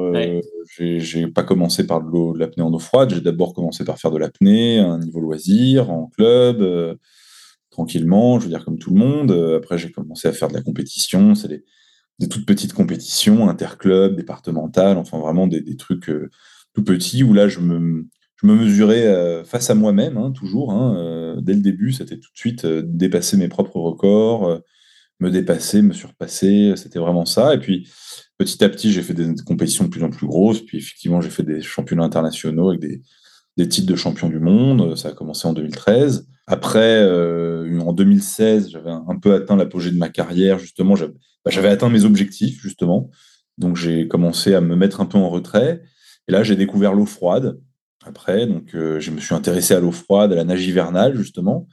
j'ai 0.77 1.27
pas 1.27 1.43
commencé 1.43 1.87
par 1.87 2.01
de 2.01 2.37
l'apnée 2.37 2.63
en 2.63 2.73
eau 2.73 2.79
froide. 2.79 3.13
J'ai 3.13 3.21
d'abord 3.21 3.53
commencé 3.53 3.85
par 3.85 3.97
faire 3.97 4.11
de 4.11 4.17
l'apnée 4.17 4.79
à 4.79 4.87
un 4.87 4.99
niveau 4.99 5.21
loisir, 5.21 5.89
en 5.91 6.07
club. 6.07 6.97
tranquillement, 7.69 8.39
je 8.39 8.45
veux 8.45 8.49
dire 8.49 8.65
comme 8.65 8.79
tout 8.79 8.89
le 8.89 8.99
monde. 8.99 9.31
Après, 9.55 9.77
j'ai 9.77 9.91
commencé 9.91 10.27
à 10.27 10.33
faire 10.33 10.49
de 10.49 10.55
la 10.55 10.61
compétition. 10.61 11.35
C'est 11.35 11.63
des, 12.19 12.27
toutes 12.27 12.45
petites 12.45 12.73
compétitions, 12.73 13.49
interclubs, 13.49 14.15
départementales, 14.15 14.97
enfin 14.97 15.19
vraiment 15.19 15.47
des, 15.47 15.77
trucs 15.77 16.11
tout 16.73 16.83
petits 16.83 17.23
où 17.23 17.33
là, 17.33 17.47
je 17.47 17.59
me, 17.59 18.07
mesurais 18.43 19.43
face 19.45 19.69
à 19.69 19.75
moi-même, 19.75 20.17
hein, 20.17 20.31
toujours. 20.31 20.73
Hein, 20.73 21.37
dès 21.41 21.53
le 21.53 21.61
début, 21.61 21.93
c'était 21.93 22.17
tout 22.17 22.31
de 22.31 22.37
suite 22.37 22.65
dépasser 22.65 23.37
mes 23.37 23.47
propres 23.47 23.77
records, 23.79 24.61
me 25.19 25.31
dépasser, 25.31 25.81
me 25.81 25.93
surpasser. 25.93 26.73
C'était 26.75 26.99
vraiment 26.99 27.25
ça. 27.25 27.53
Et 27.55 27.59
puis, 27.59 27.89
petit 28.37 28.63
à 28.63 28.69
petit, 28.69 28.91
j'ai 28.91 29.01
fait 29.01 29.13
des 29.13 29.33
compétitions 29.45 29.85
de 29.85 29.89
plus 29.89 30.03
en 30.03 30.09
plus 30.09 30.27
grosses. 30.27 30.61
Puis, 30.61 30.77
effectivement, 30.77 31.21
j'ai 31.21 31.29
fait 31.29 31.43
des 31.43 31.61
championnats 31.61 32.03
internationaux 32.03 32.69
avec 32.69 32.81
des, 32.81 33.67
titres 33.67 33.87
de 33.87 33.95
champion 33.95 34.29
du 34.29 34.39
monde. 34.39 34.95
Ça 34.95 35.09
a 35.09 35.11
commencé 35.13 35.47
en 35.47 35.53
2013. 35.53 36.27
Après, 36.47 37.01
euh, 37.01 37.79
en 37.79 37.93
2016, 37.93 38.69
j'avais 38.69 38.89
un 38.89 39.17
peu 39.17 39.33
atteint 39.33 39.55
l'apogée 39.55 39.91
de 39.91 39.97
ma 39.97 40.09
carrière. 40.09 40.59
Justement, 40.59 40.95
bah, 40.95 41.51
j'avais 41.51 41.69
atteint 41.69 41.89
mes 41.89 42.05
objectifs, 42.05 42.61
justement. 42.61 43.09
Donc, 43.57 43.77
j'ai 43.77 44.07
commencé 44.07 44.53
à 44.53 44.61
me 44.61 44.75
mettre 44.75 45.01
un 45.01 45.05
peu 45.05 45.17
en 45.17 45.29
retrait. 45.29 45.81
Et 46.27 46.31
là, 46.31 46.43
j'ai 46.43 46.55
découvert 46.55 46.93
l'eau 46.93 47.05
froide. 47.05 47.59
Après, 48.05 48.45
donc, 48.47 48.75
euh, 48.75 48.99
je 48.99 49.11
me 49.11 49.19
suis 49.19 49.33
intéressé 49.33 49.73
à 49.73 49.79
l'eau 49.79 49.91
froide, 49.91 50.33
à 50.33 50.35
la 50.35 50.43
nage 50.43 50.65
hivernale, 50.67 51.15
justement. 51.15 51.67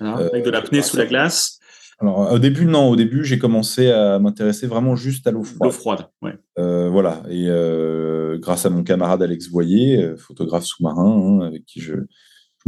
avec 0.00 0.44
de 0.44 0.50
l'apnée 0.50 0.82
sous 0.82 0.96
la 0.96 1.06
glace 1.06 1.58
alors, 2.02 2.32
au 2.32 2.38
début, 2.40 2.64
non. 2.64 2.88
Au 2.88 2.96
début, 2.96 3.24
j'ai 3.24 3.38
commencé 3.38 3.90
à 3.90 4.18
m'intéresser 4.18 4.66
vraiment 4.66 4.96
juste 4.96 5.28
à 5.28 5.30
l'eau 5.30 5.44
froide. 5.44 5.62
L'eau 5.62 5.70
froide, 5.70 6.06
ouais. 6.20 6.36
Euh, 6.58 6.88
voilà. 6.90 7.22
Et 7.28 7.46
euh, 7.48 8.38
grâce 8.38 8.66
à 8.66 8.70
mon 8.70 8.82
camarade 8.82 9.22
Alex 9.22 9.48
Voyer, 9.48 10.02
euh, 10.02 10.16
photographe 10.16 10.64
sous-marin, 10.64 11.40
hein, 11.42 11.46
avec 11.46 11.64
qui 11.64 11.80
je, 11.80 11.94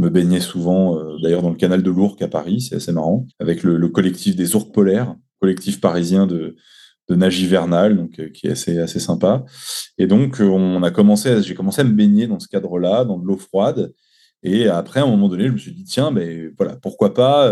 me 0.01 0.09
baignais 0.09 0.39
souvent, 0.39 0.99
d'ailleurs 1.21 1.41
dans 1.41 1.49
le 1.49 1.55
canal 1.55 1.83
de 1.83 1.91
l'Ourcq 1.91 2.21
à 2.21 2.27
Paris, 2.27 2.61
c'est 2.61 2.75
assez 2.75 2.91
marrant, 2.91 3.27
avec 3.39 3.63
le, 3.63 3.87
collectif 3.89 4.35
des 4.35 4.55
Ourques 4.55 4.73
polaires, 4.73 5.15
collectif 5.39 5.79
parisien 5.79 6.27
de, 6.27 6.55
nage 7.09 7.39
hivernale, 7.39 7.95
donc 7.95 8.31
qui 8.31 8.47
est 8.47 8.51
assez, 8.51 8.79
assez 8.79 8.99
sympa. 8.99 9.45
Et 9.97 10.07
donc, 10.07 10.39
on 10.39 10.81
a 10.83 10.91
commencé, 10.91 11.41
j'ai 11.43 11.55
commencé 11.55 11.81
à 11.81 11.83
me 11.83 11.93
baigner 11.93 12.27
dans 12.27 12.39
ce 12.39 12.47
cadre-là, 12.47 13.05
dans 13.05 13.17
de 13.17 13.25
l'eau 13.25 13.37
froide. 13.37 13.93
Et 14.43 14.67
après, 14.67 14.99
à 14.99 15.03
un 15.03 15.09
moment 15.09 15.29
donné, 15.29 15.47
je 15.47 15.51
me 15.51 15.57
suis 15.57 15.71
dit, 15.71 15.85
tiens, 15.85 16.11
mais 16.11 16.49
voilà, 16.57 16.75
pourquoi 16.77 17.13
pas 17.13 17.51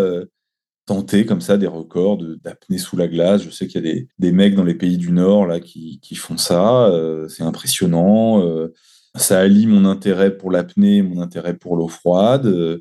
tenter 0.85 1.25
comme 1.25 1.41
ça 1.41 1.57
des 1.57 1.67
records 1.67 2.21
d'apnée 2.43 2.77
sous 2.77 2.97
la 2.97 3.07
glace. 3.07 3.43
Je 3.43 3.49
sais 3.49 3.67
qu'il 3.67 3.85
y 3.85 3.89
a 3.89 3.93
des, 3.93 4.07
des, 4.19 4.31
mecs 4.31 4.55
dans 4.55 4.63
les 4.63 4.75
pays 4.75 4.97
du 4.97 5.11
Nord 5.11 5.45
là 5.45 5.59
qui, 5.59 5.99
qui 6.01 6.15
font 6.15 6.37
ça. 6.37 6.87
Euh, 6.87 7.27
c'est 7.29 7.43
impressionnant. 7.43 8.45
Euh, 8.45 8.73
ça 9.15 9.39
allie 9.39 9.67
mon 9.67 9.85
intérêt 9.85 10.35
pour 10.35 10.51
l'apnée, 10.51 11.01
mon 11.01 11.21
intérêt 11.21 11.55
pour 11.55 11.75
l'eau 11.75 11.87
froide. 11.87 12.45
Euh, 12.45 12.79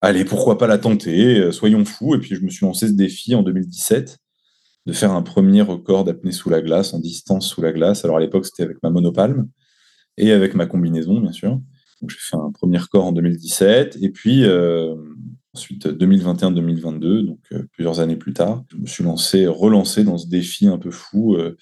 allez, 0.00 0.24
pourquoi 0.24 0.58
pas 0.58 0.66
la 0.66 0.78
tenter? 0.78 1.50
Soyons 1.52 1.84
fous. 1.84 2.14
Et 2.14 2.18
puis 2.18 2.34
je 2.34 2.40
me 2.42 2.50
suis 2.50 2.66
lancé 2.66 2.88
ce 2.88 2.92
défi 2.92 3.34
en 3.34 3.42
2017 3.42 4.18
de 4.86 4.92
faire 4.92 5.12
un 5.12 5.22
premier 5.22 5.62
record 5.62 6.04
d'apnée 6.04 6.32
sous 6.32 6.50
la 6.50 6.60
glace, 6.60 6.92
en 6.92 6.98
distance 6.98 7.48
sous 7.48 7.62
la 7.62 7.72
glace. 7.72 8.04
Alors 8.04 8.16
à 8.16 8.20
l'époque, 8.20 8.46
c'était 8.46 8.64
avec 8.64 8.82
ma 8.82 8.90
monopalme 8.90 9.48
et 10.16 10.32
avec 10.32 10.54
ma 10.54 10.66
combinaison, 10.66 11.20
bien 11.20 11.32
sûr. 11.32 11.60
J'ai 12.08 12.16
fait 12.18 12.36
un 12.36 12.50
premier 12.50 12.78
record 12.78 13.06
en 13.06 13.12
2017. 13.12 13.98
Et 14.02 14.10
puis 14.10 14.44
Ensuite, 15.54 15.86
2021-2022, 15.86 17.26
donc 17.26 17.40
euh, 17.52 17.68
plusieurs 17.72 18.00
années 18.00 18.16
plus 18.16 18.32
tard, 18.32 18.64
je 18.70 18.78
me 18.78 18.86
suis 18.86 19.04
lancé, 19.04 19.46
relancé 19.46 20.02
dans 20.02 20.16
ce 20.16 20.26
défi 20.26 20.66
un 20.66 20.78
peu 20.78 20.90
fou 20.90 21.34
euh, 21.34 21.58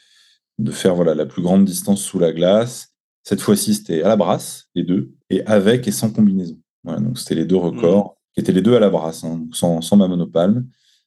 de 0.59 0.71
faire 0.71 0.95
voilà, 0.95 1.17
la 1.17 1.27
plus 1.27 1.43
grande 1.43 1.65
distance 1.65 2.01
sous 2.01 2.21
la 2.21 2.33
glace. 2.33 2.90
Cette 3.31 3.43
fois-ci, 3.43 3.75
c'était 3.75 4.03
à 4.03 4.09
la 4.09 4.17
brasse, 4.17 4.67
les 4.75 4.83
deux, 4.83 5.13
et 5.31 5.47
avec 5.47 5.87
et 5.87 5.93
sans 5.93 6.11
combinaison. 6.11 6.59
Voilà, 6.83 6.99
donc 6.99 7.17
c'était 7.17 7.37
les 7.37 7.45
deux 7.45 7.55
records, 7.55 8.07
mmh. 8.07 8.35
qui 8.35 8.41
étaient 8.41 8.53
les 8.53 8.61
deux 8.61 8.75
à 8.75 8.81
la 8.81 8.91
brasse, 8.91 9.23
hein, 9.23 9.47
sans, 9.53 9.81
sans, 9.83 9.97
ma 9.97 10.09
monopalme. 10.09 10.67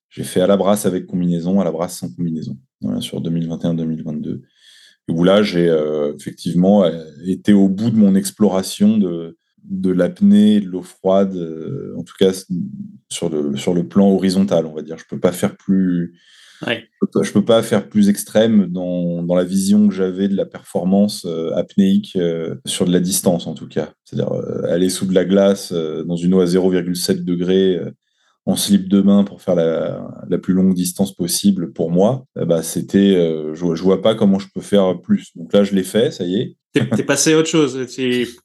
J'ai 0.09 0.23
fait 0.23 0.39
à 0.39 0.47
la 0.47 0.55
brasse 0.55 0.86
avec 0.86 1.05
combinaison, 1.05 1.59
à 1.59 1.65
la 1.65 1.71
brasse 1.73 1.97
sans 1.97 2.09
combinaison, 2.15 2.57
voilà, 2.79 3.01
sur 3.01 3.21
2021-2022. 3.21 4.39
Où 5.09 5.23
là, 5.25 5.43
j'ai 5.43 5.67
euh, 5.67 6.15
effectivement 6.17 6.89
été 7.25 7.51
au 7.51 7.67
bout 7.67 7.89
de 7.89 7.97
mon 7.97 8.15
exploration 8.15 8.97
de, 8.97 9.38
de 9.65 9.91
l'apnée, 9.91 10.62
de 10.62 10.67
l'eau 10.67 10.81
froide, 10.81 11.36
euh, 11.36 11.93
en 11.97 12.03
tout 12.03 12.15
cas 12.17 12.31
sur 13.09 13.29
le, 13.29 13.57
sur 13.57 13.73
le 13.73 13.86
plan 13.86 14.09
horizontal, 14.09 14.65
on 14.65 14.73
va 14.73 14.81
dire. 14.81 14.97
Je 14.97 15.05
peux 15.09 15.19
pas 15.19 15.33
faire 15.33 15.57
plus, 15.57 16.17
je, 17.21 17.32
peux 17.32 17.45
pas, 17.45 17.63
faire 17.63 17.88
plus 17.88 18.10
extrême 18.10 18.67
dans, 18.67 19.23
dans 19.23 19.36
la 19.36 19.43
vision 19.43 19.88
que 19.88 19.93
j'avais 19.93 20.28
de 20.28 20.36
la 20.36 20.45
performance 20.45 21.26
euh, 21.26 21.54
apnéique 21.56 22.15
euh, 22.15 22.56
sur 22.65 22.86
de 22.86 22.91
la 22.91 22.99
distance, 22.99 23.47
en 23.47 23.54
tout 23.54 23.67
cas. 23.67 23.93
C'est-à-dire 24.04 24.32
aller 24.69 24.89
sous 24.89 25.06
de 25.06 25.13
la 25.13 25.26
glace 25.26 25.71
dans 25.71 26.15
une 26.15 26.34
eau 26.34 26.41
à 26.41 26.45
0,7 26.45 27.23
degrés 27.23 27.80
en 28.45 28.56
slip 28.56 28.89
de 28.89 29.02
main 29.02 29.23
pour 29.23 29.41
faire 29.41 29.56
la, 29.56 30.06
la, 30.28 30.38
plus 30.38 30.54
longue 30.54 30.73
distance 30.73 31.15
possible 31.15 31.71
pour 31.71 31.91
moi, 31.91 32.26
bah 32.36 32.62
c'était, 32.62 33.13
je, 33.54 33.76
je 33.76 33.84
vois 33.84 34.02
pas 34.02 34.15
comment 34.15 34.38
je 34.38 34.49
peux 34.54 34.62
faire 34.62 34.99
plus. 35.02 35.32
Donc 35.36 35.54
là, 35.54 35.63
je 35.63 35.73
l'ai 35.73 35.84
fait, 35.84 36.12
ça 36.12 36.26
y 36.26 36.36
est. 36.36 36.58
T'es 36.73 37.03
passé 37.03 37.33
à 37.33 37.38
autre 37.38 37.49
chose. 37.49 37.86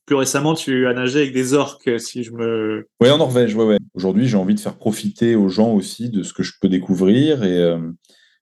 Plus 0.04 0.14
récemment, 0.14 0.54
tu 0.54 0.86
as 0.86 0.92
nagé 0.92 1.20
avec 1.20 1.32
des 1.32 1.54
orques, 1.54 1.98
si 1.98 2.22
je 2.22 2.32
me. 2.32 2.86
Oui, 3.00 3.08
en 3.08 3.18
Norvège, 3.18 3.54
ouais, 3.54 3.64
ouais. 3.64 3.78
Aujourd'hui, 3.94 4.28
j'ai 4.28 4.36
envie 4.36 4.54
de 4.54 4.60
faire 4.60 4.76
profiter 4.76 5.34
aux 5.34 5.48
gens 5.48 5.72
aussi 5.72 6.10
de 6.10 6.22
ce 6.22 6.34
que 6.34 6.42
je 6.42 6.52
peux 6.60 6.68
découvrir 6.68 7.42
et, 7.42 7.56
euh, 7.56 7.78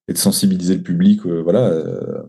de 0.09 0.17
sensibiliser 0.17 0.75
le 0.75 0.83
public, 0.83 1.21
euh, 1.27 1.41
voilà, 1.41 1.69
euh, 1.69 2.23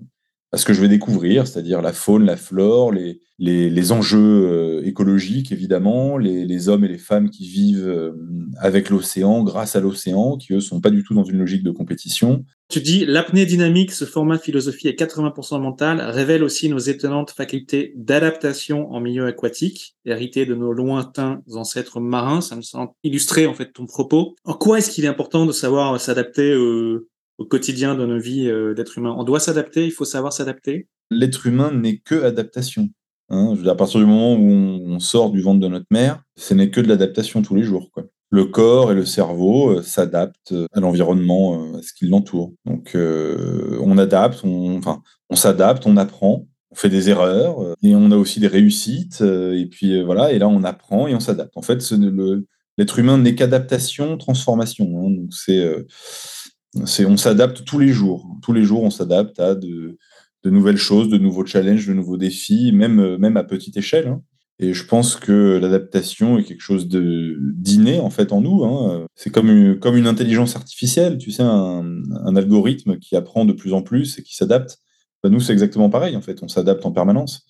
à 0.52 0.58
ce 0.58 0.66
que 0.66 0.74
je 0.74 0.82
vais 0.82 0.88
découvrir, 0.88 1.48
c'est-à-dire 1.48 1.82
la 1.82 1.94
faune, 1.94 2.26
la 2.26 2.38
flore, 2.38 2.92
les, 2.92 3.22
les, 3.40 3.70
les 3.72 3.92
enjeux 3.92 4.82
écologiques, 4.86 5.52
évidemment, 5.52 6.18
les, 6.18 6.46
les, 6.46 6.70
hommes 6.70 6.86
et 6.86 6.88
les 6.88 6.98
femmes 6.98 7.30
qui 7.30 7.50
vivent 7.50 8.14
avec 8.58 8.90
l'océan, 8.90 9.44
grâce 9.44 9.76
à 9.76 9.82
l'océan, 9.82 10.38
qui 10.38 10.54
eux 10.54 10.62
sont 10.62 10.80
pas 10.80 10.90
du 10.90 11.04
tout 11.04 11.14
dans 11.14 11.26
une 11.26 11.40
logique 11.40 11.64
de 11.64 11.72
compétition, 11.72 12.46
tu 12.70 12.82
dis 12.82 13.06
l'apnée 13.06 13.46
dynamique, 13.46 13.92
ce 13.92 14.04
format 14.04 14.38
philosophie 14.38 14.90
est 14.90 15.00
80% 15.00 15.62
mental, 15.62 16.02
révèle 16.02 16.44
aussi 16.44 16.68
nos 16.68 16.80
étonnantes 16.80 17.32
facultés 17.32 17.94
d'adaptation 17.96 18.92
en 18.92 19.00
milieu 19.00 19.26
aquatique, 19.26 19.96
héritées 20.06 20.46
de 20.46 20.54
nos 20.54 20.74
lointains 20.74 21.42
ancêtres 21.54 22.02
marins. 22.02 22.42
Ça 22.42 22.58
me 22.58 22.62
semble 22.62 22.92
illustrer 23.04 23.48
en 23.48 23.54
fait 23.54 23.72
ton 23.72 23.86
propos. 23.86 24.36
En 24.44 24.54
quoi 24.54 24.80
est-ce 24.80 24.92
qu'il 24.92 25.06
est 25.06 25.10
important 25.10 25.46
de 25.46 25.54
savoir 25.54 26.00
s'adapter 26.02 26.56
au 26.56 27.46
quotidien 27.46 27.96
de 27.96 28.06
nos 28.06 28.20
vies 28.20 28.50
euh, 28.50 28.74
d'être 28.74 28.98
humain 28.98 29.16
On 29.18 29.24
doit 29.24 29.40
s'adapter, 29.40 29.86
il 29.86 29.92
faut 29.92 30.06
savoir 30.06 30.34
s'adapter. 30.34 30.88
L'être 31.10 31.48
humain 31.48 31.72
n'est 31.72 32.00
que 32.00 32.24
adaptation. 32.24 32.90
Hein. 33.30 33.56
à 33.66 33.76
partir 33.76 34.00
du 34.00 34.06
moment 34.06 34.36
où 34.36 34.48
on, 34.48 35.00
sort 35.00 35.32
du 35.32 35.42
ventre 35.42 35.60
de 35.60 35.68
notre 35.68 35.86
mère, 35.92 36.24
ce 36.38 36.54
n'est 36.54 36.70
que 36.70 36.80
de 36.80 36.88
l'adaptation 36.88 37.42
tous 37.42 37.56
les 37.56 37.64
jours. 37.64 37.92
Quoi 37.92 38.06
le 38.30 38.46
corps 38.46 38.92
et 38.92 38.96
le 38.96 39.06
cerveau 39.06 39.78
euh, 39.78 39.82
s'adaptent 39.82 40.52
euh, 40.52 40.68
à 40.74 40.80
l'environnement, 40.80 41.74
euh, 41.74 41.78
à 41.78 41.82
ce 41.82 41.94
qui 41.94 42.08
l'entoure. 42.08 42.54
Donc, 42.66 42.96
on 42.96 43.98
adapte, 43.98 44.44
s'adapte, 45.34 45.86
on 45.86 45.98
apprend, 45.98 46.48
on 46.72 46.76
fait 46.76 46.90
des 46.90 47.10
erreurs 47.10 47.76
et 47.82 47.96
on 47.96 48.12
a 48.12 48.18
aussi 48.18 48.40
des 48.40 48.48
réussites. 48.48 49.22
et 49.22 49.68
puis 49.70 50.04
voilà, 50.04 50.32
et 50.32 50.40
là, 50.40 50.48
on 50.48 50.64
apprend 50.64 51.08
et 51.08 51.16
on 51.16 51.20
s'adapte. 51.20 51.56
En 51.56 51.62
fait, 51.62 51.84
l'être 52.78 53.00
humain 53.00 53.18
n'est 53.18 53.36
qu'adaptation, 53.36 54.18
transformation. 54.18 54.86
Hein. 54.86 55.10
donc, 55.12 55.32
on 56.76 57.18
s'adapte 57.18 57.64
tous 57.66 57.80
les 57.80 57.90
jours. 57.90 58.28
Tous 58.44 58.54
les 58.54 58.64
jours, 58.64 58.84
on 58.84 58.90
s'adapte 58.90 59.40
à 59.40 59.56
de, 59.56 59.98
nouvelles 60.46 60.78
choses, 60.78 61.10
de 61.10 61.18
nouveaux 61.18 61.46
challenges, 61.46 61.88
de 61.88 61.94
nouveaux 61.94 62.18
défis, 62.18 62.72
même, 62.72 63.18
même 63.18 63.38
à 63.38 63.44
petite 63.44 63.78
échelle. 63.78 64.08
Hein. 64.08 64.22
Et 64.60 64.74
je 64.74 64.86
pense 64.86 65.16
que 65.16 65.60
l'adaptation 65.62 66.40
est 66.40 66.44
quelque 66.44 66.62
chose 66.62 66.88
de 66.88 67.38
d'inné 67.40 68.00
en 68.00 68.10
fait 68.10 68.32
en 68.32 68.42
nous. 68.42 68.64
Hein. 68.66 69.06
C'est 69.16 69.30
comme 69.30 69.50
une, 69.50 69.80
comme 69.80 69.96
une 69.96 70.08
intelligence 70.08 70.56
artificielle, 70.56 71.20
tu 71.20 71.32
sais, 71.32 71.44
un, 71.44 71.86
un, 72.26 72.36
algorithme 72.36 72.98
qui 72.98 73.16
apprend 73.16 73.46
de 73.46 73.54
plus 73.54 73.74
en 73.74 73.84
plus 73.84 74.18
et 74.18 74.24
qui 74.24 74.36
s'adapte. 74.36 74.80
Ben, 75.24 75.30
nous, 75.30 75.40
c'est 75.40 75.54
exactement 75.54 75.90
pareil 75.90 76.16
en 76.16 76.22
fait. 76.22 76.42
On 76.42 76.48
s'adapte 76.48 76.86
en 76.86 76.92
permanence. 76.92 77.46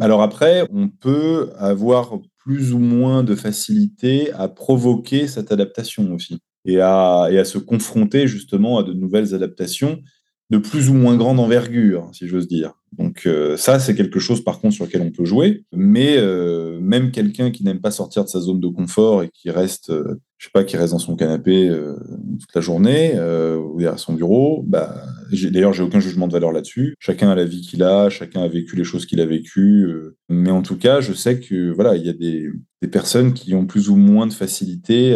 Alors 0.00 0.22
après, 0.22 0.66
on 0.72 0.88
peut 0.88 1.50
avoir 1.56 2.18
plus 2.38 2.72
ou 2.72 2.78
moins 2.78 3.22
de 3.22 3.34
facilité 3.34 4.32
à 4.32 4.48
provoquer 4.48 5.28
cette 5.28 5.52
adaptation 5.52 6.12
aussi 6.14 6.38
et 6.64 6.80
à, 6.80 7.28
et 7.30 7.38
à 7.38 7.44
se 7.44 7.58
confronter 7.58 8.26
justement 8.26 8.78
à 8.78 8.82
de 8.82 8.92
nouvelles 8.92 9.34
adaptations 9.34 10.00
de 10.50 10.58
plus 10.58 10.90
ou 10.90 10.94
moins 10.94 11.16
grande 11.16 11.38
envergure, 11.38 12.10
si 12.12 12.26
j'ose 12.26 12.48
dire. 12.48 12.74
Donc 12.98 13.22
euh, 13.26 13.56
ça, 13.56 13.78
c'est 13.78 13.94
quelque 13.94 14.18
chose 14.18 14.42
par 14.42 14.58
contre 14.60 14.74
sur 14.74 14.84
lequel 14.84 15.02
on 15.02 15.12
peut 15.12 15.24
jouer. 15.24 15.64
Mais 15.72 16.16
euh, 16.16 16.80
même 16.80 17.12
quelqu'un 17.12 17.52
qui 17.52 17.62
n'aime 17.62 17.80
pas 17.80 17.92
sortir 17.92 18.24
de 18.24 18.28
sa 18.28 18.40
zone 18.40 18.58
de 18.58 18.66
confort 18.66 19.22
et 19.22 19.30
qui 19.32 19.50
reste, 19.50 19.90
euh, 19.90 20.20
je 20.38 20.46
sais 20.46 20.50
pas, 20.52 20.64
qui 20.64 20.76
reste 20.76 20.92
dans 20.92 20.98
son 20.98 21.14
canapé 21.14 21.70
toute 22.40 22.54
la 22.54 22.60
journée 22.60 23.14
ou 23.14 23.86
à 23.86 23.96
son 23.96 24.14
bureau, 24.14 24.64
bah, 24.66 25.04
d'ailleurs, 25.30 25.74
j'ai 25.74 25.82
aucun 25.82 26.00
jugement 26.00 26.26
de 26.26 26.32
valeur 26.32 26.50
là-dessus. 26.50 26.94
Chacun 26.98 27.28
a 27.28 27.34
la 27.34 27.44
vie 27.44 27.60
qu'il 27.60 27.82
a, 27.82 28.08
chacun 28.08 28.42
a 28.42 28.48
vécu 28.48 28.74
les 28.74 28.84
choses 28.84 29.06
qu'il 29.06 29.20
a 29.20 29.26
vécues. 29.26 29.86
mais 30.30 30.50
en 30.50 30.62
tout 30.62 30.76
cas, 30.76 31.00
je 31.00 31.12
sais 31.12 31.38
que 31.40 31.70
voilà, 31.72 31.94
il 31.94 32.06
y 32.06 32.08
a 32.08 32.14
des, 32.14 32.48
des, 32.80 32.88
personnes 32.88 33.34
qui 33.34 33.54
ont 33.54 33.66
plus 33.66 33.90
ou 33.90 33.96
moins 33.96 34.26
de 34.26 34.32
facilité. 34.32 35.12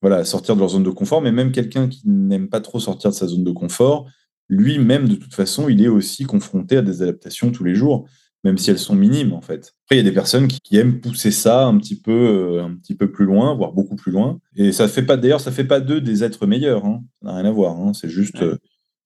voilà, 0.00 0.18
à 0.18 0.24
sortir 0.24 0.54
de 0.54 0.60
leur 0.60 0.68
zone 0.68 0.84
de 0.84 0.90
confort, 0.90 1.20
mais 1.20 1.32
même 1.32 1.50
quelqu'un 1.50 1.88
qui 1.88 2.08
n'aime 2.08 2.48
pas 2.48 2.60
trop 2.60 2.78
sortir 2.78 3.10
de 3.10 3.16
sa 3.16 3.26
zone 3.26 3.42
de 3.42 3.50
confort, 3.50 4.06
lui-même, 4.48 5.08
de 5.08 5.14
toute 5.14 5.34
façon, 5.34 5.68
il 5.68 5.82
est 5.82 5.88
aussi 5.88 6.24
confronté 6.24 6.78
à 6.78 6.82
des 6.82 7.02
adaptations 7.02 7.50
tous 7.50 7.64
les 7.64 7.74
jours. 7.74 8.08
même 8.44 8.56
si 8.56 8.70
elles 8.70 8.78
sont 8.78 8.94
minimes 8.94 9.32
en 9.32 9.40
fait. 9.40 9.74
Après, 9.84 9.96
il 9.96 9.98
y 9.98 10.00
a 10.00 10.04
des 10.04 10.12
personnes 10.12 10.46
qui, 10.46 10.76
aiment 10.76 11.00
pousser 11.00 11.32
ça 11.32 11.66
un 11.66 11.76
petit 11.76 12.00
peu, 12.00 12.12
euh, 12.12 12.64
un 12.64 12.74
petit 12.76 12.94
peu 12.94 13.10
plus 13.10 13.24
loin, 13.24 13.52
voire 13.54 13.72
beaucoup 13.72 13.96
plus 13.96 14.12
loin. 14.12 14.38
Et 14.54 14.70
ça 14.70 14.86
fait 14.86 15.02
pas, 15.02 15.16
d'ailleurs, 15.16 15.40
ça 15.40 15.50
fait 15.50 15.64
pas 15.64 15.80
d'eux 15.80 16.00
des 16.00 16.22
êtres 16.22 16.46
meilleurs. 16.46 16.84
Hein. 16.84 17.02
Ça 17.20 17.28
n'a 17.28 17.36
rien 17.36 17.44
à 17.46 17.50
voir. 17.50 17.76
Hein. 17.76 17.92
C'est 17.94 18.08
juste 18.08 18.40
euh, 18.42 18.56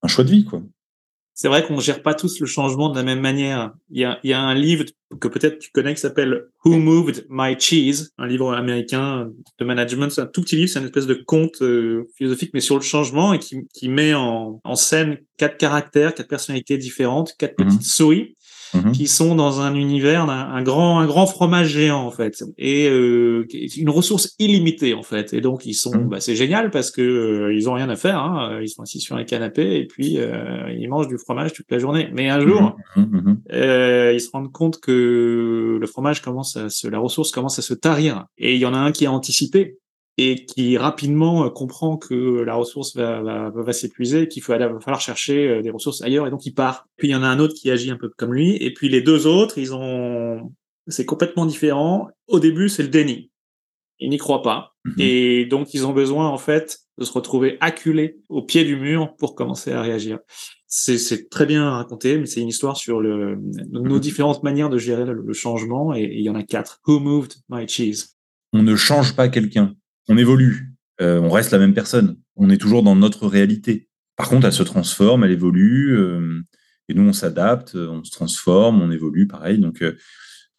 un 0.02 0.08
choix 0.08 0.24
de 0.24 0.30
vie, 0.30 0.44
quoi 0.44 0.62
c'est 1.34 1.48
vrai 1.48 1.66
qu'on 1.66 1.80
gère 1.80 2.02
pas 2.02 2.14
tous 2.14 2.40
le 2.40 2.46
changement 2.46 2.90
de 2.90 2.96
la 2.96 3.02
même 3.02 3.20
manière. 3.20 3.72
Il 3.90 4.00
y 4.00 4.04
a, 4.04 4.18
il 4.22 4.30
y 4.30 4.32
a 4.32 4.40
un 4.40 4.54
livre 4.54 4.84
que 5.20 5.28
peut-être 5.28 5.58
tu 5.58 5.70
connais 5.70 5.94
qui 5.94 6.00
s'appelle 6.00 6.46
Who 6.64 6.76
Moved 6.76 7.26
My 7.28 7.58
Cheese, 7.58 8.10
un 8.18 8.26
livre 8.26 8.52
américain 8.52 9.30
de 9.58 9.64
management. 9.64 10.10
C'est 10.10 10.20
un 10.20 10.26
tout 10.26 10.42
petit 10.42 10.56
livre, 10.56 10.70
c'est 10.70 10.78
une 10.78 10.86
espèce 10.86 11.06
de 11.06 11.14
conte 11.14 11.62
euh, 11.62 12.08
philosophique, 12.16 12.50
mais 12.54 12.60
sur 12.60 12.76
le 12.76 12.82
changement 12.82 13.32
et 13.32 13.38
qui, 13.38 13.66
qui 13.74 13.88
met 13.88 14.14
en, 14.14 14.60
en 14.62 14.74
scène 14.74 15.18
quatre 15.38 15.56
caractères, 15.56 16.14
quatre 16.14 16.28
personnalités 16.28 16.78
différentes, 16.78 17.34
quatre 17.38 17.58
mhm. 17.58 17.66
petites 17.66 17.86
souris 17.86 18.36
Mhm. 18.74 18.92
qui 18.92 19.06
sont 19.06 19.34
dans 19.34 19.60
un 19.60 19.74
univers 19.74 20.28
un, 20.30 20.62
grand 20.62 21.00
un 21.00 21.06
grand 21.06 21.26
fromage 21.26 21.68
géant 21.68 22.06
en 22.06 22.10
fait. 22.10 22.42
Et 22.56 22.88
euh, 22.88 23.46
une 23.76 23.90
ressource 23.90 24.34
illimitée 24.38 24.94
en 24.94 25.02
fait. 25.02 25.34
Et 25.34 25.40
donc 25.40 25.66
ils 25.66 25.74
sont 25.74 25.94
mhm. 25.94 26.08
bah, 26.08 26.20
c'est 26.20 26.36
génial 26.36 26.70
parce 26.70 26.90
que 26.90 27.02
euh, 27.02 27.54
ils 27.54 27.68
ont 27.68 27.74
rien 27.74 27.90
à 27.90 27.96
faire 27.96 28.18
hein. 28.18 28.60
ils 28.62 28.68
sont 28.68 28.82
assis 28.82 29.00
sur 29.00 29.16
un 29.16 29.24
canapé 29.24 29.76
et 29.76 29.86
puis 29.86 30.18
euh, 30.18 30.72
ils 30.72 30.88
mangent 30.88 31.08
du 31.08 31.18
fromage 31.18 31.52
toute 31.52 31.70
la 31.70 31.78
journée. 31.78 32.08
Mais 32.12 32.28
un 32.28 32.40
jour 32.40 32.76
euh, 33.52 34.12
ils 34.14 34.20
se 34.20 34.30
rendent 34.30 34.52
compte 34.52 34.80
que 34.80 35.78
le 35.80 35.86
fromage 35.86 36.22
commence 36.22 36.56
à 36.56 36.70
se 36.70 36.88
la 36.88 36.98
ressource 36.98 37.30
commence 37.30 37.58
à 37.58 37.62
se 37.62 37.74
tarir. 37.74 38.26
Et 38.38 38.54
il 38.54 38.60
y 38.60 38.66
en 38.66 38.74
a 38.74 38.78
un 38.78 38.92
qui 38.92 39.06
a 39.06 39.12
anticipé 39.12 39.76
et 40.18 40.44
qui 40.44 40.76
rapidement 40.76 41.44
euh, 41.44 41.50
comprend 41.50 41.96
que 41.96 42.42
la 42.42 42.54
ressource 42.54 42.94
va, 42.96 43.22
va, 43.22 43.50
va 43.50 43.72
s'épuiser, 43.72 44.28
qu'il 44.28 44.42
va 44.42 44.58
falloir 44.80 45.00
chercher 45.00 45.48
euh, 45.48 45.62
des 45.62 45.70
ressources 45.70 46.02
ailleurs, 46.02 46.26
et 46.26 46.30
donc 46.30 46.44
il 46.44 46.52
part. 46.52 46.86
Puis 46.96 47.08
il 47.08 47.10
y 47.12 47.14
en 47.14 47.22
a 47.22 47.28
un 47.28 47.38
autre 47.38 47.54
qui 47.54 47.70
agit 47.70 47.90
un 47.90 47.96
peu 47.96 48.10
comme 48.16 48.34
lui, 48.34 48.56
et 48.56 48.72
puis 48.72 48.88
les 48.88 49.00
deux 49.00 49.26
autres, 49.26 49.58
ils 49.58 49.74
ont, 49.74 50.52
c'est 50.86 51.06
complètement 51.06 51.46
différent. 51.46 52.08
Au 52.28 52.40
début, 52.40 52.68
c'est 52.68 52.82
le 52.82 52.88
déni. 52.88 53.30
Ils 53.98 54.10
n'y 54.10 54.18
croient 54.18 54.42
pas, 54.42 54.74
mhm. 54.84 54.94
et 54.98 55.46
donc 55.46 55.74
ils 55.74 55.86
ont 55.86 55.92
besoin 55.92 56.28
en 56.28 56.38
fait 56.38 56.80
de 56.98 57.04
se 57.04 57.12
retrouver 57.12 57.56
acculés 57.60 58.18
au 58.28 58.42
pied 58.42 58.64
du 58.64 58.76
mur 58.76 59.14
pour 59.16 59.34
commencer 59.34 59.72
à 59.72 59.80
réagir. 59.80 60.18
C'est 60.66 61.28
très 61.28 61.44
bien 61.44 61.70
raconté, 61.70 62.16
mais 62.16 62.24
c'est 62.24 62.40
une 62.40 62.48
histoire 62.48 62.78
sur 62.78 63.00
le, 63.00 63.38
nos 63.70 63.82
mhm. 63.82 64.00
différentes 64.00 64.42
manières 64.42 64.70
de 64.70 64.78
gérer 64.78 65.04
le, 65.04 65.32
changement, 65.32 65.94
et, 65.94 66.02
et 66.02 66.18
il 66.18 66.24
y 66.24 66.30
en 66.30 66.34
a 66.34 66.42
quatre. 66.42 66.80
Who 66.86 66.98
moved 66.98 67.34
my 67.48 67.66
cheese? 67.66 68.16
On 68.54 68.62
ne 68.62 68.76
change 68.76 69.16
pas 69.16 69.28
quelqu'un 69.28 69.74
on 70.08 70.16
évolue, 70.16 70.74
euh, 71.00 71.20
on 71.20 71.30
reste 71.30 71.52
la 71.52 71.58
même 71.58 71.74
personne, 71.74 72.16
on 72.36 72.50
est 72.50 72.58
toujours 72.58 72.82
dans 72.82 72.96
notre 72.96 73.26
réalité. 73.26 73.88
Par 74.16 74.28
contre, 74.28 74.46
elle 74.46 74.52
se 74.52 74.62
transforme, 74.62 75.24
elle 75.24 75.30
évolue, 75.30 75.96
euh, 75.96 76.40
et 76.88 76.94
nous, 76.94 77.08
on 77.08 77.12
s'adapte, 77.12 77.74
on 77.74 78.04
se 78.04 78.10
transforme, 78.10 78.82
on 78.82 78.90
évolue, 78.90 79.26
pareil. 79.26 79.58
Donc, 79.58 79.82
euh, 79.82 79.96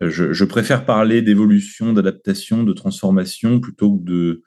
je, 0.01 0.43
préfère 0.43 0.85
parler 0.85 1.21
d'évolution, 1.21 1.93
d'adaptation, 1.93 2.63
de 2.63 2.73
transformation 2.73 3.59
plutôt 3.59 3.97
que 3.97 4.03
de, 4.03 4.43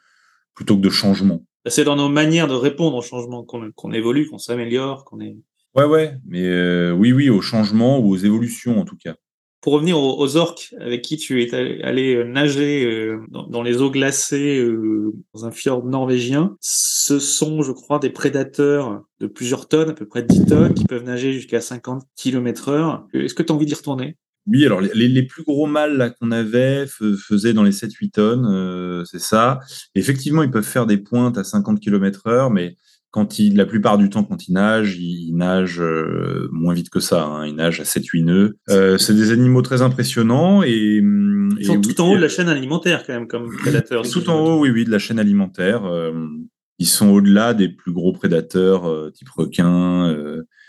plutôt 0.54 0.76
que 0.76 0.82
de 0.82 0.90
changement. 0.90 1.46
C'est 1.66 1.84
dans 1.84 1.96
nos 1.96 2.08
manières 2.08 2.48
de 2.48 2.54
répondre 2.54 2.96
au 2.96 3.02
changement 3.02 3.44
qu'on 3.44 3.92
évolue, 3.92 4.28
qu'on 4.28 4.38
s'améliore, 4.38 5.04
qu'on 5.04 5.20
est. 5.20 5.36
Ouais, 5.74 5.84
ouais, 5.84 6.16
mais 6.26 6.90
oui, 6.90 7.12
oui, 7.12 7.28
au 7.28 7.42
changement 7.42 7.98
ou 7.98 8.10
aux 8.10 8.16
évolutions 8.16 8.80
en 8.80 8.84
tout 8.84 8.96
cas 8.96 9.14
pour 9.66 9.72
revenir 9.72 9.98
aux, 9.98 10.36
orques 10.36 10.76
avec 10.78 11.02
qui 11.02 11.16
tu 11.16 11.42
es 11.42 11.52
allé 11.82 12.14
euh, 12.14 12.22
nager 12.22 12.84
euh, 12.84 13.18
dans, 13.28 13.64
les 13.64 13.82
eaux 13.82 13.90
glacées 13.90 14.60
euh, 14.60 15.12
dans 15.34 15.44
un 15.44 15.50
fjord 15.50 15.84
norvégien, 15.84 16.56
ce 16.60 17.18
sont, 17.18 17.62
je 17.62 17.72
crois, 17.72 17.98
des 17.98 18.10
prédateurs 18.10 19.02
de 19.18 19.26
plusieurs 19.26 19.66
tonnes, 19.66 19.90
à 19.90 19.92
peu 19.92 20.06
près 20.06 20.22
10 20.22 20.46
tonnes, 20.46 20.72
qui 20.72 20.84
peuvent 20.84 21.02
nager 21.02 21.32
jusqu'à 21.32 21.60
50 21.60 22.04
km 22.14 22.68
heure. 22.68 23.08
Est-ce 23.12 23.34
que 23.34 23.42
tu 23.42 23.52
as 23.52 23.56
envie 23.56 23.66
d'y 23.66 23.74
retourner? 23.74 24.16
Oui, 24.46 24.64
alors 24.64 24.80
les, 24.80 25.22
plus 25.24 25.42
gros 25.42 25.66
mâles 25.66 26.14
qu'on 26.20 26.30
avait 26.30 26.86
faisaient 26.86 27.52
dans 27.52 27.64
les 27.64 27.72
7-8 27.72 28.10
tonnes, 28.12 29.04
c'est 29.04 29.18
ça. 29.18 29.58
Effectivement, 29.96 30.44
ils 30.44 30.50
peuvent 30.52 30.62
faire 30.62 30.86
des 30.86 30.98
pointes 30.98 31.38
à 31.38 31.42
50 31.42 31.80
km 31.80 32.28
heure, 32.28 32.50
mais 32.52 32.76
quand 33.10 33.38
il, 33.38 33.56
la 33.56 33.64
plupart 33.64 33.98
du 33.98 34.10
temps, 34.10 34.24
quand 34.24 34.46
il 34.48 34.52
nage, 34.52 34.98
il, 34.98 35.34
nage 35.34 35.80
euh, 35.80 36.48
moins 36.52 36.74
vite 36.74 36.90
que 36.90 37.00
ça. 37.00 37.24
Hein. 37.24 37.46
Il 37.46 37.54
nage 37.54 37.80
à 37.80 37.84
7-8 37.84 38.24
nœuds. 38.24 38.58
Euh, 38.68 38.98
c'est 38.98 39.14
des 39.14 39.32
animaux 39.32 39.62
très 39.62 39.82
impressionnants 39.82 40.62
et 40.62 41.02
ils 41.58 41.64
sont 41.64 41.80
tout 41.80 42.00
en 42.00 42.10
haut 42.10 42.16
de 42.16 42.20
la 42.20 42.28
chaîne 42.28 42.48
alimentaire 42.48 43.04
quand 43.06 43.14
même 43.14 43.26
comme 43.26 43.56
prédateurs. 43.56 44.08
Tout 44.08 44.28
en 44.28 44.38
haut, 44.40 44.60
oui, 44.60 44.70
oui, 44.70 44.84
de 44.84 44.90
la 44.90 44.98
chaîne 44.98 45.18
alimentaire. 45.18 45.84
Euh, 45.86 46.12
ils 46.78 46.86
sont 46.86 47.08
au-delà 47.08 47.54
des 47.54 47.70
plus 47.70 47.92
gros 47.92 48.12
prédateurs 48.12 49.10
type 49.14 49.30
requin. 49.30 50.14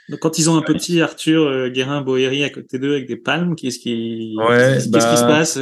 Donc 0.08 0.20
quand 0.20 0.40
ils 0.40 0.50
ont 0.50 0.56
un 0.56 0.62
petit 0.62 1.02
Arthur 1.02 1.70
Guérin 1.70 2.02
Boéry 2.02 2.46
à 2.46 2.50
côté 2.50 2.80
d'eux 2.80 2.94
avec 2.94 3.10
des 3.10 3.18
palmes, 3.18 3.56
qu'est-ce 3.58 3.78
qui, 3.78 4.36
ouais, 4.38 4.76
qu'est-ce, 4.76 4.86
qui 4.86 5.02
se 5.02 5.22
bah, 5.24 5.28
passe 5.28 5.60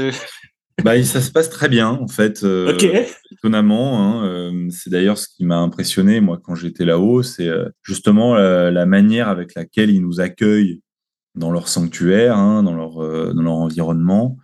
bah, 0.83 1.01
ça 1.03 1.21
se 1.21 1.31
passe 1.31 1.49
très 1.49 1.69
bien, 1.69 1.89
en 1.89 2.07
fait. 2.07 2.43
Euh, 2.43 2.77
étonnamment. 3.31 3.99
Hein, 3.99 4.27
euh, 4.27 4.69
c'est 4.69 4.89
d'ailleurs 4.89 5.17
ce 5.17 5.27
qui 5.27 5.45
m'a 5.45 5.57
impressionné, 5.57 6.19
moi, 6.19 6.39
quand 6.41 6.55
j'étais 6.55 6.85
là-haut. 6.85 7.23
C'est 7.23 7.47
euh, 7.47 7.69
justement 7.81 8.35
la, 8.35 8.85
manière 8.85 9.29
avec 9.29 9.55
laquelle 9.55 9.89
ils 9.89 10.01
nous 10.01 10.19
accueillent 10.19 10.81
dans 11.33 11.51
leur 11.51 11.67
sanctuaire, 11.67 12.37
hein, 12.37 12.63
dans, 12.63 12.75
leur, 12.75 13.33
dans 13.33 13.41
leur 13.41 13.53
environnement. 13.53 14.37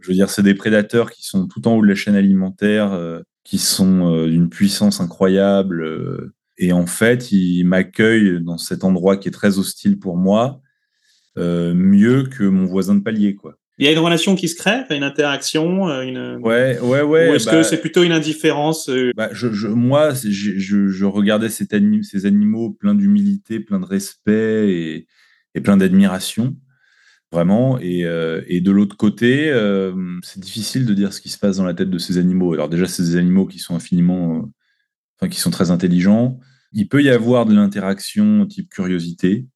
Je 0.00 0.08
veux 0.08 0.14
dire, 0.14 0.30
c'est 0.30 0.42
des 0.42 0.54
prédateurs 0.54 1.10
qui 1.10 1.24
sont 1.24 1.46
tout 1.46 1.66
en 1.68 1.74
haut 1.76 1.82
de 1.82 1.88
la 1.88 1.94
chaîne 1.94 2.16
alimentaire, 2.16 3.20
qui 3.44 3.58
sont 3.58 4.26
d'une 4.26 4.48
puissance 4.48 5.00
incroyable. 5.00 6.32
et 6.58 6.72
en 6.72 6.86
fait, 6.86 7.30
ils 7.30 7.64
m'accueillent 7.64 8.42
dans 8.42 8.58
cet 8.58 8.82
endroit 8.82 9.16
qui 9.16 9.28
est 9.28 9.32
très 9.32 9.58
hostile 9.58 9.98
pour 10.00 10.16
moi, 10.16 10.60
mieux 11.36 12.24
que 12.24 12.44
mon 12.44 12.64
voisin 12.64 12.96
de 12.96 13.02
palier, 13.02 13.36
quoi. 13.36 13.56
Il 13.78 13.86
y 13.86 13.88
a 13.88 13.92
une 13.92 13.98
relation 13.98 14.34
qui 14.34 14.48
se 14.48 14.54
crée, 14.54 14.82
une 14.90 15.02
interaction, 15.02 15.88
euh, 15.88 16.02
une. 16.02 16.36
Ouais, 16.42 16.78
ouais, 16.80 17.02
ouais. 17.02 17.30
Ou 17.30 17.34
est-ce 17.34 17.46
que 17.46 17.56
bah, 17.56 17.64
c'est 17.64 17.80
plutôt 17.80 18.02
une 18.02 18.12
indifférence 18.12 18.88
euh? 18.90 19.12
bah, 19.16 19.30
je, 19.32 19.50
je, 19.50 19.66
Moi, 19.66 20.12
je, 20.12 20.88
je, 20.88 21.04
regardais 21.04 21.48
cet 21.48 21.72
anim, 21.72 22.02
ces 22.02 22.26
animaux 22.26 22.70
pleins 22.70 22.94
d'humilité, 22.94 23.60
pleins 23.60 23.80
de 23.80 23.86
respect 23.86 24.70
et, 24.70 25.06
et 25.54 25.60
plein 25.62 25.78
d'admiration, 25.78 26.54
vraiment. 27.32 27.78
Et, 27.80 28.04
euh, 28.04 28.42
et 28.46 28.60
de 28.60 28.70
l'autre 28.70 28.96
côté, 28.96 29.50
c'est 30.22 30.40
difficile 30.40 30.84
de 30.84 30.92
dire 30.92 31.14
ce 31.14 31.22
qui 31.22 31.30
se 31.30 31.38
passe 31.38 31.56
dans 31.56 31.64
la 31.64 31.74
tête 31.74 31.90
de 31.90 31.98
ces 31.98 32.18
animaux. 32.18 32.52
Alors 32.52 32.68
déjà, 32.68 32.86
c'est 32.86 33.02
des 33.02 33.16
animaux 33.16 33.46
qui 33.46 33.58
sont 33.58 33.74
infiniment, 33.74 34.50
enfin, 35.18 35.30
qui 35.30 35.40
sont 35.40 35.50
très 35.50 35.70
intelligents. 35.70 36.38
Il 36.74 36.88
peut 36.88 37.02
y 37.02 37.08
avoir 37.08 37.46
de 37.46 37.54
l'interaction 37.54 38.46
type 38.46 38.68
curiosité 38.68 39.46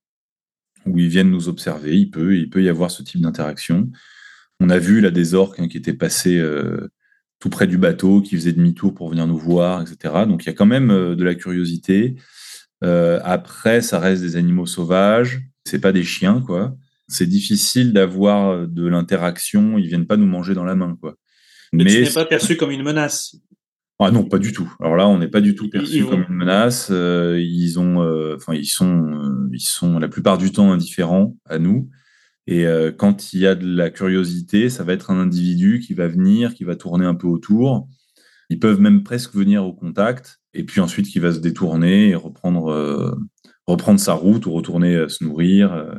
où 0.87 0.99
ils 0.99 1.09
viennent 1.09 1.31
nous 1.31 1.49
observer. 1.49 1.97
Il 1.97 2.11
peut, 2.11 2.37
il 2.37 2.49
peut 2.49 2.63
y 2.63 2.69
avoir 2.69 2.91
ce 2.91 3.03
type 3.03 3.21
d'interaction. 3.21 3.91
On 4.61 4.71
a 4.71 4.79
vu 4.79 5.01
là 5.01 5.11
des 5.11 5.35
orques 5.35 5.61
hein, 5.61 5.69
qui 5.69 5.77
étaient 5.77 5.93
passés 5.93 6.39
euh, 6.39 6.89
tout 7.41 7.51
près 7.51 7.67
du 7.67 7.79
bateau, 7.79 8.23
qui 8.23 8.37
faisaient 8.37 8.53
demi-tour 8.53 8.95
pour 8.95 9.11
venir 9.11 9.27
nous 9.27 9.39
voir, 9.39 9.83
etc. 9.83 10.15
Donc 10.27 10.45
il 10.45 10.47
y 10.47 10.51
a 10.51 10.55
quand 10.55 10.67
même 10.67 10.91
euh, 10.91 11.15
de 11.15 11.25
la 11.25 11.35
curiosité. 11.35 12.17
Euh, 12.85 13.21
après, 13.25 13.81
ça 13.81 13.99
reste 13.99 14.23
des 14.23 14.37
animaux 14.37 14.67
sauvages. 14.67 15.41
C'est 15.65 15.81
pas 15.81 15.93
des 15.93 16.05
chiens, 16.05 16.41
quoi. 16.41 16.77
C'est 17.09 17.27
difficile 17.27 17.93
d'avoir 17.93 18.67
de 18.67 18.87
l'interaction. 18.87 19.79
Ils 19.79 19.87
viennent 19.87 20.07
pas 20.07 20.17
nous 20.17 20.27
manger 20.27 20.55
dans 20.55 20.65
la 20.65 20.75
main, 20.75 20.97
quoi. 21.01 21.17
Mais, 21.73 21.85
Mais 21.85 21.91
ce 21.91 22.09
n'est 22.09 22.15
pas 22.15 22.25
perçu 22.25 22.57
comme 22.57 22.71
une 22.71 22.83
menace. 22.83 23.37
Ah 23.99 24.11
non, 24.11 24.25
pas 24.25 24.39
du 24.39 24.53
tout. 24.53 24.71
Alors 24.79 24.97
là, 24.97 25.09
on 25.09 25.19
n'est 25.19 25.29
pas 25.29 25.41
du 25.41 25.55
tout 25.55 25.71
perçu 25.71 26.05
comme 26.05 26.27
une 26.29 26.35
menace. 26.35 26.89
Euh, 26.91 27.41
ils 27.41 27.81
ont, 27.81 28.03
euh, 28.03 28.37
enfin, 28.37 28.53
ils 28.53 28.67
sont, 28.67 29.11
euh, 29.11 29.49
ils 29.53 29.61
sont 29.61 29.99
la 29.99 30.09
plupart 30.09 30.37
du 30.37 30.53
temps 30.53 30.71
indifférents 30.71 31.35
à 31.47 31.59
nous. 31.59 31.89
Et 32.49 32.65
quand 32.97 33.33
il 33.33 33.41
y 33.41 33.47
a 33.49 33.57
de 33.57 33.67
la 33.67 33.91
curiosité, 33.91 34.71
ça 34.71 34.85
va 34.85 34.93
être 34.93 35.11
un 35.11 35.19
individu 35.19 35.81
qui 35.81 35.95
va 35.95 36.07
venir, 36.07 36.55
qui 36.55 36.63
va 36.63 36.77
tourner 36.77 37.05
un 37.05 37.17
peu 37.17 37.27
autour. 37.27 37.89
Ils 38.51 38.61
peuvent 38.61 38.81
même 38.81 39.03
presque 39.03 39.35
venir 39.35 39.65
au 39.65 39.73
contact, 39.73 40.39
et 40.55 40.63
puis 40.63 40.81
ensuite 40.81 41.09
qui 41.09 41.19
va 41.19 41.33
se 41.33 41.41
détourner 41.41 42.11
et 42.11 42.15
reprendre, 42.15 43.19
reprendre 43.67 43.99
sa 43.99 44.13
route 44.13 44.47
ou 44.47 44.53
retourner 44.53 45.09
se 45.09 45.25
nourrir. 45.25 45.93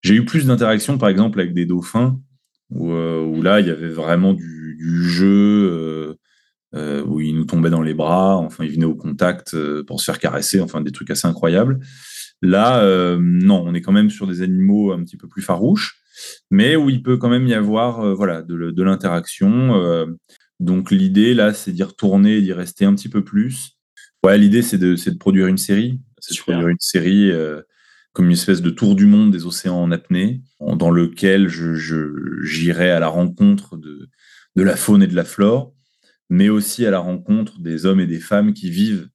J'ai 0.00 0.14
eu 0.14 0.24
plus 0.24 0.46
d'interactions, 0.46 0.96
par 0.96 1.10
exemple, 1.10 1.38
avec 1.38 1.52
des 1.52 1.66
dauphins, 1.66 2.18
où, 2.70 2.92
où, 2.92 3.42
là, 3.42 3.60
il 3.60 3.66
y 3.66 3.70
avait 3.70 3.90
vraiment 3.90 4.32
du, 4.32 4.78
du 4.80 5.04
jeu 5.06 6.16
euh, 6.72 7.02
où 7.04 7.20
il 7.20 7.34
nous 7.34 7.44
tombait 7.44 7.70
dans 7.70 7.82
les 7.82 7.94
bras, 7.94 8.36
enfin 8.36 8.64
il 8.64 8.70
venait 8.70 8.84
au 8.84 8.94
contact 8.94 9.54
euh, 9.54 9.82
pour 9.82 9.98
se 9.98 10.04
faire 10.04 10.20
caresser, 10.20 10.60
enfin 10.60 10.80
des 10.80 10.92
trucs 10.92 11.10
assez 11.10 11.26
incroyables. 11.26 11.80
Là, 12.42 12.84
euh, 12.84 13.18
non, 13.20 13.64
on 13.66 13.74
est 13.74 13.80
quand 13.80 13.90
même 13.90 14.08
sur 14.08 14.28
des 14.28 14.40
animaux 14.42 14.92
un 14.92 15.02
petit 15.02 15.16
peu 15.16 15.26
plus 15.26 15.42
farouches, 15.42 16.00
mais 16.48 16.76
où 16.76 16.88
il 16.88 17.02
peut 17.02 17.16
quand 17.16 17.28
même 17.28 17.48
y 17.48 17.54
avoir 17.54 18.14
voilà 18.14 18.42
de, 18.42 18.70
de 18.70 18.82
l'interaction. 18.84 20.06
donc 20.60 20.92
l'idée 20.92 21.34
là, 21.34 21.52
c'est 21.54 21.72
d'y 21.72 21.82
retourner 21.82 22.36
et 22.36 22.42
d'y 22.42 22.52
rester 22.52 22.84
un 22.84 22.94
petit 22.94 23.08
peu 23.08 23.24
plus. 23.24 23.72
Ouais, 24.24 24.38
l'idée 24.38 24.62
c'est 24.62 24.78
de, 24.78 24.94
de 24.94 25.18
produire 25.18 25.48
une 25.48 25.58
série, 25.58 26.00
c'est 26.20 26.36
de 26.36 26.40
produire 26.40 26.68
une 26.68 26.78
série 26.78 27.32
comme 28.12 28.26
une 28.26 28.32
espèce 28.32 28.62
de 28.62 28.70
tour 28.70 28.94
du 28.94 29.06
monde 29.06 29.32
des 29.32 29.44
océans 29.44 29.82
en 29.82 29.90
apnée, 29.90 30.40
dans 30.60 30.92
lequel 30.92 31.48
je 31.48 31.74
j'irai 32.44 32.92
à 32.92 33.00
la 33.00 33.08
rencontre 33.08 33.76
de, 33.76 34.08
de 34.54 34.62
la 34.62 34.76
faune 34.76 35.02
et 35.02 35.08
de 35.08 35.16
la 35.16 35.24
flore 35.24 35.74
mais 36.30 36.48
aussi 36.48 36.86
à 36.86 36.90
la 36.90 37.00
rencontre 37.00 37.60
des 37.60 37.84
hommes 37.84 38.00
et 38.00 38.06
des 38.06 38.20
femmes 38.20 38.54
qui 38.54 38.70
vivent 38.70 39.08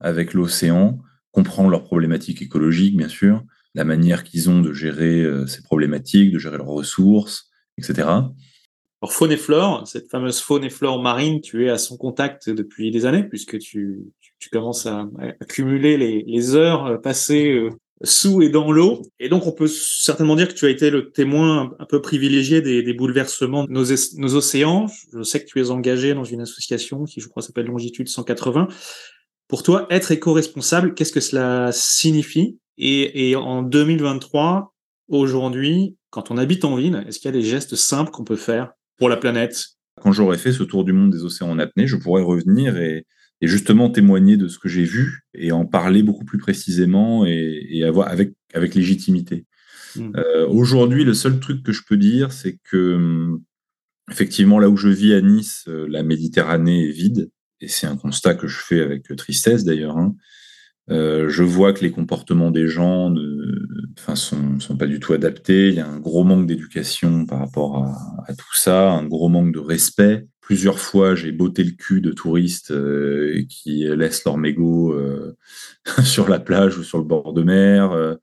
avec 0.00 0.34
l'océan, 0.34 0.98
comprendre 1.32 1.70
leurs 1.70 1.84
problématiques 1.84 2.42
écologiques, 2.42 2.96
bien 2.96 3.08
sûr, 3.08 3.44
la 3.74 3.84
manière 3.84 4.24
qu'ils 4.24 4.50
ont 4.50 4.60
de 4.60 4.72
gérer 4.72 5.24
ces 5.46 5.62
problématiques, 5.62 6.32
de 6.32 6.38
gérer 6.38 6.56
leurs 6.56 6.66
ressources, 6.66 7.48
etc. 7.78 8.08
Alors, 9.00 9.12
faune 9.12 9.30
et 9.30 9.36
flore, 9.36 9.86
cette 9.86 10.10
fameuse 10.10 10.40
faune 10.40 10.64
et 10.64 10.70
flore 10.70 11.00
marine, 11.00 11.40
tu 11.40 11.66
es 11.66 11.70
à 11.70 11.78
son 11.78 11.96
contact 11.96 12.50
depuis 12.50 12.90
des 12.90 13.06
années, 13.06 13.22
puisque 13.22 13.58
tu, 13.58 14.00
commences 14.50 14.86
à, 14.86 15.08
accumuler 15.40 15.96
les, 15.96 16.24
les, 16.26 16.54
heures 16.56 17.00
passées 17.00 17.68
sous 18.02 18.42
et 18.42 18.48
dans 18.48 18.70
l'eau. 18.70 19.02
Et 19.18 19.28
donc, 19.28 19.46
on 19.46 19.52
peut 19.52 19.66
certainement 19.66 20.36
dire 20.36 20.48
que 20.48 20.54
tu 20.54 20.66
as 20.66 20.70
été 20.70 20.90
le 20.90 21.10
témoin 21.10 21.74
un 21.78 21.84
peu 21.84 22.00
privilégié 22.00 22.60
des, 22.60 22.92
bouleversements 22.92 23.64
de 23.64 23.72
nos, 23.72 24.34
océans. 24.34 24.86
Je 25.12 25.22
sais 25.22 25.42
que 25.42 25.48
tu 25.48 25.60
es 25.60 25.70
engagé 25.70 26.14
dans 26.14 26.24
une 26.24 26.40
association 26.40 27.04
qui, 27.04 27.20
je 27.20 27.28
crois, 27.28 27.42
s'appelle 27.42 27.66
Longitude 27.66 28.08
180. 28.08 28.68
Pour 29.48 29.62
toi, 29.62 29.86
être 29.90 30.12
éco-responsable, 30.12 30.94
qu'est-ce 30.94 31.12
que 31.12 31.20
cela 31.20 31.70
signifie? 31.72 32.58
Et, 32.76 33.34
en 33.34 33.62
2023, 33.62 34.74
aujourd'hui, 35.08 35.96
quand 36.10 36.30
on 36.30 36.38
habite 36.38 36.64
en 36.64 36.76
ville, 36.76 37.04
est-ce 37.08 37.18
qu'il 37.18 37.26
y 37.26 37.34
a 37.34 37.38
des 37.38 37.46
gestes 37.46 37.74
simples 37.74 38.10
qu'on 38.12 38.24
peut 38.24 38.36
faire 38.36 38.72
pour 38.96 39.08
la 39.08 39.16
planète? 39.16 39.58
Quand 40.00 40.12
j'aurai 40.12 40.38
fait 40.38 40.52
ce 40.52 40.62
tour 40.62 40.84
du 40.84 40.92
monde 40.92 41.10
des 41.10 41.24
océans 41.24 41.50
en 41.50 41.58
apnée, 41.58 41.88
je 41.88 41.96
pourrais 41.96 42.22
revenir 42.22 42.76
et, 42.76 43.04
et 43.40 43.46
justement 43.46 43.90
témoigner 43.90 44.36
de 44.36 44.48
ce 44.48 44.58
que 44.58 44.68
j'ai 44.68 44.84
vu 44.84 45.24
et 45.34 45.52
en 45.52 45.64
parler 45.64 46.02
beaucoup 46.02 46.24
plus 46.24 46.38
précisément 46.38 47.24
et, 47.24 47.66
et 47.70 47.84
avoir 47.84 48.08
avec 48.08 48.34
avec 48.54 48.74
légitimité. 48.74 49.46
Mmh. 49.96 50.12
Euh, 50.16 50.46
Aujourd'hui, 50.48 51.04
le 51.04 51.14
seul 51.14 51.38
truc 51.40 51.62
que 51.62 51.72
je 51.72 51.82
peux 51.86 51.96
dire, 51.96 52.32
c'est 52.32 52.58
que 52.64 52.94
hum, 52.94 53.42
effectivement 54.10 54.58
là 54.58 54.68
où 54.68 54.76
je 54.76 54.88
vis 54.88 55.14
à 55.14 55.20
Nice, 55.20 55.64
euh, 55.68 55.86
la 55.88 56.02
Méditerranée 56.02 56.88
est 56.88 56.92
vide 56.92 57.30
et 57.60 57.68
c'est 57.68 57.86
un 57.86 57.96
constat 57.96 58.34
que 58.34 58.46
je 58.46 58.58
fais 58.58 58.80
avec 58.80 59.04
tristesse 59.16 59.64
d'ailleurs. 59.64 59.98
Hein. 59.98 60.14
Euh, 60.90 61.28
je 61.28 61.42
vois 61.42 61.72
que 61.72 61.82
les 61.82 61.90
comportements 61.90 62.50
des 62.50 62.66
gens 62.66 63.10
ne 63.10 63.66
enfin, 63.98 64.16
sont, 64.16 64.58
sont 64.58 64.76
pas 64.76 64.86
du 64.86 65.00
tout 65.00 65.12
adaptés. 65.12 65.68
Il 65.68 65.74
y 65.74 65.80
a 65.80 65.88
un 65.88 65.98
gros 65.98 66.24
manque 66.24 66.46
d'éducation 66.46 67.26
par 67.26 67.40
rapport 67.40 67.84
à, 67.84 68.24
à, 68.26 68.34
tout 68.34 68.54
ça, 68.54 68.90
un 68.90 69.04
gros 69.04 69.28
manque 69.28 69.52
de 69.52 69.58
respect. 69.58 70.26
Plusieurs 70.48 70.78
fois, 70.78 71.14
j'ai 71.14 71.30
botté 71.30 71.62
le 71.62 71.72
cul 71.72 72.00
de 72.00 72.10
touristes 72.10 72.70
euh, 72.70 73.44
qui 73.50 73.84
laissent 73.84 74.24
leur 74.24 74.38
mégot 74.38 74.94
euh, 74.94 75.36
sur 76.02 76.26
la 76.26 76.40
plage 76.40 76.78
ou 76.78 76.82
sur 76.82 76.96
le 76.96 77.04
bord 77.04 77.34
de 77.34 77.42
mer, 77.42 77.92
euh, 77.92 78.14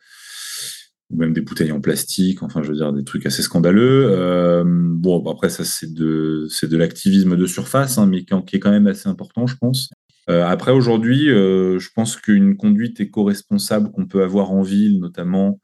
ou 1.11 1.17
même 1.17 1.33
des 1.33 1.41
bouteilles 1.41 1.71
en 1.71 1.81
plastique. 1.81 2.41
Enfin, 2.41 2.63
je 2.63 2.69
veux 2.69 2.77
dire, 2.77 2.91
des 2.93 3.03
trucs 3.03 3.27
assez 3.27 3.43
scandaleux. 3.43 4.63
Bon, 4.65 5.23
après, 5.29 5.49
ça, 5.49 5.63
c'est 5.63 5.93
de, 5.93 6.47
l'activisme 6.71 7.37
de 7.37 7.45
surface, 7.45 7.99
hein, 7.99 8.07
mais 8.07 8.25
qui, 8.25 8.55
est 8.55 8.59
quand 8.59 8.71
même 8.71 8.87
assez 8.87 9.07
important, 9.07 9.45
je 9.45 9.57
pense. 9.57 9.91
Après, 10.27 10.71
aujourd'hui, 10.71 11.27
je 11.27 11.89
pense 11.93 12.15
qu'une 12.15 12.57
conduite 12.57 12.99
éco-responsable 12.99 13.91
qu'on 13.91 14.07
peut 14.07 14.23
avoir 14.23 14.49
en 14.49 14.63
ville, 14.63 14.99
notamment, 14.99 15.59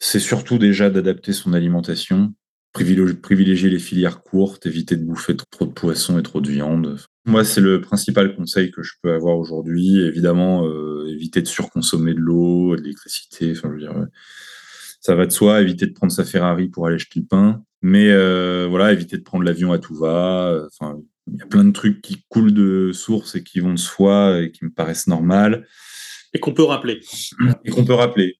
c'est 0.00 0.18
surtout 0.18 0.58
déjà 0.58 0.90
d'adapter 0.90 1.32
son 1.32 1.52
alimentation 1.52 2.34
privilégier 3.22 3.70
les 3.70 3.78
filières 3.78 4.22
courtes, 4.22 4.66
éviter 4.66 4.96
de 4.96 5.04
bouffer 5.04 5.36
trop 5.36 5.66
de 5.66 5.72
poissons 5.72 6.18
et 6.18 6.22
trop 6.22 6.40
de 6.40 6.50
viande. 6.50 6.98
Moi, 7.24 7.44
c'est 7.44 7.60
le 7.60 7.80
principal 7.80 8.34
conseil 8.36 8.70
que 8.70 8.82
je 8.82 8.94
peux 9.02 9.12
avoir 9.12 9.38
aujourd'hui. 9.38 10.00
Évidemment, 10.00 10.66
euh, 10.66 11.06
éviter 11.08 11.42
de 11.42 11.48
surconsommer 11.48 12.14
de 12.14 12.20
l'eau, 12.20 12.76
de 12.76 12.82
l'électricité. 12.82 13.52
Enfin, 13.52 13.68
je 13.68 13.74
veux 13.74 13.80
dire, 13.80 14.06
ça 15.00 15.14
va 15.14 15.26
de 15.26 15.32
soi. 15.32 15.60
Éviter 15.60 15.86
de 15.86 15.92
prendre 15.92 16.12
sa 16.12 16.24
Ferrari 16.24 16.68
pour 16.68 16.86
aller 16.86 16.96
acheter 16.96 17.20
le 17.20 17.26
pain. 17.26 17.62
Mais 17.82 18.10
euh, 18.10 18.66
voilà, 18.68 18.92
éviter 18.92 19.16
de 19.16 19.22
prendre 19.22 19.44
l'avion 19.44 19.72
à 19.72 19.78
tout 19.78 19.94
va. 19.94 20.66
Enfin, 20.66 20.98
il 21.26 21.38
y 21.38 21.42
a 21.42 21.46
plein 21.46 21.64
de 21.64 21.72
trucs 21.72 22.00
qui 22.00 22.24
coulent 22.28 22.54
de 22.54 22.92
source 22.92 23.34
et 23.34 23.42
qui 23.42 23.60
vont 23.60 23.74
de 23.74 23.78
soi 23.78 24.40
et 24.40 24.52
qui 24.52 24.64
me 24.64 24.70
paraissent 24.70 25.08
normales. 25.08 25.66
Et 26.32 26.38
qu'on 26.38 26.52
peut 26.52 26.64
rappeler. 26.64 27.00
Et 27.64 27.70
qu'on 27.70 27.84
peut 27.84 27.94
rappeler 27.94 28.36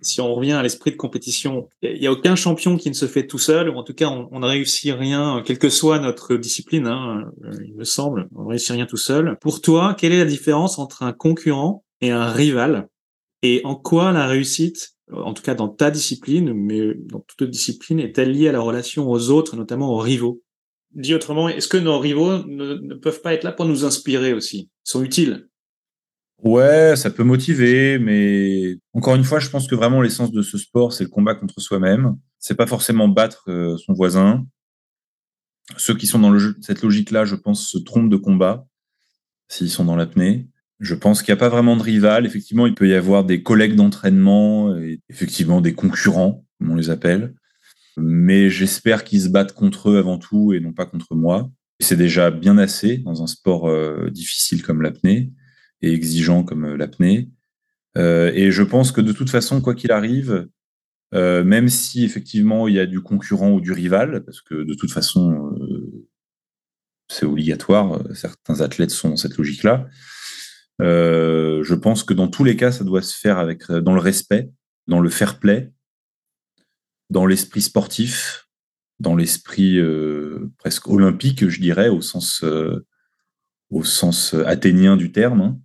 si 0.00 0.20
on 0.20 0.34
revient 0.34 0.52
à 0.52 0.62
l'esprit 0.62 0.90
de 0.90 0.96
compétition, 0.96 1.68
il 1.82 2.00
n'y 2.00 2.06
a 2.06 2.12
aucun 2.12 2.36
champion 2.36 2.76
qui 2.76 2.88
ne 2.88 2.94
se 2.94 3.06
fait 3.06 3.26
tout 3.26 3.38
seul, 3.38 3.68
ou 3.68 3.74
en 3.74 3.82
tout 3.82 3.94
cas, 3.94 4.08
on, 4.08 4.38
ne 4.38 4.46
réussit 4.46 4.94
rien, 4.94 5.42
quelle 5.44 5.58
que 5.58 5.70
soit 5.70 5.98
notre 5.98 6.36
discipline, 6.36 6.86
hein, 6.86 7.30
il 7.64 7.74
me 7.74 7.84
semble, 7.84 8.28
on 8.34 8.44
ne 8.44 8.48
réussit 8.48 8.70
rien 8.70 8.86
tout 8.86 8.96
seul. 8.96 9.36
Pour 9.40 9.60
toi, 9.60 9.94
quelle 9.98 10.12
est 10.12 10.18
la 10.18 10.24
différence 10.24 10.78
entre 10.78 11.02
un 11.02 11.12
concurrent 11.12 11.84
et 12.00 12.10
un 12.10 12.30
rival? 12.30 12.88
Et 13.42 13.60
en 13.64 13.74
quoi 13.74 14.12
la 14.12 14.26
réussite, 14.26 14.94
en 15.12 15.32
tout 15.32 15.42
cas 15.42 15.54
dans 15.54 15.68
ta 15.68 15.90
discipline, 15.90 16.52
mais 16.52 16.94
dans 16.94 17.24
toute 17.36 17.50
discipline, 17.50 18.00
est-elle 18.00 18.32
liée 18.32 18.48
à 18.48 18.52
la 18.52 18.60
relation 18.60 19.08
aux 19.10 19.30
autres, 19.30 19.56
notamment 19.56 19.92
aux 19.92 19.98
rivaux? 19.98 20.42
Dit 20.94 21.14
autrement, 21.14 21.48
est-ce 21.48 21.68
que 21.68 21.76
nos 21.76 21.98
rivaux 21.98 22.44
ne, 22.44 22.74
ne 22.74 22.94
peuvent 22.94 23.20
pas 23.20 23.34
être 23.34 23.44
là 23.44 23.52
pour 23.52 23.66
nous 23.66 23.84
inspirer 23.84 24.32
aussi? 24.32 24.70
Ils 24.86 24.90
sont 24.90 25.02
utiles 25.02 25.48
Ouais, 26.42 26.94
ça 26.94 27.10
peut 27.10 27.24
motiver, 27.24 27.98
mais 27.98 28.78
encore 28.92 29.16
une 29.16 29.24
fois, 29.24 29.40
je 29.40 29.48
pense 29.48 29.66
que 29.66 29.74
vraiment 29.74 30.00
l'essence 30.00 30.30
de 30.30 30.42
ce 30.42 30.56
sport, 30.56 30.92
c'est 30.92 31.04
le 31.04 31.10
combat 31.10 31.34
contre 31.34 31.60
soi-même. 31.60 32.16
C'est 32.38 32.54
pas 32.54 32.66
forcément 32.66 33.08
battre 33.08 33.44
euh, 33.48 33.76
son 33.78 33.92
voisin. 33.92 34.46
Ceux 35.76 35.96
qui 35.96 36.06
sont 36.06 36.20
dans 36.20 36.36
cette 36.60 36.82
logique-là, 36.82 37.24
je 37.24 37.34
pense, 37.34 37.68
se 37.68 37.78
trompent 37.78 38.08
de 38.08 38.16
combat 38.16 38.66
s'ils 39.48 39.70
sont 39.70 39.84
dans 39.84 39.96
l'apnée. 39.96 40.48
Je 40.78 40.94
pense 40.94 41.22
qu'il 41.22 41.32
n'y 41.32 41.38
a 41.38 41.40
pas 41.40 41.48
vraiment 41.48 41.76
de 41.76 41.82
rival. 41.82 42.24
Effectivement, 42.24 42.68
il 42.68 42.74
peut 42.74 42.88
y 42.88 42.94
avoir 42.94 43.24
des 43.24 43.42
collègues 43.42 43.74
d'entraînement 43.74 44.76
et 44.76 45.00
effectivement 45.08 45.60
des 45.60 45.74
concurrents, 45.74 46.44
comme 46.58 46.70
on 46.70 46.76
les 46.76 46.90
appelle. 46.90 47.34
Mais 47.96 48.48
j'espère 48.48 49.02
qu'ils 49.02 49.22
se 49.22 49.28
battent 49.28 49.54
contre 49.54 49.90
eux 49.90 49.98
avant 49.98 50.18
tout 50.18 50.52
et 50.52 50.60
non 50.60 50.72
pas 50.72 50.86
contre 50.86 51.16
moi. 51.16 51.50
C'est 51.80 51.96
déjà 51.96 52.30
bien 52.30 52.58
assez 52.58 52.98
dans 52.98 53.24
un 53.24 53.26
sport 53.26 53.68
euh, 53.68 54.08
difficile 54.10 54.62
comme 54.62 54.82
l'apnée 54.82 55.32
et 55.82 55.92
exigeant 55.92 56.44
comme 56.44 56.64
euh, 56.64 56.76
l'apnée. 56.76 57.28
Euh, 57.96 58.30
et 58.34 58.50
je 58.50 58.62
pense 58.62 58.92
que 58.92 59.00
de 59.00 59.12
toute 59.12 59.30
façon, 59.30 59.60
quoi 59.60 59.74
qu'il 59.74 59.92
arrive, 59.92 60.48
euh, 61.14 61.42
même 61.42 61.68
si 61.68 62.04
effectivement 62.04 62.68
il 62.68 62.74
y 62.74 62.80
a 62.80 62.86
du 62.86 63.00
concurrent 63.00 63.52
ou 63.52 63.60
du 63.60 63.72
rival, 63.72 64.24
parce 64.24 64.40
que 64.40 64.62
de 64.62 64.74
toute 64.74 64.92
façon 64.92 65.54
c'est 67.10 67.24
obligatoire, 67.24 68.02
certains 68.14 68.60
athlètes 68.60 68.90
sont 68.90 69.08
dans 69.08 69.16
cette 69.16 69.38
logique-là. 69.38 69.86
Je 70.80 71.74
pense 71.74 72.04
que 72.04 72.12
dans 72.12 72.28
tous 72.28 72.44
les 72.44 72.54
cas, 72.54 72.70
ça 72.70 72.84
doit 72.84 73.00
se 73.00 73.16
faire 73.18 73.38
avec 73.38 73.72
dans 73.72 73.94
le 73.94 74.00
respect, 74.00 74.50
dans 74.86 75.00
le 75.00 75.08
fair 75.08 75.38
play, 75.38 75.72
dans 77.08 77.24
l'esprit 77.24 77.62
sportif, 77.62 78.46
dans 79.00 79.16
l'esprit 79.16 79.80
presque 80.58 80.88
olympique, 80.88 81.48
je 81.48 81.60
dirais, 81.60 81.88
au 81.88 82.02
sens 82.02 82.44
au 83.70 83.84
sens 83.84 84.34
athénien 84.34 84.96
du 84.96 85.10
terme. 85.10 85.40
Hein. 85.40 85.58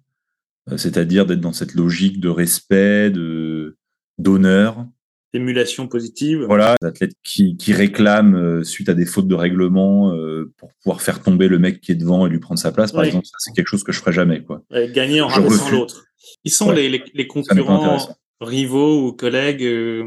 Euh, 0.72 0.78
c'est-à-dire 0.78 1.26
d'être 1.26 1.41
dans 1.41 1.53
cette 1.53 1.74
logique 1.74 2.20
de 2.20 2.30
respect, 2.30 3.09
de 3.09 3.78
d'honneur. 4.18 4.86
Émulation 5.34 5.88
positive. 5.88 6.43
Voilà, 6.45 6.76
athlètes 6.84 7.16
qui, 7.24 7.57
qui 7.57 7.74
réclament 7.74 8.36
euh, 8.36 8.64
suite 8.64 8.89
à 8.89 8.93
des 8.93 9.05
fautes 9.05 9.28
de 9.28 9.34
règlement 9.34 10.14
euh, 10.14 10.53
pour 10.57 10.72
pouvoir 10.84 11.01
faire 11.01 11.24
tomber 11.24 11.47
le 11.47 11.57
mec 11.57 11.82
qui 11.82 11.91
est 11.91 11.95
devant 11.95 12.28
et 12.28 12.30
lui 12.30 12.39
prendre 12.39 12.59
sa 12.59 12.72
place, 12.72 12.91
par 12.91 13.01
oui. 13.01 13.07
exemple, 13.07 13.26
ça, 13.26 13.38
c'est 13.39 13.51
quelque 13.51 13.68
chose 13.68 13.84
que 13.84 13.91
je 13.91 13.99
ferais 13.99 14.14
jamais. 14.14 14.43
Quoi. 14.43 14.64
Gagner 14.93 15.22
en 15.22 15.28
rabaissant 15.28 15.72
l'autre. 15.72 16.05
Ils 16.43 16.51
sont 16.51 16.70
ouais. 16.70 16.76
les, 16.76 16.89
les, 16.89 17.03
les, 17.14 17.28
concurrents, 17.28 17.97
rivaux 18.39 19.07
ou 19.07 19.14
collègues 19.14 19.64
euh, 19.64 20.05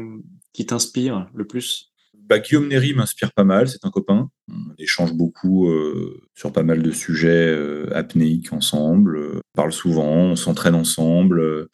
qui 0.53 0.65
t'inspirent 0.65 1.29
le 1.33 1.45
plus 1.45 1.86
bah, 2.27 2.39
Guillaume 2.39 2.67
Néry 2.67 2.93
m'inspire 2.93 3.31
pas 3.33 3.43
mal, 3.43 3.67
c'est 3.67 3.85
un 3.85 3.89
copain. 3.89 4.29
On 4.49 4.73
échange 4.77 5.13
beaucoup 5.13 5.69
euh, 5.69 6.21
sur 6.35 6.51
pas 6.51 6.63
mal 6.63 6.81
de 6.81 6.91
sujets 6.91 7.47
euh, 7.47 7.89
apnéiques 7.95 8.53
ensemble, 8.53 9.17
euh, 9.17 9.35
on 9.37 9.55
parle 9.55 9.73
souvent, 9.73 10.13
on 10.13 10.35
s'entraîne 10.35 10.75
ensemble. 10.75 11.67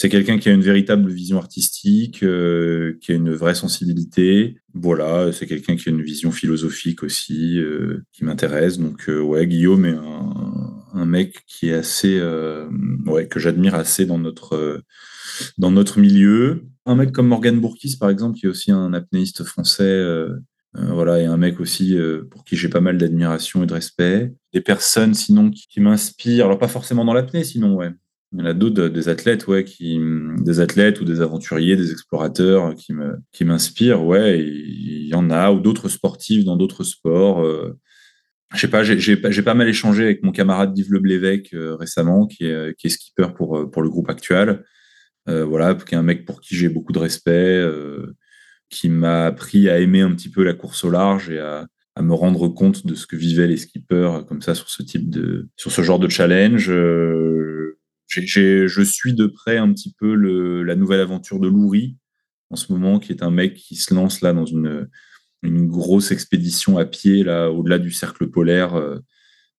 C'est 0.00 0.08
quelqu'un 0.08 0.38
qui 0.38 0.48
a 0.48 0.52
une 0.52 0.62
véritable 0.62 1.10
vision 1.10 1.38
artistique, 1.38 2.22
euh, 2.22 2.96
qui 3.00 3.10
a 3.10 3.16
une 3.16 3.34
vraie 3.34 3.56
sensibilité. 3.56 4.56
Voilà, 4.72 5.32
c'est 5.32 5.48
quelqu'un 5.48 5.74
qui 5.74 5.88
a 5.88 5.92
une 5.92 6.02
vision 6.02 6.30
philosophique 6.30 7.02
aussi, 7.02 7.58
euh, 7.58 8.04
qui 8.12 8.24
m'intéresse. 8.24 8.78
Donc, 8.78 9.08
euh, 9.08 9.20
ouais, 9.20 9.44
Guillaume 9.48 9.84
est 9.86 9.96
un, 9.96 10.84
un, 10.94 11.04
mec 11.04 11.40
qui 11.48 11.70
est 11.70 11.74
assez, 11.74 12.22
ouais, 13.06 13.26
que 13.26 13.40
j'admire 13.40 13.74
assez 13.74 14.06
dans 14.06 14.18
notre, 14.18 14.84
dans 15.58 15.70
notre 15.70 15.98
milieu. 15.98 16.64
Un 16.86 16.94
mec 16.94 17.12
comme 17.12 17.28
Morgan 17.28 17.60
Bourkis, 17.60 17.96
par 17.96 18.10
exemple, 18.10 18.38
qui 18.38 18.46
est 18.46 18.48
aussi 18.48 18.72
un 18.72 18.92
apnéiste 18.92 19.44
français. 19.44 20.04
voilà, 20.74 21.20
et 21.20 21.26
un 21.26 21.36
mec 21.36 21.60
aussi 21.60 21.96
pour 22.30 22.44
qui 22.44 22.56
j'ai 22.56 22.68
pas 22.68 22.80
mal 22.80 22.98
d'admiration 22.98 23.62
et 23.62 23.66
de 23.66 23.74
respect. 23.74 24.32
Des 24.52 24.60
personnes, 24.60 25.14
sinon, 25.14 25.50
qui, 25.50 25.80
m'inspirent, 25.80 26.46
alors 26.46 26.58
pas 26.58 26.68
forcément 26.68 27.04
dans 27.04 27.14
l'apnée, 27.14 27.44
sinon, 27.44 27.74
ouais, 27.74 27.90
il 28.32 28.40
y 28.40 28.42
en 28.42 28.44
a 28.44 28.52
d'autres, 28.52 28.88
des 28.88 29.08
athlètes, 29.08 29.46
ouais, 29.46 29.64
qui, 29.64 29.98
des 30.40 30.60
athlètes 30.60 31.00
ou 31.00 31.04
des 31.04 31.22
aventuriers, 31.22 31.76
des 31.76 31.92
explorateurs 31.92 32.74
qui 32.74 32.92
me, 32.92 33.16
qui 33.32 33.44
m'inspirent, 33.44 34.04
ouais. 34.04 34.40
Il 34.40 35.06
y 35.06 35.14
en 35.14 35.30
a 35.30 35.50
ou 35.50 35.60
d'autres 35.60 35.88
sportifs 35.88 36.44
dans 36.44 36.56
d'autres 36.56 36.84
sports. 36.84 37.42
Euh, 37.42 37.78
je 38.54 38.60
sais 38.60 38.68
pas, 38.68 38.82
j'ai, 38.84 38.98
j'ai 38.98 39.42
pas 39.42 39.54
mal 39.54 39.68
échangé 39.68 40.04
avec 40.04 40.22
mon 40.22 40.32
camarade 40.32 40.76
Yves 40.78 40.92
Leblévesque 40.92 41.54
euh, 41.54 41.76
récemment, 41.76 42.26
qui 42.26 42.44
est, 42.44 42.78
qui 42.78 42.88
est 42.88 42.90
skipper 42.90 43.28
pour, 43.34 43.58
euh, 43.58 43.70
pour 43.70 43.82
le 43.82 43.88
groupe 43.88 44.10
actuel. 44.10 44.62
Euh, 45.28 45.44
voilà, 45.44 45.74
qui 45.74 45.94
est 45.94 45.98
un 45.98 46.02
mec 46.02 46.24
pour 46.24 46.40
qui 46.40 46.56
j'ai 46.56 46.68
beaucoup 46.68 46.92
de 46.92 46.98
respect, 46.98 47.30
euh, 47.30 48.16
qui 48.70 48.88
m'a 48.88 49.26
appris 49.26 49.68
à 49.68 49.78
aimer 49.78 50.00
un 50.00 50.12
petit 50.14 50.30
peu 50.30 50.42
la 50.42 50.54
course 50.54 50.84
au 50.84 50.90
large 50.90 51.30
et 51.30 51.38
à, 51.38 51.66
à 51.94 52.02
me 52.02 52.14
rendre 52.14 52.48
compte 52.48 52.86
de 52.86 52.94
ce 52.94 53.06
que 53.06 53.16
vivaient 53.16 53.46
les 53.46 53.56
skippers 53.56 54.24
comme 54.28 54.40
ça 54.40 54.54
sur 54.54 54.70
ce 54.70 54.82
type 54.82 55.10
de, 55.10 55.48
sur 55.56 55.72
ce 55.72 55.82
genre 55.82 55.98
de 55.98 56.08
challenge. 56.08 56.70
Euh, 56.70 57.78
je 58.06 58.82
suis 58.82 59.14
de 59.14 59.26
près 59.26 59.58
un 59.58 59.72
petit 59.72 59.94
peu 59.98 60.14
le, 60.14 60.62
la 60.62 60.76
nouvelle 60.76 61.00
aventure 61.00 61.40
de 61.40 61.48
Loury, 61.48 61.96
en 62.50 62.56
ce 62.56 62.72
moment, 62.72 62.98
qui 62.98 63.12
est 63.12 63.22
un 63.22 63.30
mec 63.30 63.54
qui 63.54 63.76
se 63.76 63.92
lance 63.92 64.22
là 64.22 64.32
dans 64.32 64.46
une, 64.46 64.88
une 65.42 65.66
grosse 65.66 66.10
expédition 66.10 66.78
à 66.78 66.84
pied 66.84 67.22
là 67.22 67.50
au-delà 67.50 67.78
du 67.78 67.90
cercle 67.90 68.28
polaire 68.28 68.74
euh, 68.74 68.98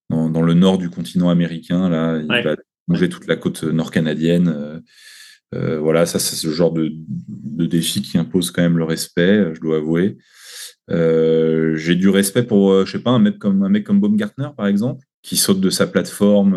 dans, 0.10 0.30
dans, 0.30 0.42
le 0.42 0.54
nord 0.54 0.78
du 0.78 0.90
continent 0.90 1.30
américain. 1.30 1.90
Là, 1.90 2.20
il 2.20 2.44
va 2.44 2.56
manger 2.88 3.10
toute 3.10 3.28
la 3.28 3.36
côte 3.36 3.64
nord-canadienne. 3.64 4.48
Euh, 4.48 4.80
euh, 5.56 5.80
voilà, 5.80 6.06
ça 6.06 6.20
c'est 6.20 6.36
ce 6.36 6.50
genre 6.50 6.72
de, 6.72 6.92
de, 6.94 7.66
défi 7.66 8.02
qui 8.02 8.18
impose 8.18 8.52
quand 8.52 8.62
même 8.62 8.78
le 8.78 8.84
respect, 8.84 9.54
je 9.54 9.60
dois 9.60 9.78
avouer. 9.78 10.18
Euh, 10.92 11.76
j'ai 11.76 11.96
du 11.96 12.10
respect 12.10 12.44
pour, 12.44 12.86
je 12.86 12.92
sais 12.92 13.04
pas, 13.04 13.12
un 13.12 13.20
mec 13.20 13.40
comme 13.40 13.64
un 13.64 13.70
mec 13.70 13.84
comme 13.84 14.00
Baumgartner 14.00 14.50
par 14.56 14.68
exemple, 14.68 15.06
qui 15.22 15.38
saute 15.38 15.60
de 15.60 15.70
sa 15.70 15.88
plateforme 15.88 16.52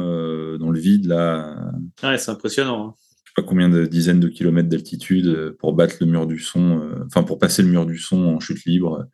dans 0.59 0.71
le 0.71 0.79
vide 0.79 1.07
là. 1.07 1.73
Ouais, 2.03 2.19
c'est 2.19 2.31
impressionnant. 2.31 2.89
Hein 2.89 2.95
pas 3.35 3.43
combien 3.43 3.69
de 3.69 3.87
dizaines 3.87 4.21
de 4.21 4.29
kilomètres 4.29 4.69
d'altitude 4.69 5.27
euh, 5.27 5.57
pour 5.59 5.73
battre 5.73 5.97
le 6.01 6.07
mur 6.07 6.27
du 6.27 6.39
son, 6.39 6.81
euh, 6.81 7.05
enfin 7.07 7.23
pour 7.23 7.39
passer 7.39 7.63
le 7.63 7.69
mur 7.69 7.87
du 7.87 7.99
son 7.99 8.25
en 8.27 8.41
chute 8.41 8.65
libre. 8.65 9.07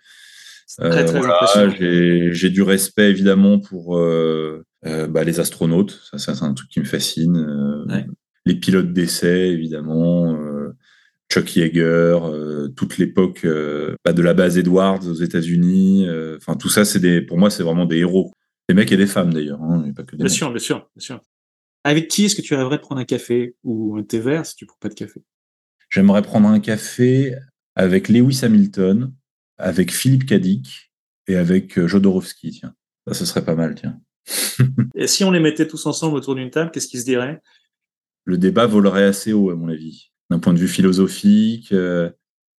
Très, 0.79 1.05
très 1.07 1.21
euh, 1.23 2.33
J'ai 2.33 2.51
du 2.51 2.63
respect 2.63 3.11
évidemment 3.11 3.59
pour 3.59 3.99
bah, 4.83 5.25
les 5.25 5.41
astronautes, 5.41 5.99
ça, 6.11 6.19
ça 6.19 6.35
c'est 6.35 6.45
un 6.45 6.55
truc 6.55 6.69
qui 6.69 6.81
me 6.81 6.85
fascine. 6.85 7.87
Les 8.49 8.55
pilotes 8.55 8.93
d'essai 8.93 9.49
évidemment, 9.51 10.37
Chuck 11.31 11.55
Yeager, 11.55 12.19
toute 12.75 12.97
l'époque 12.97 13.47
bah, 14.05 14.13
de 14.15 14.23
la 14.23 14.33
base 14.33 14.57
Edwards 14.57 15.07
aux 15.07 15.15
États-Unis. 15.15 16.07
Enfin 16.37 16.55
tout 16.57 16.71
ça, 16.71 16.87
c'est 16.87 16.99
des, 16.99 17.21
pour 17.21 17.37
moi, 17.37 17.51
c'est 17.51 17.63
vraiment 17.63 17.85
des 17.85 17.99
héros. 17.99 18.33
Des 18.69 18.75
mecs 18.75 18.93
et 18.93 18.97
des 18.97 19.07
femmes 19.07 19.33
d'ailleurs, 19.33 19.63
hein, 19.63 19.91
pas 19.95 20.03
que 20.03 20.17
des 20.17 20.25
bien 20.25 20.29
sûr, 20.29 20.51
bien 20.51 20.59
sûr, 20.59 20.89
bien 20.95 21.03
sûr. 21.03 21.21
Avec 21.85 22.09
qui 22.09 22.27
est-ce 22.27 22.37
que 22.37 22.43
tu 22.43 22.55
rêverais 22.55 22.77
de 22.77 22.83
prendre 22.83 23.01
un 23.01 23.05
café 23.05 23.55
ou 23.65 23.97
un 23.97 24.03
thé 24.03 24.19
vert 24.21 24.45
si 24.45 24.57
tu 24.57 24.65
ne 24.65 24.69
prends 24.69 24.79
pas 24.81 24.89
de 24.89 24.95
café? 24.95 25.23
J'aimerais 25.91 26.23
prendre 26.23 26.49
un 26.49 26.61
café 26.61 27.35
avec 27.75 28.09
Lewis 28.09 28.41
Hamilton, 28.43 29.15
avec 29.57 29.93
Philippe 29.93 30.27
Kadik 30.27 30.93
et 31.29 31.37
avec 31.37 31.79
euh, 31.79 31.87
Jodorowsky. 31.87 32.51
Tiens, 32.51 32.75
ça, 33.07 33.15
ce 33.15 33.25
serait 33.25 33.45
pas 33.45 33.55
mal, 33.55 33.75
tiens. 33.75 33.99
et 34.95 35.07
si 35.07 35.25
on 35.25 35.31
les 35.31 35.41
mettait 35.41 35.67
tous 35.67 35.87
ensemble 35.87 36.17
autour 36.17 36.35
d'une 36.35 36.51
table, 36.51 36.71
qu'est-ce 36.71 36.89
qui 36.89 36.99
se 36.99 37.05
dirait 37.05 37.41
Le 38.29 38.37
débat 38.37 38.67
volerait 38.67 39.05
assez 39.05 39.33
haut, 39.33 39.49
à 39.49 39.55
mon 39.55 39.69
avis, 39.69 40.11
d'un 40.29 40.39
point 40.39 40.53
de 40.53 40.59
vue 40.59 40.69
philosophique, 40.69 41.73
euh, 41.73 42.11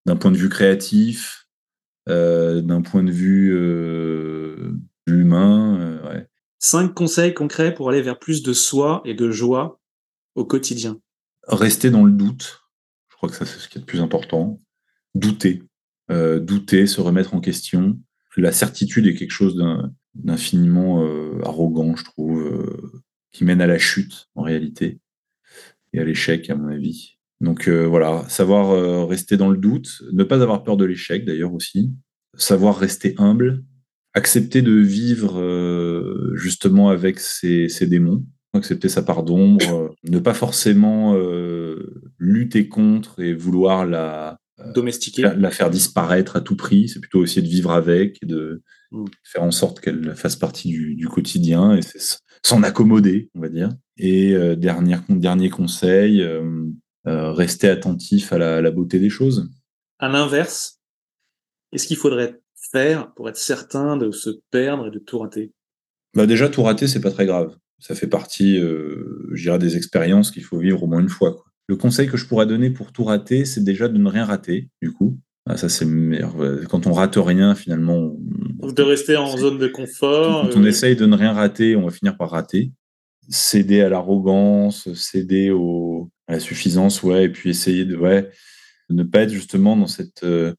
d'un 0.08 0.16
point 0.16 0.32
de 0.32 0.38
vue 0.38 0.50
créatif, 0.50 1.48
euh, 2.08 2.62
d'un 2.62 2.82
point 2.82 3.04
de 3.04 3.12
vue 3.12 3.54
humain. 5.06 6.02
Ouais. 6.06 6.28
Cinq 6.58 6.96
conseils 6.96 7.36
concrets 7.36 7.72
pour 7.72 7.90
aller 7.90 8.02
vers 8.02 8.18
plus 8.18 8.42
de 8.42 8.52
soi 8.52 9.04
et 9.06 9.14
de 9.14 9.30
joie 9.30 9.80
au 10.34 10.44
quotidien. 10.44 11.00
Rester 11.48 11.92
dans 11.92 12.04
le 12.04 12.14
doute. 12.14 12.64
Je 13.10 13.16
crois 13.16 13.30
que 13.30 13.36
ça, 13.36 13.46
c'est 13.46 13.60
ce 13.60 13.70
qui 13.70 13.78
est 13.78 13.82
le 13.82 13.86
plus 13.86 14.02
important. 14.02 14.60
Douter. 15.14 15.62
Euh, 16.10 16.40
douter, 16.40 16.88
se 16.88 17.00
remettre 17.00 17.36
en 17.36 17.42
question. 17.42 18.00
La 18.38 18.52
certitude 18.52 19.06
est 19.06 19.14
quelque 19.14 19.30
chose 19.30 19.56
d'infiniment 20.16 21.04
euh, 21.04 21.40
arrogant, 21.44 21.96
je 21.96 22.04
trouve, 22.06 22.42
euh, 22.42 23.04
qui 23.32 23.44
mène 23.46 23.62
à 23.62 23.68
la 23.68 23.78
chute, 23.78 24.30
en 24.34 24.42
réalité, 24.42 25.00
et 25.94 26.00
à 26.00 26.04
l'échec, 26.04 26.50
à 26.50 26.56
mon 26.56 26.68
avis. 26.68 27.18
Donc 27.42 27.70
voilà, 27.70 28.26
savoir 28.28 29.08
rester 29.08 29.38
dans 29.38 29.50
le 29.50 29.58
doute, 29.58 30.04
ne 30.12 30.24
pas 30.24 30.42
avoir 30.44 30.64
peur 30.64 30.76
de 30.76 30.86
l'échec, 30.86 31.26
d'ailleurs 31.26 31.54
aussi. 31.54 31.94
Savoir 32.36 32.78
rester 32.78 33.16
humble, 33.18 33.64
accepter 34.14 34.62
de 34.62 34.74
vivre 34.74 35.40
euh, 35.40 36.32
justement 36.36 36.90
avec 36.90 37.20
ses, 37.20 37.68
démons, 37.82 38.26
accepter 38.54 38.90
sa 38.90 39.02
part 39.02 39.24
d'ombre, 39.24 39.74
euh, 39.74 39.90
ne 40.10 40.20
pas 40.20 40.34
forcément 40.34 41.16
euh, 41.16 42.12
lutter 42.18 42.68
contre 42.68 43.20
et 43.22 43.34
vouloir 43.34 43.86
la 43.86 44.38
domestiquer, 44.74 45.22
la, 45.22 45.52
faire 45.52 45.70
disparaître 45.70 46.36
à 46.36 46.42
tout 46.42 46.56
prix. 46.56 46.90
C'est 46.90 47.00
plutôt 47.00 47.24
essayer 47.24 47.42
de 47.42 47.48
vivre 47.48 47.72
avec 47.72 48.18
et 48.22 48.26
de. 48.26 48.62
Faire 49.24 49.44
en 49.44 49.52
sorte 49.52 49.80
qu'elle 49.80 50.16
fasse 50.16 50.36
partie 50.36 50.70
du, 50.70 51.08
quotidien 51.08 51.76
et 51.76 51.82
s'en 52.44 52.64
accommoder, 52.64 53.30
on 53.36 53.42
va 53.42 53.50
dire. 53.50 53.70
Et 53.98 54.34
dernier, 54.56 54.98
dernier 55.10 55.50
conseil, 55.50 56.26
rester 57.06 57.70
attentif 57.70 58.34
à 58.34 58.38
la, 58.38 58.62
la 58.62 58.72
beauté 58.72 59.00
des 59.00 59.10
choses. 59.10 59.50
À 60.00 60.08
l'inverse, 60.08 60.80
est-ce 61.72 61.88
qu'il 61.88 61.98
faudrait 61.98 62.42
faire 62.72 63.14
pour 63.14 63.30
être 63.30 63.38
certain 63.38 63.98
de 63.98 64.12
se 64.12 64.30
perdre 64.52 64.88
et 64.88 64.92
de 64.92 65.00
tout 65.00 65.20
rater? 65.20 65.54
Bah 66.16 66.26
Déjà, 66.26 66.50
tout 66.50 66.64
rater, 66.64 66.88
c'est 66.88 67.02
pas 67.02 67.12
très 67.12 67.26
grave. 67.26 67.56
Ça 67.80 67.96
fait 67.96 68.08
partie, 68.08 68.58
euh, 68.58 69.30
je 69.34 69.44
dirais, 69.44 69.60
des 69.60 69.78
expériences 69.78 70.32
qu'il 70.32 70.44
faut 70.44 70.60
vivre 70.60 70.84
au 70.84 70.88
moins 70.88 71.00
une 71.00 71.10
fois. 71.10 71.34
Quoi. 71.34 71.46
Le 71.68 71.76
conseil 71.76 72.08
que 72.08 72.18
je 72.18 72.26
pourrais 72.26 72.48
donner 72.48 72.72
pour 72.72 72.92
tout 72.92 73.04
rater, 73.04 73.46
c'est 73.46 73.64
déjà 73.64 73.88
de 73.88 73.98
ne 73.98 74.10
rien 74.10 74.26
rater, 74.26 74.70
du 74.82 74.92
coup. 74.92 75.20
Ah, 75.50 75.58
ça, 75.58 75.68
c'est 75.68 75.88
quand 76.70 76.86
on 76.86 76.94
rate 76.94 77.16
rien, 77.18 77.56
finalement. 77.56 78.16
de 78.62 78.82
rester 78.84 79.18
en 79.18 79.36
zone 79.36 79.58
de 79.58 79.68
confort. 79.68 80.44
Quand 80.44 80.60
on 80.60 80.64
euh, 80.64 80.68
essaye 80.68 80.96
de 80.96 81.08
ne 81.08 81.16
rien 81.16 81.34
rater, 81.34 81.76
on 81.76 81.86
va 81.86 81.92
finir 81.92 82.18
par 82.18 82.30
rater. 82.30 82.72
Céder 83.30 83.82
à 83.82 83.90
l'arrogance, 83.90 84.94
céder 84.94 85.50
au, 85.50 86.12
à 86.28 86.34
la 86.34 86.40
suffisance, 86.40 87.02
ouais, 87.02 87.26
et 87.26 87.30
puis 87.30 87.50
essayer 87.50 87.84
de, 87.84 87.96
ouais, 87.96 88.30
ne 88.92 89.02
pas 89.02 89.22
être 89.22 89.32
justement 89.32 89.76
dans 89.76 89.88
cette. 89.88 90.24
Euh, 90.24 90.54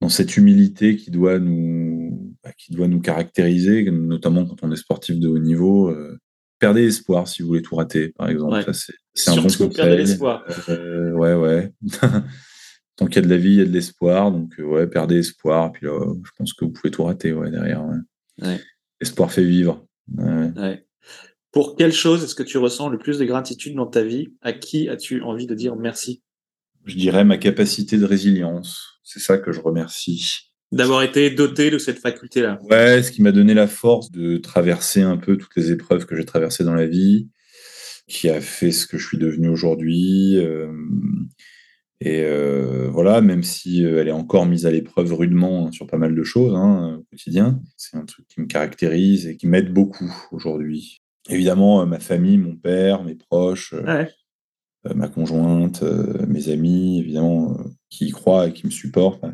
dans 0.00 0.08
cette 0.10 0.36
humilité 0.36 0.96
qui 0.96 1.10
doit 1.10 1.38
nous, 1.38 2.36
bah, 2.42 2.50
qui 2.58 2.72
doit 2.72 2.88
nous 2.88 3.00
caractériser, 3.00 3.90
notamment 3.90 4.44
quand 4.44 4.56
on 4.62 4.70
est 4.70 4.76
sportif 4.76 5.18
de 5.18 5.28
haut 5.28 5.38
niveau. 5.38 5.88
Euh, 5.88 6.18
perdez 6.58 6.84
espoir 6.84 7.28
si 7.28 7.40
vous 7.40 7.48
voulez 7.48 7.62
tout 7.62 7.76
rater, 7.76 8.08
par 8.10 8.28
exemple. 8.28 8.70
C'est 9.14 9.30
un 9.30 9.36
bon 9.36 9.42
conseil. 9.42 9.96
l'espoir. 9.96 10.44
Euh, 10.68 11.12
ouais, 11.12 11.34
ouais. 11.34 11.72
Tant 12.96 13.06
qu'il 13.06 13.16
y 13.16 13.18
a 13.18 13.22
de 13.22 13.28
la 13.28 13.36
vie, 13.36 13.52
il 13.52 13.58
y 13.58 13.60
a 13.60 13.64
de 13.64 13.72
l'espoir. 13.72 14.30
Donc, 14.30 14.58
euh, 14.58 14.64
ouais, 14.64 14.86
perdez 14.86 15.18
espoir. 15.18 15.72
Puis 15.72 15.86
là, 15.86 15.98
je 16.24 16.30
pense 16.36 16.52
que 16.52 16.64
vous 16.64 16.70
pouvez 16.70 16.90
tout 16.90 17.04
rater 17.04 17.32
ouais, 17.32 17.50
derrière. 17.50 17.84
Ouais. 18.40 18.60
Espoir 19.00 19.32
fait 19.32 19.44
vivre. 19.44 19.86
Pour 21.50 21.76
quelle 21.76 21.92
chose 21.92 22.22
est-ce 22.24 22.34
que 22.34 22.42
tu 22.42 22.58
ressens 22.58 22.88
le 22.88 22.98
plus 22.98 23.18
de 23.18 23.24
gratitude 23.24 23.74
dans 23.74 23.86
ta 23.86 24.02
vie? 24.02 24.28
À 24.42 24.52
qui 24.52 24.88
as-tu 24.88 25.22
envie 25.22 25.46
de 25.46 25.54
dire 25.54 25.76
merci? 25.76 26.22
Je 26.84 26.96
dirais 26.96 27.24
ma 27.24 27.38
capacité 27.38 27.96
de 27.96 28.04
résilience 28.04 28.94
c'est 29.04 29.20
ça 29.20 29.38
que 29.38 29.52
je 29.52 29.60
remercie. 29.60 30.50
D'avoir 30.72 31.02
été 31.02 31.30
doté 31.30 31.70
de 31.70 31.78
cette 31.78 31.98
faculté-là. 31.98 32.58
Ouais, 32.68 33.02
ce 33.02 33.12
qui 33.12 33.22
m'a 33.22 33.30
donné 33.30 33.54
la 33.54 33.68
force 33.68 34.10
de 34.10 34.38
traverser 34.38 35.02
un 35.02 35.16
peu 35.16 35.36
toutes 35.36 35.54
les 35.56 35.70
épreuves 35.70 36.06
que 36.06 36.16
j'ai 36.16 36.24
traversées 36.24 36.64
dans 36.64 36.74
la 36.74 36.86
vie, 36.86 37.28
qui 38.08 38.28
a 38.28 38.40
fait 38.40 38.72
ce 38.72 38.86
que 38.86 38.98
je 38.98 39.06
suis 39.06 39.18
devenu 39.18 39.48
aujourd'hui. 39.48 40.36
Euh, 40.38 40.72
et 42.04 42.22
euh, 42.22 42.88
voilà, 42.90 43.20
même 43.20 43.42
si 43.42 43.84
euh, 43.84 44.00
elle 44.00 44.08
est 44.08 44.12
encore 44.12 44.46
mise 44.46 44.66
à 44.66 44.70
l'épreuve 44.70 45.12
rudement 45.12 45.72
sur 45.72 45.86
pas 45.86 45.96
mal 45.96 46.14
de 46.14 46.22
choses 46.22 46.54
hein, 46.54 46.98
au 47.00 47.04
quotidien, 47.04 47.60
c'est 47.76 47.96
un 47.96 48.04
truc 48.04 48.26
qui 48.28 48.40
me 48.40 48.46
caractérise 48.46 49.26
et 49.26 49.36
qui 49.36 49.46
m'aide 49.46 49.72
beaucoup 49.72 50.12
aujourd'hui. 50.32 51.02
Évidemment, 51.28 51.84
ma 51.86 52.00
famille, 52.00 52.38
mon 52.38 52.56
père, 52.56 53.02
mes 53.02 53.14
proches, 53.14 53.72
ouais. 53.72 54.10
Euh, 54.86 54.94
ma 54.94 55.08
conjointe, 55.08 55.82
euh, 55.82 56.26
mes 56.26 56.50
amis, 56.50 56.98
évidemment, 56.98 57.56
euh, 57.58 57.64
qui 57.88 58.06
y 58.06 58.10
croient 58.10 58.48
et 58.48 58.52
qui 58.52 58.66
me 58.66 58.70
supportent, 58.70 59.24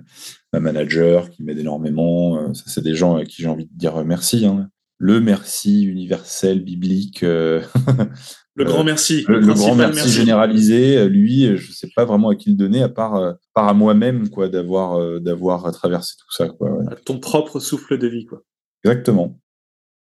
ma 0.53 0.61
manager 0.61 1.31
qui 1.31 1.43
m'aide 1.43 1.59
énormément. 1.59 2.55
ça, 2.55 2.65
c'est 2.67 2.85
des 2.85 2.95
gens 2.95 3.17
à 3.17 3.25
qui 3.25 3.43
j'ai 3.43 3.49
envie 3.49 3.67
de 3.67 3.77
dire 3.77 4.05
merci. 4.05 4.47
Hein. 4.47 4.71
Le 4.99 5.21
merci 5.21 5.83
universel, 5.85 6.63
biblique. 6.63 7.25
le 8.55 8.65
grand 8.65 8.85
merci. 8.85 9.25
Le, 9.29 9.41
grand 9.41 9.75
merci, 9.75 10.09
généralisé, 10.09 11.09
lui, 11.09 11.57
je 11.57 11.69
ne 11.69 11.73
sais 11.73 11.89
pas 11.95 12.05
vraiment 12.05 12.31
à 12.31 12.37
qui 12.37 12.51
le 12.51 12.57
donner, 12.57 12.83
à 12.83 12.89
part, 12.89 13.37
part 13.55 13.69
à 13.69 13.75
moi-même, 13.75 14.29
quoi, 14.29 14.49
d'avoir, 14.49 15.21
d'avoir 15.21 15.71
traversé 15.73 16.15
tout 16.19 16.33
ça, 16.33 16.49
quoi. 16.49 16.79
ton 17.05 17.19
propre 17.19 17.61
souffle 17.61 17.97
de 17.97 18.07
vie, 18.09 18.27
quoi. 18.27 18.43
Exactement. 18.85 19.39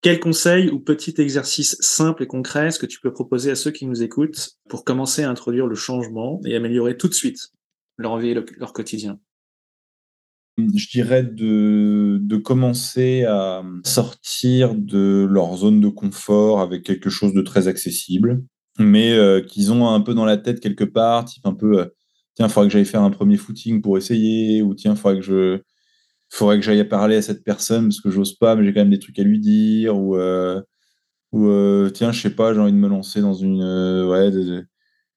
Quel 0.05 0.21
conseil 0.21 0.69
ou 0.69 0.81
petit 0.81 1.15
exercice 1.17 1.79
simple 1.81 2.25
et 2.25 2.27
concret 2.27 2.67
est-ce 2.67 2.79
que 2.79 2.85
tu 2.85 3.01
peux 3.01 3.11
proposer 3.11 3.51
à 3.51 3.55
ceux 3.55 3.71
qui 3.71 3.87
nous 3.87 4.03
écoutent 4.03 4.59
pour 4.69 4.85
commencer 4.85 5.23
à 5.23 5.31
introduire 5.31 5.67
le 5.67 5.75
changement 5.75 6.43
et 6.45 6.55
améliorer 6.55 6.99
tout 6.99 7.09
de 7.09 7.15
suite 7.15 7.53
leur 7.97 8.19
vie 8.19 8.31
et 8.31 8.35
leur 8.35 8.73
quotidien? 8.75 9.19
Je 10.59 10.89
dirais 10.89 11.25
de, 11.25 12.19
de, 12.21 12.37
commencer 12.37 13.25
à 13.25 13.63
sortir 13.85 14.75
de 14.75 15.27
leur 15.29 15.57
zone 15.57 15.81
de 15.81 15.89
confort 15.89 16.61
avec 16.61 16.85
quelque 16.85 17.11
chose 17.11 17.33
de 17.35 17.43
très 17.43 17.69
accessible, 17.69 18.43
mais 18.79 19.13
euh, 19.13 19.41
qu'ils 19.41 19.73
ont 19.73 19.89
un 19.89 20.01
peu 20.01 20.15
dans 20.15 20.25
la 20.25 20.37
tête 20.37 20.61
quelque 20.61 20.85
part, 20.85 21.25
type 21.25 21.47
un 21.47 21.55
peu, 21.55 21.81
euh, 21.81 21.87
tiens, 22.35 22.47
il 22.47 22.53
faudrait 22.53 22.69
que 22.69 22.73
j'aille 22.73 22.85
faire 22.85 23.03
un 23.03 23.11
premier 23.11 23.37
footing 23.37 23.83
pour 23.83 23.99
essayer, 23.99 24.63
ou 24.63 24.75
tiens, 24.75 24.93
il 24.93 24.97
faudrait 24.97 25.21
que 25.21 25.25
je, 25.25 25.61
faudrait 26.31 26.59
que 26.59 26.65
j'aille 26.65 26.85
parler 26.85 27.17
à 27.17 27.23
cette 27.23 27.45
personne 27.45 27.89
parce 27.89 28.01
que 28.01 28.11
j'ose 28.11 28.35
pas, 28.35 28.55
mais 28.57 28.65
j'ai 28.65 28.73
quand 28.73 28.81
même 28.81 28.91
des 28.91 28.99
trucs 28.99 29.19
à 29.19 29.25
lui 29.25 29.41
dire. 29.41 29.97
Ou, 29.97 30.17
euh, 30.17 30.61
ou 31.33 31.91
tiens, 31.91 32.13
je 32.13 32.21
sais 32.21 32.31
pas, 32.35 32.55
j'ai 32.55 32.61
envie 32.61 32.73
de 32.73 32.79
me 32.79 32.89
lancer 32.89 33.21
dans 33.21 33.35
une. 33.35 33.63
Ouais, 34.09 34.31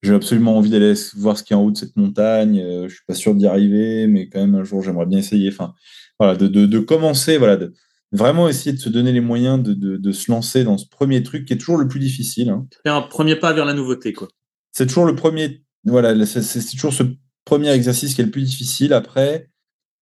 j'ai 0.04 0.14
absolument 0.14 0.58
envie 0.58 0.70
d'aller 0.70 0.94
voir 1.16 1.38
ce 1.38 1.44
qu'il 1.44 1.56
y 1.56 1.58
a 1.58 1.62
en 1.62 1.66
haut 1.66 1.72
de 1.72 1.78
cette 1.78 1.96
montagne. 1.96 2.64
je 2.84 2.94
suis 2.94 3.06
pas 3.08 3.16
sûr 3.16 3.34
d'y 3.36 3.48
arriver, 3.48 4.08
mais 4.08 4.30
quand 4.30 4.40
même 4.40 4.56
un 4.56 4.64
jour 4.64 4.84
j'aimerais 4.84 5.06
bien 5.06 5.20
essayer. 5.20 5.50
Enfin, 5.50 5.74
voilà, 6.20 6.36
de, 6.36 6.48
de, 6.48 6.66
de 6.66 6.80
commencer, 6.80 7.38
voilà, 7.38 7.58
de 7.58 7.74
vraiment 8.12 8.48
essayer 8.48 8.74
de 8.74 8.80
se 8.80 8.90
donner 8.90 9.12
les 9.12 9.22
moyens 9.22 9.62
de, 9.62 9.74
de, 9.74 10.12
se 10.12 10.32
lancer 10.32 10.64
dans 10.64 10.78
ce 10.78 10.88
premier 10.88 11.24
truc 11.24 11.46
qui 11.46 11.54
est 11.54 11.58
toujours 11.58 11.78
le 11.78 11.88
plus 11.88 12.00
difficile. 12.00 12.50
Hein. 12.50 12.68
un 12.86 13.02
premier 13.02 13.36
pas 13.36 13.54
vers 13.54 13.66
la 13.66 13.74
nouveauté, 13.74 14.14
quoi. 14.14 14.28
C'est 14.72 14.88
toujours 14.88 15.06
le 15.06 15.16
premier. 15.16 15.64
Voilà, 15.84 16.26
c'est 16.26 16.72
toujours 16.72 16.94
ce 16.94 17.04
premier 17.46 17.70
exercice 17.70 18.14
qui 18.14 18.22
est 18.22 18.26
le 18.26 18.32
plus 18.32 18.44
difficile. 18.44 18.94
Après, 18.94 19.50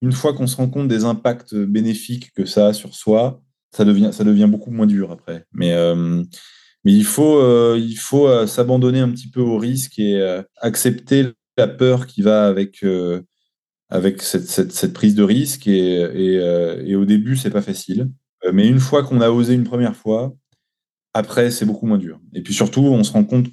une 0.02 0.12
fois 0.12 0.34
qu'on 0.34 0.46
se 0.46 0.56
rend 0.56 0.68
compte 0.68 0.88
des 0.88 1.04
impacts 1.04 1.54
bénéfiques 1.54 2.32
que 2.34 2.44
ça 2.44 2.68
a 2.68 2.72
sur 2.72 2.94
soi, 2.94 3.42
ça 3.70 3.84
devient, 3.84 4.10
ça 4.12 4.24
devient 4.24 4.48
beaucoup 4.48 4.70
moins 4.70 4.86
dur 4.86 5.10
après. 5.10 5.44
Mais, 5.52 5.72
euh, 5.72 6.22
mais 6.86 6.92
il 6.92 7.04
faut, 7.04 7.40
euh, 7.40 7.76
il 7.82 7.96
faut 7.96 8.28
euh, 8.28 8.46
s'abandonner 8.46 9.00
un 9.00 9.10
petit 9.10 9.28
peu 9.28 9.40
au 9.40 9.58
risque 9.58 9.98
et 9.98 10.22
accepter 10.58 11.32
la 11.56 11.66
peur 11.66 12.06
qui 12.06 12.22
va 12.22 12.46
avec, 12.46 12.84
avec 13.88 14.22
cette, 14.22 14.46
cette, 14.70 14.92
prise 14.92 15.16
de 15.16 15.24
risque. 15.24 15.66
Et, 15.66 16.02
et, 16.86 16.94
au 16.94 17.04
début, 17.04 17.36
c'est 17.36 17.50
pas 17.50 17.60
facile. 17.60 18.08
Mais 18.52 18.68
une 18.68 18.78
fois 18.78 19.02
qu'on 19.02 19.20
a 19.20 19.30
osé 19.30 19.54
une 19.54 19.64
première 19.64 19.96
fois, 19.96 20.32
après, 21.12 21.50
c'est 21.50 21.64
beaucoup 21.64 21.86
moins 21.86 21.98
dur. 21.98 22.20
Et 22.34 22.42
puis 22.42 22.54
surtout, 22.54 22.82
on 22.82 23.02
se 23.02 23.10
rend 23.10 23.24
compte, 23.24 23.48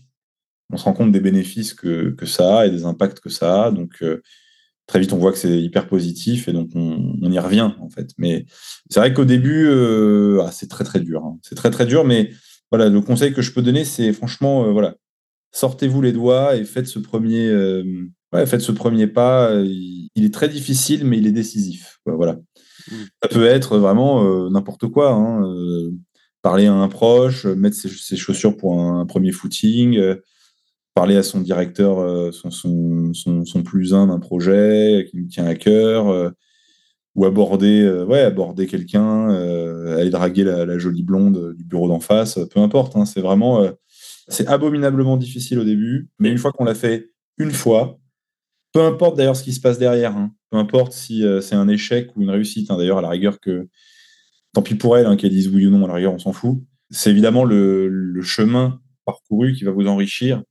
on 0.71 0.77
se 0.77 0.83
rend 0.83 0.93
compte 0.93 1.11
des 1.11 1.19
bénéfices 1.19 1.73
que, 1.73 2.11
que 2.11 2.27
ça 2.27 2.59
a 2.59 2.65
et 2.67 2.69
des 2.69 2.85
impacts 2.85 3.19
que 3.19 3.29
ça 3.29 3.65
a. 3.65 3.71
Donc, 3.71 4.03
très 4.87 4.99
vite 4.99 5.13
on 5.13 5.17
voit 5.17 5.31
que 5.31 5.37
c'est 5.37 5.61
hyper 5.61 5.87
positif 5.87 6.47
et 6.47 6.53
donc 6.53 6.69
on, 6.75 7.31
y 7.31 7.39
revient 7.39 7.71
en 7.79 7.89
fait. 7.89 8.11
Mais 8.17 8.45
c'est 8.89 8.99
vrai 8.99 9.13
qu'au 9.13 9.25
début, 9.25 9.65
euh, 9.67 10.43
ah, 10.45 10.51
c'est 10.51 10.69
très 10.69 10.83
très 10.83 10.99
dur. 10.99 11.23
Hein. 11.25 11.39
C'est 11.41 11.55
très 11.55 11.71
très 11.71 11.85
dur, 11.85 12.03
mais 12.03 12.31
voilà, 12.71 12.89
le 12.89 13.01
conseil 13.01 13.33
que 13.33 13.41
je 13.41 13.51
peux 13.51 13.61
donner, 13.61 13.85
c'est 13.85 14.13
franchement, 14.13 14.65
euh, 14.65 14.71
voilà, 14.71 14.95
sortez-vous 15.51 16.01
les 16.01 16.11
doigts 16.11 16.55
et 16.55 16.65
faites 16.65 16.87
ce 16.87 16.99
premier, 16.99 17.47
euh, 17.47 17.83
faites 18.45 18.61
ce 18.61 18.71
premier 18.71 19.07
pas. 19.07 19.53
Il, 19.55 20.09
est 20.15 20.33
très 20.33 20.49
difficile, 20.49 21.05
mais 21.05 21.17
il 21.17 21.27
est 21.27 21.31
décisif. 21.31 21.99
Voilà. 22.05 22.39
Mmh. 22.91 22.95
Ça 23.21 23.29
peut 23.29 23.45
être 23.45 23.77
vraiment 23.77 24.49
n'importe 24.49 24.87
quoi. 24.87 25.11
Hein, 25.11 25.43
parler 26.41 26.65
à 26.65 26.73
un 26.73 26.89
proche, 26.89 27.45
mettre 27.45 27.77
ses, 27.77 28.17
chaussures 28.17 28.57
pour 28.57 28.79
un 28.79 29.05
premier 29.05 29.31
footing 29.31 30.17
parler 30.93 31.17
à 31.17 31.23
son 31.23 31.41
directeur, 31.41 31.99
euh, 31.99 32.31
son, 32.31 32.51
son, 32.51 33.45
son, 33.45 33.63
plus 33.63 33.93
un 33.93 34.07
d'un 34.07 34.19
projet 34.19 35.07
qui 35.09 35.17
me 35.17 35.27
tient 35.27 35.45
à 35.45 35.55
cœur, 35.55 36.09
euh, 36.09 36.29
ou 37.15 37.25
aborder, 37.25 37.81
euh, 37.81 38.05
ouais, 38.05 38.21
aborder 38.21 38.67
quelqu'un, 38.67 39.29
aller 39.95 40.09
draguer 40.09 40.43
la, 40.43 40.77
jolie 40.77 41.03
blonde 41.03 41.53
du 41.55 41.63
bureau 41.63 41.87
d'en 41.87 41.99
face, 41.99 42.39
peu 42.51 42.59
importe. 42.59 42.95
Hein, 42.95 43.05
c'est 43.05 43.21
vraiment, 43.21 43.67
c'est 44.27 44.47
abominablement 44.47 45.17
difficile 45.17 45.59
au 45.59 45.63
début, 45.63 46.09
mais 46.19 46.29
une 46.29 46.37
fois 46.37 46.51
qu'on 46.51 46.65
l'a 46.65 46.75
fait 46.75 47.11
une 47.37 47.51
fois, 47.51 47.99
peu 48.73 48.81
importe 48.81 49.17
d'ailleurs 49.17 49.35
ce 49.35 49.43
qui 49.43 49.53
se 49.53 49.61
passe 49.61 49.77
derrière, 49.77 50.15
hein, 50.15 50.31
peu 50.49 50.57
importe 50.57 50.93
si 50.93 51.23
c'est 51.41 51.55
un 51.55 51.67
échec 51.67 52.09
ou 52.15 52.21
une 52.21 52.29
réussite. 52.29 52.71
Hein, 52.71 52.77
d'ailleurs, 52.77 52.97
à 52.97 53.01
la 53.01 53.09
rigueur 53.09 53.39
que, 53.39 53.67
tant 54.53 54.61
pis 54.61 54.75
pour 54.75 54.97
elle, 54.97 55.15
qu'elle 55.17 55.31
dise 55.31 55.49
oui 55.49 55.67
ou 55.67 55.71
non, 55.71 55.85
à 55.85 55.87
la 55.87 55.93
rigueur, 55.95 56.13
on 56.13 56.19
s'en 56.19 56.33
fout. 56.33 56.59
C'est 56.89 57.11
évidemment 57.11 57.43
le 57.45 58.21
chemin 58.21 58.79
parcouru 59.05 59.53
qui 59.53 59.63
va 59.63 59.71
vous 59.71 59.87
enrichir 59.87 60.43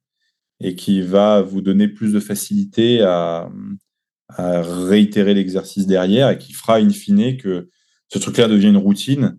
et 0.62 0.76
qui 0.76 1.02
va 1.02 1.42
vous 1.42 1.60
donner 1.60 1.88
plus 1.88 2.12
de 2.12 2.20
facilité 2.20 3.02
à, 3.02 3.50
réitérer 4.28 5.34
l'exercice 5.34 5.86
derrière 5.86 6.30
et 6.30 6.38
qui 6.38 6.52
fera 6.52 6.76
in 6.76 6.90
fine 6.90 7.36
que 7.36 7.68
ce 8.08 8.18
truc-là 8.18 8.48
devient 8.48 8.68
une 8.68 8.76
routine 8.76 9.38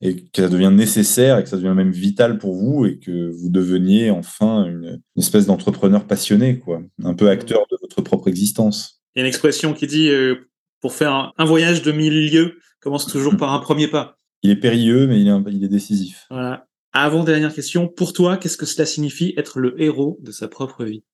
et 0.00 0.16
que 0.16 0.42
ça 0.42 0.48
devient 0.48 0.72
nécessaire 0.72 1.38
et 1.38 1.44
que 1.44 1.48
ça 1.48 1.56
devient 1.56 1.74
même 1.74 1.92
vital 1.92 2.38
pour 2.38 2.54
vous 2.54 2.84
et 2.86 2.98
que 2.98 3.30
vous 3.30 3.50
deveniez 3.50 4.10
enfin 4.10 4.66
une, 4.66 5.00
espèce 5.16 5.46
d'entrepreneur 5.46 6.06
passionné, 6.06 6.58
quoi, 6.58 6.82
un 7.04 7.14
peu 7.14 7.30
acteur 7.30 7.60
de 7.70 7.76
votre 7.80 8.02
propre 8.02 8.28
existence. 8.28 9.00
Il 9.14 9.20
y 9.20 9.22
a 9.22 9.24
une 9.24 9.28
expression 9.28 9.74
qui 9.74 9.86
dit 9.86 10.08
euh, 10.08 10.50
pour 10.80 10.92
faire 10.92 11.32
un, 11.36 11.44
voyage 11.44 11.82
de 11.82 11.92
mille 11.92 12.32
lieues, 12.32 12.58
commence 12.80 13.06
toujours 13.06 13.36
par 13.36 13.52
un 13.52 13.60
premier 13.60 13.86
pas. 13.86 14.18
Il 14.42 14.50
est 14.50 14.56
périlleux, 14.56 15.06
mais 15.06 15.20
il 15.20 15.28
est, 15.28 15.52
il 15.52 15.64
est 15.64 15.68
décisif. 15.68 16.26
Voilà. 16.30 16.66
Avant-dernière 16.92 17.54
question, 17.54 17.88
pour 17.88 18.12
toi, 18.12 18.36
qu'est-ce 18.36 18.56
que 18.56 18.66
cela 18.66 18.84
signifie 18.84 19.34
être 19.36 19.60
le 19.60 19.80
héros 19.80 20.18
de 20.20 20.32
sa 20.32 20.48
propre 20.48 20.84
vie? 20.84 21.04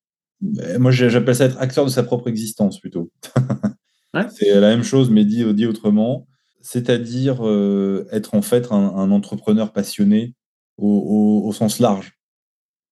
Moi, 0.41 0.91
j'appelle 0.91 1.35
ça 1.35 1.47
être 1.47 1.61
acteur 1.61 1.85
de 1.85 1.91
sa 1.91 2.03
propre 2.03 2.29
existence 2.29 2.81
plutôt. 2.81 3.11
C'est 4.31 4.55
la 4.55 4.69
même 4.69 4.85
chose, 4.85 5.11
mais 5.11 5.25
dit, 5.25 5.45
dit 5.55 5.67
autrement. 5.67 6.27
C'est-à-dire 6.61 7.47
euh, 7.47 8.07
être 8.11 8.35
en 8.35 8.43
fait 8.43 8.73
un, 8.73 9.11
entrepreneur 9.11 9.73
passionné 9.73 10.35
au, 10.77 11.51
sens 11.53 11.79
large. 11.79 12.19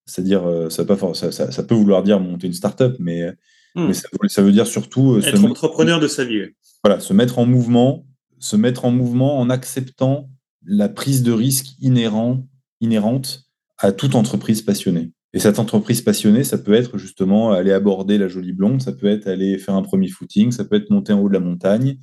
C'est-à-dire, 0.07 0.47
euh, 0.47 0.70
ça, 0.70 0.84
ça, 1.32 1.62
peut 1.64 1.74
vouloir 1.74 2.03
dire 2.03 2.20
monter 2.20 2.47
une 2.47 2.53
start-up, 2.53 2.97
mais, 3.01 3.32
hmm. 3.74 3.92
ça, 3.92 4.42
veut 4.42 4.53
dire 4.53 4.66
surtout. 4.66 5.14
Euh, 5.14 5.20
être 5.20 5.44
entrepreneur 5.44 5.99
de 5.99 6.09
sa 6.09 6.24
vie. 6.24 6.44
Voilà, 6.84 7.01
se 7.01 7.12
mettre 7.12 7.38
en 7.38 7.47
mouvement, 7.47 8.07
se 8.38 8.57
mettre 8.57 8.84
en 8.84 8.92
mouvement 8.92 9.38
en 9.38 9.51
acceptant 9.51 10.30
la 10.64 10.88
prise 10.88 11.22
de 11.22 11.32
risque 11.32 11.74
inhérente 11.80 13.44
à 13.78 13.92
toute 13.92 14.14
entreprise 14.14 14.62
passionnée. 14.62 15.12
Et 15.37 15.39
cette 15.39 15.59
entreprise 15.59 16.01
passionnée, 16.01 16.45
ça 16.45 16.57
peut 16.57 16.72
être 16.72 16.97
justement 16.97 17.53
aller 17.53 17.70
aborder 17.70 18.16
la 18.16 18.26
jolie 18.26 18.55
blonde, 18.55 18.80
ça 18.80 18.93
peut 18.93 19.07
être 19.07 19.26
aller 19.26 19.59
faire 19.59 19.74
un 19.74 19.82
premier 19.82 20.09
footing, 20.09 20.51
ça 20.51 20.64
peut 20.64 20.76
être 20.76 20.89
monter 20.89 21.12
en 21.12 21.20
haut 21.20 21.28
de 21.28 21.34
la 21.34 21.41
montagne, 21.41 21.99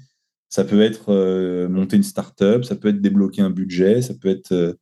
ça 0.49 0.63
peut 0.63 0.83
être 0.83 1.05
euh, 1.11 1.67
monter 1.67 1.95
une 1.95 2.03
start-up, 2.03 2.63
ça 2.63 2.75
peut 2.75 2.89
être 2.89 3.01
débloquer 3.01 3.41
un 3.41 3.49
budget, 3.49 4.03
ça 4.03 4.13
peut 4.13 4.29
être 4.29 4.51
euh, 4.51 4.73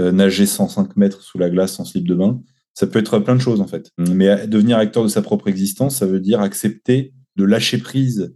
euh, 0.00 0.10
nager 0.10 0.46
105 0.46 0.96
mètres 0.96 1.22
sous 1.22 1.38
la 1.38 1.48
glace 1.48 1.74
sans 1.74 1.84
slip 1.84 2.08
de 2.08 2.16
bain. 2.16 2.42
Ça 2.74 2.88
peut 2.88 2.98
être 2.98 3.20
plein 3.20 3.36
de 3.36 3.40
choses 3.40 3.60
en 3.60 3.68
fait. 3.68 3.92
Mais 3.98 4.48
devenir 4.48 4.78
acteur 4.78 5.04
de 5.04 5.08
sa 5.08 5.22
propre 5.22 5.46
existence, 5.46 5.94
ça 5.94 6.06
veut 6.06 6.18
dire 6.18 6.40
accepter 6.40 7.14
de 7.36 7.44
lâcher 7.44 7.78
prise 7.78 8.34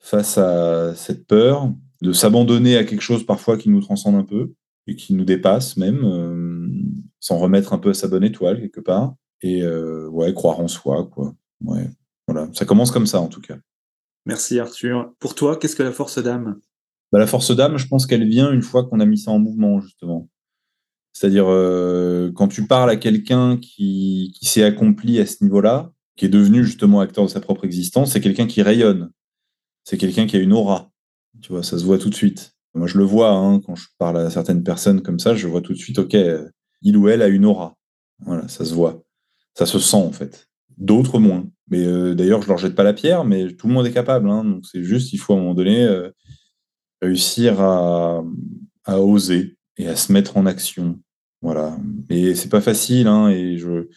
face 0.00 0.36
à 0.36 0.96
cette 0.96 1.28
peur, 1.28 1.72
de 2.02 2.12
s'abandonner 2.12 2.76
à 2.76 2.82
quelque 2.82 3.02
chose 3.02 3.24
parfois 3.24 3.56
qui 3.56 3.68
nous 3.68 3.82
transcende 3.82 4.16
un 4.16 4.24
peu, 4.24 4.52
et 4.88 4.96
qui 4.96 5.14
nous 5.14 5.24
dépasse 5.24 5.76
même, 5.76 6.00
s'en 7.20 7.38
remettre 7.38 7.72
un 7.72 7.78
peu 7.78 7.90
à 7.90 7.94
sa 7.94 8.08
bonne 8.08 8.24
étoile 8.24 8.60
quelque 8.60 8.80
part, 8.80 9.14
et 9.42 9.62
euh, 9.62 10.08
ouais, 10.08 10.32
croire 10.34 10.60
en 10.60 10.68
soi, 10.68 11.08
quoi. 11.10 11.34
Ouais, 11.64 11.88
voilà, 12.26 12.48
ça 12.52 12.64
commence 12.64 12.90
comme 12.90 13.06
ça 13.06 13.20
en 13.20 13.28
tout 13.28 13.40
cas. 13.40 13.56
Merci 14.26 14.58
Arthur. 14.58 15.12
Pour 15.20 15.34
toi, 15.34 15.56
qu'est-ce 15.56 15.76
que 15.76 15.82
la 15.82 15.92
force 15.92 16.18
d'âme? 16.18 16.58
Bah, 17.12 17.18
La 17.18 17.26
force 17.26 17.54
d'âme, 17.54 17.78
je 17.78 17.86
pense 17.86 18.06
qu'elle 18.06 18.28
vient 18.28 18.52
une 18.52 18.62
fois 18.62 18.84
qu'on 18.84 19.00
a 19.00 19.06
mis 19.06 19.18
ça 19.18 19.30
en 19.30 19.38
mouvement, 19.38 19.80
justement. 19.80 20.28
C'est-à-dire, 21.12 21.46
euh, 21.48 22.30
quand 22.34 22.48
tu 22.48 22.66
parles 22.66 22.90
à 22.90 22.96
quelqu'un 22.96 23.56
qui, 23.56 24.34
qui 24.36 24.46
s'est 24.46 24.64
accompli 24.64 25.18
à 25.18 25.26
ce 25.26 25.42
niveau-là, 25.42 25.92
qui 26.16 26.26
est 26.26 26.30
devenu 26.30 26.64
justement 26.64 27.00
acteur 27.00 27.24
de 27.24 27.30
sa 27.30 27.40
propre 27.40 27.64
existence, 27.64 28.12
c'est 28.12 28.20
quelqu'un 28.20 28.46
qui 28.46 28.62
rayonne. 28.62 29.10
C'est 29.84 29.96
quelqu'un 29.96 30.26
qui 30.26 30.36
a 30.36 30.40
une 30.40 30.52
aura. 30.52 30.90
Tu 31.40 31.52
vois, 31.52 31.62
ça 31.62 31.78
se 31.78 31.84
voit 31.84 31.98
tout 31.98 32.10
de 32.10 32.14
suite. 32.14 32.54
Moi, 32.74 32.86
je 32.86 32.98
le 32.98 33.04
vois 33.04 33.30
hein, 33.30 33.60
quand 33.60 33.76
je 33.76 33.86
parle 33.98 34.18
à 34.18 34.30
certaines 34.30 34.62
personnes 34.62 35.00
comme 35.00 35.18
ça, 35.18 35.34
je 35.34 35.46
vois 35.46 35.62
tout 35.62 35.72
de 35.72 35.78
suite, 35.78 35.98
ok, 35.98 36.14
il 36.82 36.96
ou 36.96 37.08
elle 37.08 37.22
a 37.22 37.28
une 37.28 37.44
aura. 37.44 37.76
Voilà, 38.20 38.48
ça 38.48 38.64
se 38.64 38.74
voit. 38.74 39.02
Ça 39.54 39.66
se 39.66 39.78
sent, 39.78 39.96
en 39.96 40.12
fait. 40.12 40.48
D'autres 40.76 41.18
moins. 41.18 41.46
Mais 41.68 41.84
euh, 41.84 42.14
d'ailleurs, 42.14 42.42
je 42.42 42.48
leur 42.48 42.58
jette 42.58 42.74
pas 42.74 42.84
la 42.84 42.92
pierre, 42.92 43.24
mais 43.24 43.52
tout 43.52 43.66
le 43.68 43.74
monde 43.74 43.86
est 43.86 43.92
capable. 43.92 44.30
Hein. 44.30 44.44
donc, 44.44 44.64
c'est 44.66 44.82
juste, 44.82 45.12
il 45.12 45.18
faut 45.18 45.34
à 45.34 45.36
un 45.36 45.40
moment 45.40 45.54
donné 45.54 45.82
euh, 45.82 46.10
réussir 47.02 47.60
à, 47.60 48.22
oser 48.86 49.56
et 49.76 49.88
à 49.88 49.96
se 49.96 50.12
mettre 50.12 50.36
en 50.36 50.46
action. 50.46 51.00
Voilà. 51.42 51.76
Et 52.08 52.34
c'est 52.34 52.48
pas 52.48 52.60
facile, 52.60 53.08
hein, 53.08 53.28
et 53.28 53.58
je, 53.58 53.88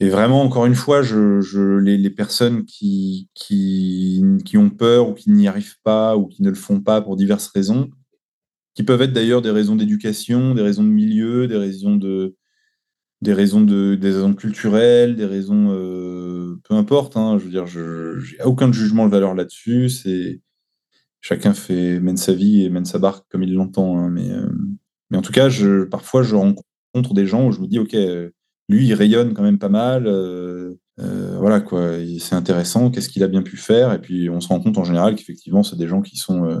et 0.00 0.08
vraiment, 0.08 0.42
encore 0.42 0.66
une 0.66 0.74
fois, 0.74 1.02
je, 1.02 1.78
les, 1.78 2.10
personnes 2.10 2.64
qui, 2.64 3.28
qui, 3.34 4.22
ont 4.56 4.70
peur 4.70 5.08
ou 5.08 5.14
qui 5.14 5.30
n'y 5.30 5.46
arrivent 5.48 5.78
pas 5.82 6.16
ou 6.16 6.26
qui 6.26 6.42
ne 6.42 6.48
le 6.48 6.56
font 6.56 6.80
pas 6.80 7.00
pour 7.00 7.16
diverses 7.16 7.46
raisons, 7.48 7.90
qui 8.74 8.82
peuvent 8.82 9.02
être 9.02 9.12
d'ailleurs 9.12 9.42
des 9.42 9.50
raisons 9.50 9.76
d'éducation, 9.76 10.54
des 10.54 10.62
raisons 10.62 10.84
de 10.84 10.88
milieu, 10.88 11.48
des 11.48 11.56
raisons 11.56 11.96
de 11.96 12.36
des 13.22 13.32
raisons 13.32 13.62
de 13.62 13.94
des 13.94 14.10
raisons 14.10 14.34
culturelles, 14.34 15.16
des 15.16 15.26
raisons 15.26 15.70
euh, 15.70 16.60
peu 16.68 16.74
importe. 16.74 17.16
Hein, 17.16 17.38
je 17.38 17.44
veux 17.44 17.50
dire, 17.50 17.66
je 17.66 18.18
n'ai 18.36 18.44
aucun 18.44 18.72
jugement 18.72 19.06
de 19.06 19.10
valeur 19.10 19.34
là-dessus. 19.34 19.88
C'est 19.90 20.40
chacun 21.20 21.54
fait 21.54 22.00
mène 22.00 22.16
sa 22.16 22.34
vie 22.34 22.64
et 22.64 22.70
mène 22.70 22.84
sa 22.84 22.98
barque 22.98 23.26
comme 23.30 23.42
il 23.42 23.54
l'entend. 23.54 23.98
Hein, 23.98 24.10
mais 24.10 24.30
euh, 24.30 24.48
mais 25.10 25.18
en 25.18 25.22
tout 25.22 25.32
cas, 25.32 25.48
je, 25.48 25.84
parfois 25.84 26.22
je 26.22 26.34
rencontre 26.36 27.14
des 27.14 27.26
gens 27.26 27.46
où 27.46 27.52
je 27.52 27.60
me 27.60 27.66
dis 27.66 27.78
ok 27.78 27.96
lui, 28.68 28.86
il 28.86 28.94
rayonne 28.94 29.34
quand 29.34 29.42
même 29.42 29.58
pas 29.58 29.68
mal. 29.68 30.06
Euh, 30.06 30.74
euh, 31.00 31.36
voilà 31.38 31.60
quoi, 31.60 31.92
c'est 32.18 32.34
intéressant. 32.34 32.90
Qu'est-ce 32.90 33.08
qu'il 33.08 33.22
a 33.22 33.28
bien 33.28 33.42
pu 33.42 33.56
faire 33.56 33.92
Et 33.92 34.00
puis 34.00 34.30
on 34.30 34.40
se 34.40 34.48
rend 34.48 34.60
compte 34.60 34.78
en 34.78 34.84
général 34.84 35.16
qu'effectivement, 35.16 35.62
c'est 35.62 35.76
des 35.76 35.88
gens 35.88 36.02
qui 36.02 36.16
sont, 36.16 36.44
euh, 36.46 36.60